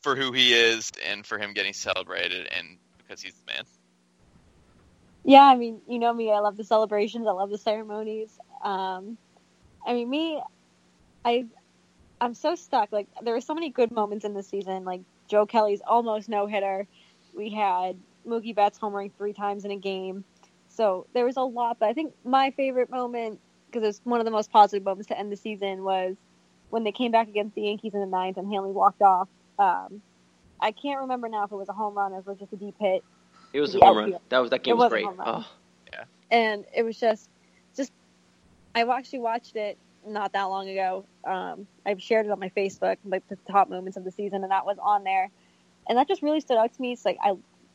for 0.02 0.16
who 0.16 0.32
he 0.32 0.52
is 0.52 0.90
and 1.08 1.24
for 1.26 1.38
him 1.38 1.52
getting 1.54 1.72
celebrated, 1.72 2.48
and 2.56 2.78
because 2.98 3.22
he's 3.22 3.34
the 3.34 3.52
man. 3.52 3.64
Yeah, 5.24 5.44
I 5.44 5.56
mean, 5.56 5.80
you 5.88 5.98
know 5.98 6.12
me. 6.12 6.30
I 6.30 6.40
love 6.40 6.56
the 6.56 6.64
celebrations. 6.64 7.26
I 7.26 7.30
love 7.32 7.50
the 7.50 7.58
ceremonies. 7.58 8.38
Um, 8.62 9.16
I 9.86 9.94
mean, 9.94 10.10
me, 10.10 10.42
I, 11.24 11.46
I'm 12.20 12.34
so 12.34 12.54
stuck. 12.54 12.92
Like 12.92 13.08
there 13.22 13.34
were 13.34 13.40
so 13.40 13.54
many 13.54 13.70
good 13.70 13.90
moments 13.90 14.24
in 14.24 14.34
the 14.34 14.42
season. 14.42 14.84
Like 14.84 15.00
Joe 15.28 15.46
Kelly's 15.46 15.80
almost 15.86 16.28
no 16.28 16.46
hitter. 16.46 16.86
We 17.34 17.50
had 17.50 17.96
Mookie 18.26 18.54
Betts 18.54 18.78
homering 18.78 19.12
three 19.16 19.32
times 19.32 19.64
in 19.64 19.70
a 19.70 19.76
game. 19.76 20.24
So 20.68 21.06
there 21.14 21.24
was 21.24 21.36
a 21.36 21.42
lot, 21.42 21.78
but 21.78 21.88
I 21.88 21.92
think 21.92 22.14
my 22.24 22.50
favorite 22.50 22.90
moment, 22.90 23.40
because 23.70 23.88
it's 23.88 24.00
one 24.04 24.20
of 24.20 24.24
the 24.24 24.30
most 24.30 24.50
positive 24.50 24.84
moments 24.84 25.08
to 25.08 25.18
end 25.18 25.30
the 25.30 25.36
season, 25.36 25.84
was 25.84 26.16
when 26.70 26.84
they 26.84 26.92
came 26.92 27.12
back 27.12 27.28
against 27.28 27.54
the 27.54 27.62
Yankees 27.62 27.94
in 27.94 28.00
the 28.00 28.06
ninth 28.06 28.36
and 28.36 28.52
Hanley 28.52 28.72
walked 28.72 29.02
off. 29.02 29.28
Um, 29.58 30.02
I 30.60 30.72
can't 30.72 31.00
remember 31.00 31.28
now 31.28 31.44
if 31.44 31.52
it 31.52 31.56
was 31.56 31.68
a 31.68 31.72
home 31.72 31.94
run 31.94 32.12
or 32.12 32.18
if 32.18 32.26
it 32.26 32.30
was 32.30 32.38
just 32.38 32.52
a 32.52 32.56
deep 32.56 32.74
hit. 32.78 33.04
It 33.52 33.60
was 33.60 33.74
a 33.74 33.78
The 33.78 33.84
home 33.86 33.96
run. 33.98 34.16
That 34.30 34.38
was 34.38 34.50
that 34.50 34.62
game 34.62 34.72
It 34.72 34.76
was 34.76 34.84
was 34.84 34.90
great. 34.92 35.04
home 35.04 35.16
run. 35.18 35.28
Oh, 35.28 35.44
and 36.30 36.64
it 36.74 36.82
was 36.82 36.98
just 36.98 37.28
just 37.76 37.92
I 38.74 38.82
actually 38.82 39.20
watched 39.20 39.56
it 39.56 39.78
not 40.06 40.32
that 40.32 40.44
long 40.44 40.68
ago. 40.68 41.04
Um, 41.24 41.66
I've 41.86 42.02
shared 42.02 42.26
it 42.26 42.32
on 42.32 42.40
my 42.40 42.50
Facebook, 42.50 42.96
like 43.04 43.26
the 43.28 43.36
top 43.50 43.68
moments 43.68 43.96
of 43.96 44.04
the 44.04 44.10
season, 44.10 44.42
and 44.42 44.50
that 44.50 44.66
was 44.66 44.78
on 44.82 45.04
there, 45.04 45.30
and 45.88 45.96
that 45.98 46.08
just 46.08 46.22
really 46.22 46.40
stood 46.40 46.58
out 46.58 46.72
to 46.74 46.80
me. 46.82 46.92
It's 46.92 47.04
like 47.04 47.18
I, 47.22 47.34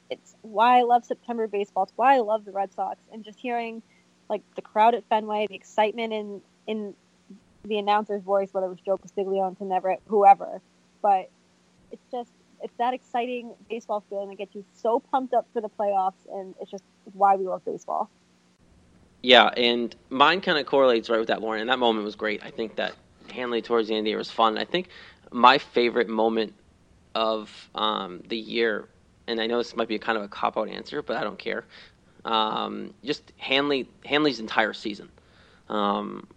it's 0.09 0.35
why 0.41 0.79
I 0.79 0.81
love 0.83 1.05
September 1.05 1.47
baseball. 1.47 1.83
It's 1.83 1.93
why 1.95 2.15
I 2.15 2.19
love 2.19 2.45
the 2.45 2.51
Red 2.51 2.73
Sox, 2.73 2.99
and 3.11 3.23
just 3.23 3.39
hearing 3.39 3.81
like 4.29 4.41
the 4.55 4.61
crowd 4.61 4.93
at 4.93 5.03
Fenway, 5.09 5.47
the 5.47 5.55
excitement 5.55 6.13
in 6.13 6.41
in 6.67 6.93
the 7.65 7.77
announcer's 7.77 8.23
voice, 8.23 8.49
whether 8.51 8.67
it 8.67 8.69
was 8.69 8.79
Joe 8.85 8.97
Castiglione, 8.97 9.57
to 9.57 9.71
Everett, 9.71 10.01
whoever, 10.07 10.61
but 11.01 11.29
it's 11.91 12.05
just 12.11 12.31
it's 12.61 12.75
that 12.77 12.93
exciting 12.93 13.53
baseball 13.69 14.03
feeling 14.09 14.29
that 14.29 14.37
gets 14.37 14.53
you 14.53 14.65
so 14.73 14.99
pumped 14.99 15.33
up 15.33 15.47
for 15.53 15.61
the 15.61 15.69
playoffs, 15.69 16.25
and 16.31 16.55
it's 16.61 16.71
just 16.71 16.83
why 17.13 17.35
we 17.35 17.47
love 17.47 17.63
baseball. 17.65 18.09
Yeah, 19.21 19.47
and 19.47 19.93
mine 20.09 20.41
kind 20.41 20.57
of 20.57 20.65
correlates 20.65 21.09
right 21.09 21.19
with 21.19 21.27
that, 21.27 21.41
Lauren. 21.41 21.61
And 21.61 21.69
that 21.69 21.79
moment 21.79 22.05
was 22.05 22.15
great. 22.15 22.43
I 22.43 22.51
think 22.51 22.75
that 22.77 22.93
Hanley 23.31 23.61
towards 23.61 23.87
the 23.87 23.95
end 23.95 23.99
of 23.99 24.05
the 24.05 24.09
year 24.11 24.17
was 24.17 24.31
fun. 24.31 24.57
I 24.57 24.65
think 24.65 24.89
my 25.31 25.57
favorite 25.57 26.07
moment 26.07 26.53
of 27.15 27.69
um, 27.75 28.21
the 28.27 28.37
year, 28.37 28.87
and 29.27 29.41
I 29.41 29.47
know 29.47 29.57
this 29.57 29.75
might 29.75 29.87
be 29.87 29.99
kind 29.99 30.17
of 30.17 30.23
a 30.23 30.27
cop 30.27 30.57
out 30.57 30.69
answer, 30.69 31.01
but 31.01 31.17
I 31.17 31.23
don't 31.23 31.39
care. 31.39 31.65
Um, 32.25 32.93
just 33.03 33.31
Hanley 33.37 33.89
Hanley's 34.05 34.39
entire 34.39 34.73
season, 34.73 35.09
um, 35.69 36.27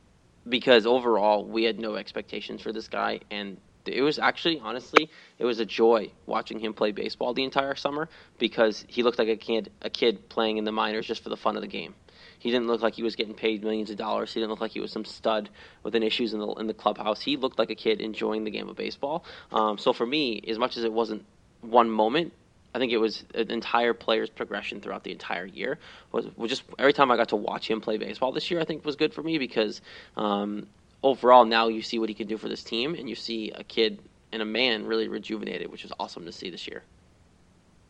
because 0.48 0.86
overall 0.86 1.44
we 1.44 1.64
had 1.64 1.78
no 1.78 1.96
expectations 1.96 2.60
for 2.62 2.72
this 2.72 2.88
guy, 2.88 3.20
and 3.30 3.58
it 3.86 4.02
was 4.02 4.18
actually 4.18 4.60
honestly 4.60 5.10
it 5.38 5.44
was 5.44 5.58
a 5.58 5.66
joy 5.66 6.12
watching 6.26 6.60
him 6.60 6.72
play 6.72 6.92
baseball 6.92 7.34
the 7.34 7.44
entire 7.44 7.74
summer 7.74 8.08
because 8.38 8.84
he 8.88 9.02
looked 9.02 9.18
like 9.18 9.28
a 9.28 9.36
kid 9.36 9.70
a 9.82 9.90
kid 9.90 10.28
playing 10.28 10.56
in 10.58 10.64
the 10.64 10.72
minors 10.72 11.06
just 11.06 11.22
for 11.22 11.28
the 11.28 11.36
fun 11.36 11.56
of 11.56 11.62
the 11.62 11.68
game. 11.68 11.94
He 12.38 12.50
didn't 12.50 12.66
look 12.66 12.82
like 12.82 12.94
he 12.94 13.04
was 13.04 13.14
getting 13.14 13.34
paid 13.34 13.62
millions 13.62 13.90
of 13.90 13.96
dollars. 13.96 14.34
He 14.34 14.40
didn't 14.40 14.50
look 14.50 14.60
like 14.60 14.72
he 14.72 14.80
was 14.80 14.90
some 14.90 15.04
stud 15.04 15.48
with 15.84 15.94
an 15.94 16.02
issues 16.02 16.32
in 16.32 16.40
the 16.40 16.48
in 16.54 16.66
the 16.66 16.74
clubhouse. 16.74 17.20
He 17.20 17.36
looked 17.36 17.58
like 17.58 17.70
a 17.70 17.74
kid 17.76 18.00
enjoying 18.00 18.44
the 18.44 18.50
game 18.50 18.68
of 18.68 18.76
baseball. 18.76 19.24
Um, 19.52 19.78
so 19.78 19.92
for 19.92 20.06
me, 20.06 20.42
as 20.48 20.58
much 20.58 20.76
as 20.76 20.84
it 20.84 20.92
wasn't 20.92 21.24
one 21.60 21.88
moment, 21.88 22.32
I 22.74 22.78
think 22.78 22.92
it 22.92 22.98
was 22.98 23.24
an 23.34 23.50
entire 23.50 23.94
player's 23.94 24.30
progression 24.30 24.80
throughout 24.80 25.04
the 25.04 25.12
entire 25.12 25.46
year. 25.46 25.78
Was, 26.12 26.26
was 26.36 26.50
just 26.50 26.64
every 26.78 26.92
time 26.92 27.10
I 27.10 27.16
got 27.16 27.28
to 27.30 27.36
watch 27.36 27.68
him 27.70 27.80
play 27.80 27.98
baseball 27.98 28.32
this 28.32 28.50
year, 28.50 28.60
I 28.60 28.64
think 28.64 28.84
was 28.84 28.96
good 28.96 29.12
for 29.14 29.22
me 29.22 29.38
because 29.38 29.80
um, 30.16 30.66
overall 31.02 31.44
now 31.44 31.68
you 31.68 31.82
see 31.82 31.98
what 31.98 32.08
he 32.08 32.14
can 32.14 32.26
do 32.26 32.36
for 32.38 32.48
this 32.48 32.64
team, 32.64 32.94
and 32.94 33.08
you 33.08 33.14
see 33.14 33.50
a 33.50 33.64
kid 33.64 34.00
and 34.32 34.42
a 34.42 34.46
man 34.46 34.86
really 34.86 35.08
rejuvenated, 35.08 35.70
which 35.70 35.82
was 35.82 35.92
awesome 35.98 36.24
to 36.26 36.32
see 36.32 36.50
this 36.50 36.66
year. 36.66 36.82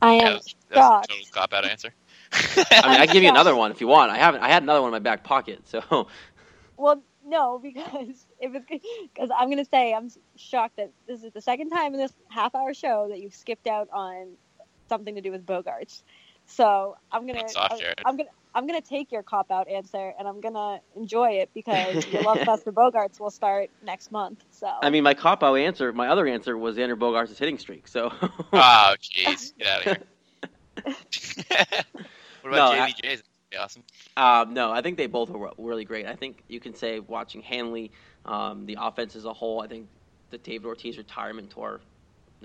I 0.02 0.14
Yeah, 0.18 0.30
am 0.30 0.34
that's, 0.34 0.54
that's 0.68 0.88
a 0.88 0.92
shocked. 0.92 1.08
total 1.08 1.24
cop 1.32 1.52
out 1.52 1.64
answer. 1.64 1.94
I 2.82 2.88
mean, 2.88 3.00
I 3.00 3.06
give 3.06 3.22
you 3.22 3.28
another 3.30 3.54
one 3.54 3.70
if 3.70 3.80
you 3.80 3.86
want. 3.88 4.10
I 4.10 4.16
haven't. 4.18 4.42
I 4.42 4.48
had 4.48 4.62
another 4.62 4.80
one 4.80 4.88
in 4.88 4.92
my 4.92 4.98
back 4.98 5.24
pocket, 5.24 5.66
so 5.66 6.08
Well, 6.76 7.02
no, 7.24 7.58
because 7.58 8.26
it 8.40 8.50
was 8.52 8.62
because 8.68 9.30
I'm 9.36 9.50
gonna 9.50 9.64
say 9.64 9.92
I'm 9.94 10.08
shocked 10.36 10.76
that 10.76 10.92
this 11.06 11.22
is 11.22 11.32
the 11.32 11.40
second 11.40 11.70
time 11.70 11.94
in 11.94 12.00
this 12.00 12.12
half-hour 12.30 12.74
show 12.74 13.08
that 13.10 13.20
you've 13.20 13.34
skipped 13.34 13.66
out 13.66 13.88
on 13.92 14.36
something 14.92 15.14
to 15.14 15.22
do 15.22 15.30
with 15.30 15.46
Bogaerts. 15.46 16.02
So 16.44 16.96
I'm 17.10 17.26
gonna 17.26 17.40
That's 17.40 17.56
off, 17.56 17.72
I'm, 17.72 17.94
I'm 18.04 18.16
gonna 18.18 18.28
I'm 18.54 18.66
gonna 18.66 18.82
take 18.82 19.10
your 19.10 19.22
cop 19.22 19.50
out 19.50 19.68
answer 19.68 20.12
and 20.18 20.28
I'm 20.28 20.40
gonna 20.40 20.80
enjoy 20.96 21.30
it 21.30 21.48
because 21.54 22.06
your 22.12 22.22
love 22.28 22.40
fest 22.40 22.64
for 22.64 22.72
Bogaerts 22.72 23.18
will 23.18 23.30
start 23.30 23.70
next 23.82 24.12
month. 24.12 24.44
So 24.50 24.70
I 24.82 24.90
mean, 24.90 25.02
my 25.02 25.14
cop 25.14 25.42
out 25.42 25.54
answer, 25.54 25.92
my 25.92 26.08
other 26.08 26.26
answer 26.26 26.58
was 26.58 26.76
Xander 26.76 26.98
Bogaerts' 26.98 27.38
hitting 27.38 27.58
streak. 27.58 27.88
So 27.88 28.12
oh, 28.52 28.94
jeez, 29.00 29.56
get 29.56 29.66
out 29.66 29.78
of 29.78 29.84
here. 29.84 29.98
what 32.42 32.52
about 32.52 32.74
No, 32.76 32.82
I- 32.82 32.90
JBJ's? 32.90 33.22
That'd 33.22 33.24
be 33.50 33.56
awesome. 33.56 33.82
Um, 34.16 34.54
no, 34.54 34.70
I 34.72 34.82
think 34.82 34.98
they 34.98 35.06
both 35.06 35.30
were 35.30 35.52
really 35.56 35.84
great. 35.84 36.06
I 36.06 36.16
think 36.16 36.42
you 36.48 36.60
can 36.60 36.74
say 36.74 37.00
watching 37.00 37.40
Hanley, 37.40 37.90
um, 38.26 38.66
the 38.66 38.76
offense 38.80 39.16
as 39.16 39.24
a 39.24 39.32
whole. 39.32 39.62
I 39.62 39.68
think 39.68 39.88
the 40.30 40.38
David 40.38 40.66
Ortiz 40.66 40.98
retirement 40.98 41.50
tour, 41.50 41.80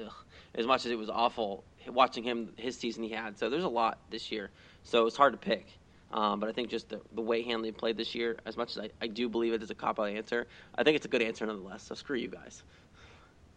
ugh, 0.02 0.12
as 0.58 0.66
much 0.66 0.86
as 0.86 0.92
it 0.92 0.98
was 0.98 1.10
awful, 1.10 1.64
watching 1.88 2.24
him 2.24 2.52
his 2.58 2.78
season 2.78 3.04
he 3.04 3.10
had. 3.12 3.38
So 3.38 3.50
there's 3.50 3.64
a 3.64 3.70
lot 3.70 4.00
this 4.10 4.32
year. 4.32 4.50
So 4.84 5.06
it's 5.08 5.16
hard 5.18 5.34
to 5.34 5.38
pick. 5.38 5.68
Um, 6.12 6.40
but 6.40 6.50
I 6.50 6.54
think 6.54 6.70
just 6.70 6.90
the, 6.90 7.02
the 7.14 7.22
way 7.22 7.44
Hanley 7.44 7.72
played 7.72 7.98
this 7.98 8.16
year, 8.16 8.38
as 8.46 8.56
much 8.58 8.72
as 8.78 8.84
I, 8.84 8.90
I 9.02 9.08
do 9.08 9.28
believe 9.30 9.54
it 9.54 9.62
is 9.62 9.70
a 9.72 9.76
cop 9.76 10.00
out 10.00 10.06
answer, 10.10 10.48
I 10.76 10.84
think 10.84 10.96
it's 10.96 11.06
a 11.06 11.10
good 11.10 11.22
answer 11.22 11.46
nonetheless. 11.46 11.84
So 11.84 11.96
screw 11.96 12.18
you 12.18 12.30
guys. 12.30 12.64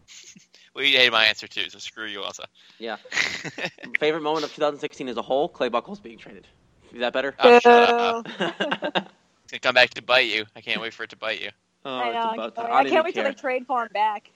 Well, 0.73 0.85
you 0.85 0.97
hated 0.97 1.11
my 1.11 1.25
answer 1.25 1.47
too, 1.47 1.69
so 1.69 1.79
screw 1.79 2.05
you 2.05 2.21
also. 2.23 2.43
Yeah. 2.79 2.95
Favorite 3.99 4.21
moment 4.21 4.45
of 4.45 4.51
2016 4.55 5.09
as 5.09 5.17
a 5.17 5.21
whole: 5.21 5.49
Clay 5.49 5.69
Buchholz 5.69 6.01
being 6.01 6.17
traded. 6.17 6.47
Is 6.93 7.01
that 7.01 7.11
better? 7.11 7.35
Oh, 7.39 7.59
shut 7.59 7.89
up. 7.89 8.25
Boo. 8.25 8.31
It's 9.43 9.51
gonna 9.51 9.59
come 9.59 9.73
back 9.75 9.89
to 9.95 10.01
bite 10.01 10.27
you. 10.29 10.45
I 10.55 10.61
can't 10.61 10.79
wait 10.79 10.93
for 10.93 11.03
it 11.03 11.09
to 11.09 11.17
bite 11.17 11.41
you. 11.41 11.49
Oh, 11.83 11.93
I 11.93 12.07
it's 12.07 12.13
know. 12.13 12.31
about 12.31 12.53
I 12.57 12.61
to- 12.61 12.67
can't, 12.67 12.71
I 12.71 12.79
I 12.79 12.83
can't 12.85 12.93
even 12.93 13.03
wait 13.03 13.13
till 13.15 13.23
care. 13.23 13.31
they 13.33 13.33
trade 13.33 13.65
for 13.67 13.83
him 13.83 13.89
back. 13.93 14.29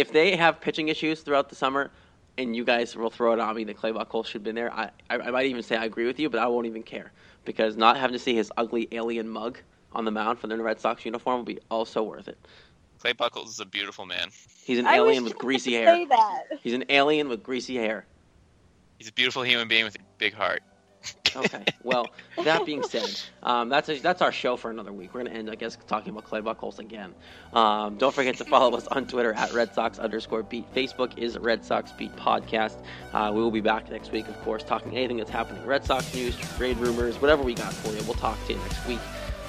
If 0.00 0.12
they 0.12 0.34
have 0.34 0.62
pitching 0.62 0.88
issues 0.88 1.20
throughout 1.20 1.50
the 1.50 1.54
summer 1.54 1.90
and 2.38 2.56
you 2.56 2.64
guys 2.64 2.96
will 2.96 3.10
throw 3.10 3.34
it 3.34 3.38
on 3.38 3.54
me 3.54 3.64
that 3.64 3.76
Clay 3.76 3.92
Buchholz 3.92 4.24
should 4.24 4.40
have 4.40 4.44
been 4.44 4.54
there, 4.54 4.72
I, 4.72 4.88
I, 5.10 5.18
I 5.18 5.30
might 5.30 5.44
even 5.44 5.62
say 5.62 5.76
I 5.76 5.84
agree 5.84 6.06
with 6.06 6.18
you, 6.18 6.30
but 6.30 6.40
I 6.40 6.46
won't 6.46 6.66
even 6.66 6.82
care 6.82 7.12
because 7.44 7.76
not 7.76 7.98
having 7.98 8.14
to 8.14 8.18
see 8.18 8.34
his 8.34 8.50
ugly 8.56 8.88
alien 8.92 9.28
mug 9.28 9.58
on 9.92 10.06
the 10.06 10.10
mound 10.10 10.38
for 10.38 10.46
the 10.46 10.56
Red 10.56 10.80
Sox 10.80 11.04
uniform 11.04 11.36
will 11.36 11.44
be 11.44 11.58
also 11.70 12.02
worth 12.02 12.28
it. 12.28 12.38
Clay 12.98 13.12
Buchholz 13.12 13.48
is 13.48 13.60
a 13.60 13.66
beautiful 13.66 14.06
man. 14.06 14.30
He's 14.64 14.78
an 14.78 14.86
I 14.86 14.96
alien 14.96 15.22
with 15.22 15.36
greasy 15.36 15.74
hair. 15.74 15.94
Say 15.94 16.06
that. 16.06 16.44
He's 16.62 16.72
an 16.72 16.84
alien 16.88 17.28
with 17.28 17.42
greasy 17.42 17.76
hair. 17.76 18.06
He's 18.96 19.08
a 19.08 19.12
beautiful 19.12 19.42
human 19.42 19.68
being 19.68 19.84
with 19.84 19.96
a 19.96 20.02
big 20.16 20.32
heart. 20.32 20.62
Okay. 21.36 21.64
Well, 21.82 22.08
that 22.44 22.66
being 22.66 22.82
said, 22.82 23.08
um, 23.42 23.68
that's 23.68 24.00
that's 24.00 24.20
our 24.20 24.32
show 24.32 24.56
for 24.56 24.70
another 24.70 24.92
week. 24.92 25.14
We're 25.14 25.22
gonna 25.24 25.36
end, 25.36 25.50
I 25.50 25.54
guess, 25.54 25.78
talking 25.86 26.10
about 26.10 26.24
Clay 26.24 26.40
Buchholz 26.40 26.78
again. 26.78 27.14
Um, 27.52 27.96
don't 27.96 28.14
forget 28.14 28.36
to 28.38 28.44
follow 28.44 28.76
us 28.76 28.86
on 28.88 29.06
Twitter 29.06 29.32
at 29.32 29.52
Red 29.52 29.74
Sox 29.74 29.98
underscore 29.98 30.42
Beat. 30.42 30.72
Facebook 30.74 31.16
is 31.16 31.38
Red 31.38 31.64
Sox 31.64 31.92
Beat 31.92 32.14
Podcast. 32.16 32.76
Uh, 33.12 33.30
we 33.32 33.40
will 33.40 33.50
be 33.50 33.60
back 33.60 33.90
next 33.90 34.12
week, 34.12 34.28
of 34.28 34.40
course, 34.42 34.62
talking 34.62 34.96
anything 34.96 35.18
that's 35.18 35.30
happening. 35.30 35.64
Red 35.64 35.84
Sox 35.84 36.12
news, 36.14 36.36
trade 36.56 36.76
rumors, 36.78 37.20
whatever 37.20 37.42
we 37.42 37.54
got 37.54 37.72
for 37.72 37.92
you. 37.94 38.02
We'll 38.04 38.14
talk 38.14 38.38
to 38.46 38.52
you 38.52 38.58
next 38.58 38.86
week. 38.86 39.00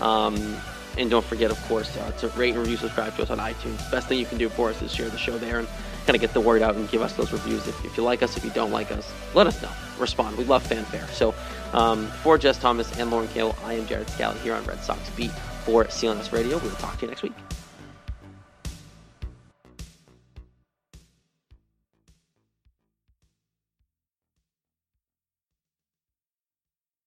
Um, 0.02 0.58
and 0.98 1.10
don't 1.10 1.26
forget, 1.26 1.52
of 1.52 1.62
course, 1.68 1.96
uh, 1.98 2.12
to 2.12 2.28
rate 2.30 2.50
and 2.50 2.60
review, 2.60 2.78
subscribe 2.78 3.16
to 3.16 3.24
us 3.24 3.30
on 3.30 3.38
iTunes. 3.38 3.90
Best 3.92 4.08
thing 4.08 4.20
you 4.20 4.26
can 4.26 4.38
do 4.38 4.50
for 4.50 4.70
us 4.70 4.82
is 4.82 4.94
share 4.94 5.10
the 5.10 5.18
show 5.18 5.38
there 5.38 5.60
and 5.60 5.68
kind 6.06 6.16
of 6.16 6.22
get 6.22 6.34
the 6.34 6.42
word 6.42 6.62
out 6.62 6.76
and 6.76 6.90
give 6.90 7.02
us 7.02 7.14
those 7.14 7.32
reviews. 7.32 7.68
If, 7.68 7.86
if 7.86 7.98
you 7.98 8.04
like 8.04 8.24
us, 8.24 8.38
if 8.38 8.44
you 8.44 8.52
don't 8.52 8.72
like 8.72 8.92
us, 8.92 9.12
let 9.34 9.48
us 9.48 9.62
know. 9.62 9.70
Respond. 10.00 10.38
We 10.38 10.44
love 10.46 10.64
fanfare. 10.64 11.08
So 11.14 11.34
um, 11.74 12.08
for 12.24 12.38
Jess 12.38 12.58
Thomas 12.58 12.98
and 12.98 13.12
Lauren 13.12 13.28
Kale, 13.30 13.56
I 13.64 13.74
am 13.74 13.86
Jared 13.88 14.10
Scally 14.10 14.40
here 14.40 14.54
on 14.54 14.64
Red 14.66 14.84
Sox 14.84 15.10
Beat 15.12 15.32
for 15.66 15.86
CLNS 15.86 16.32
Radio. 16.32 16.58
We 16.58 16.70
will 16.70 16.76
talk 16.76 16.98
to 16.98 17.02
you 17.04 17.08
next 17.08 17.22
week. 17.22 17.34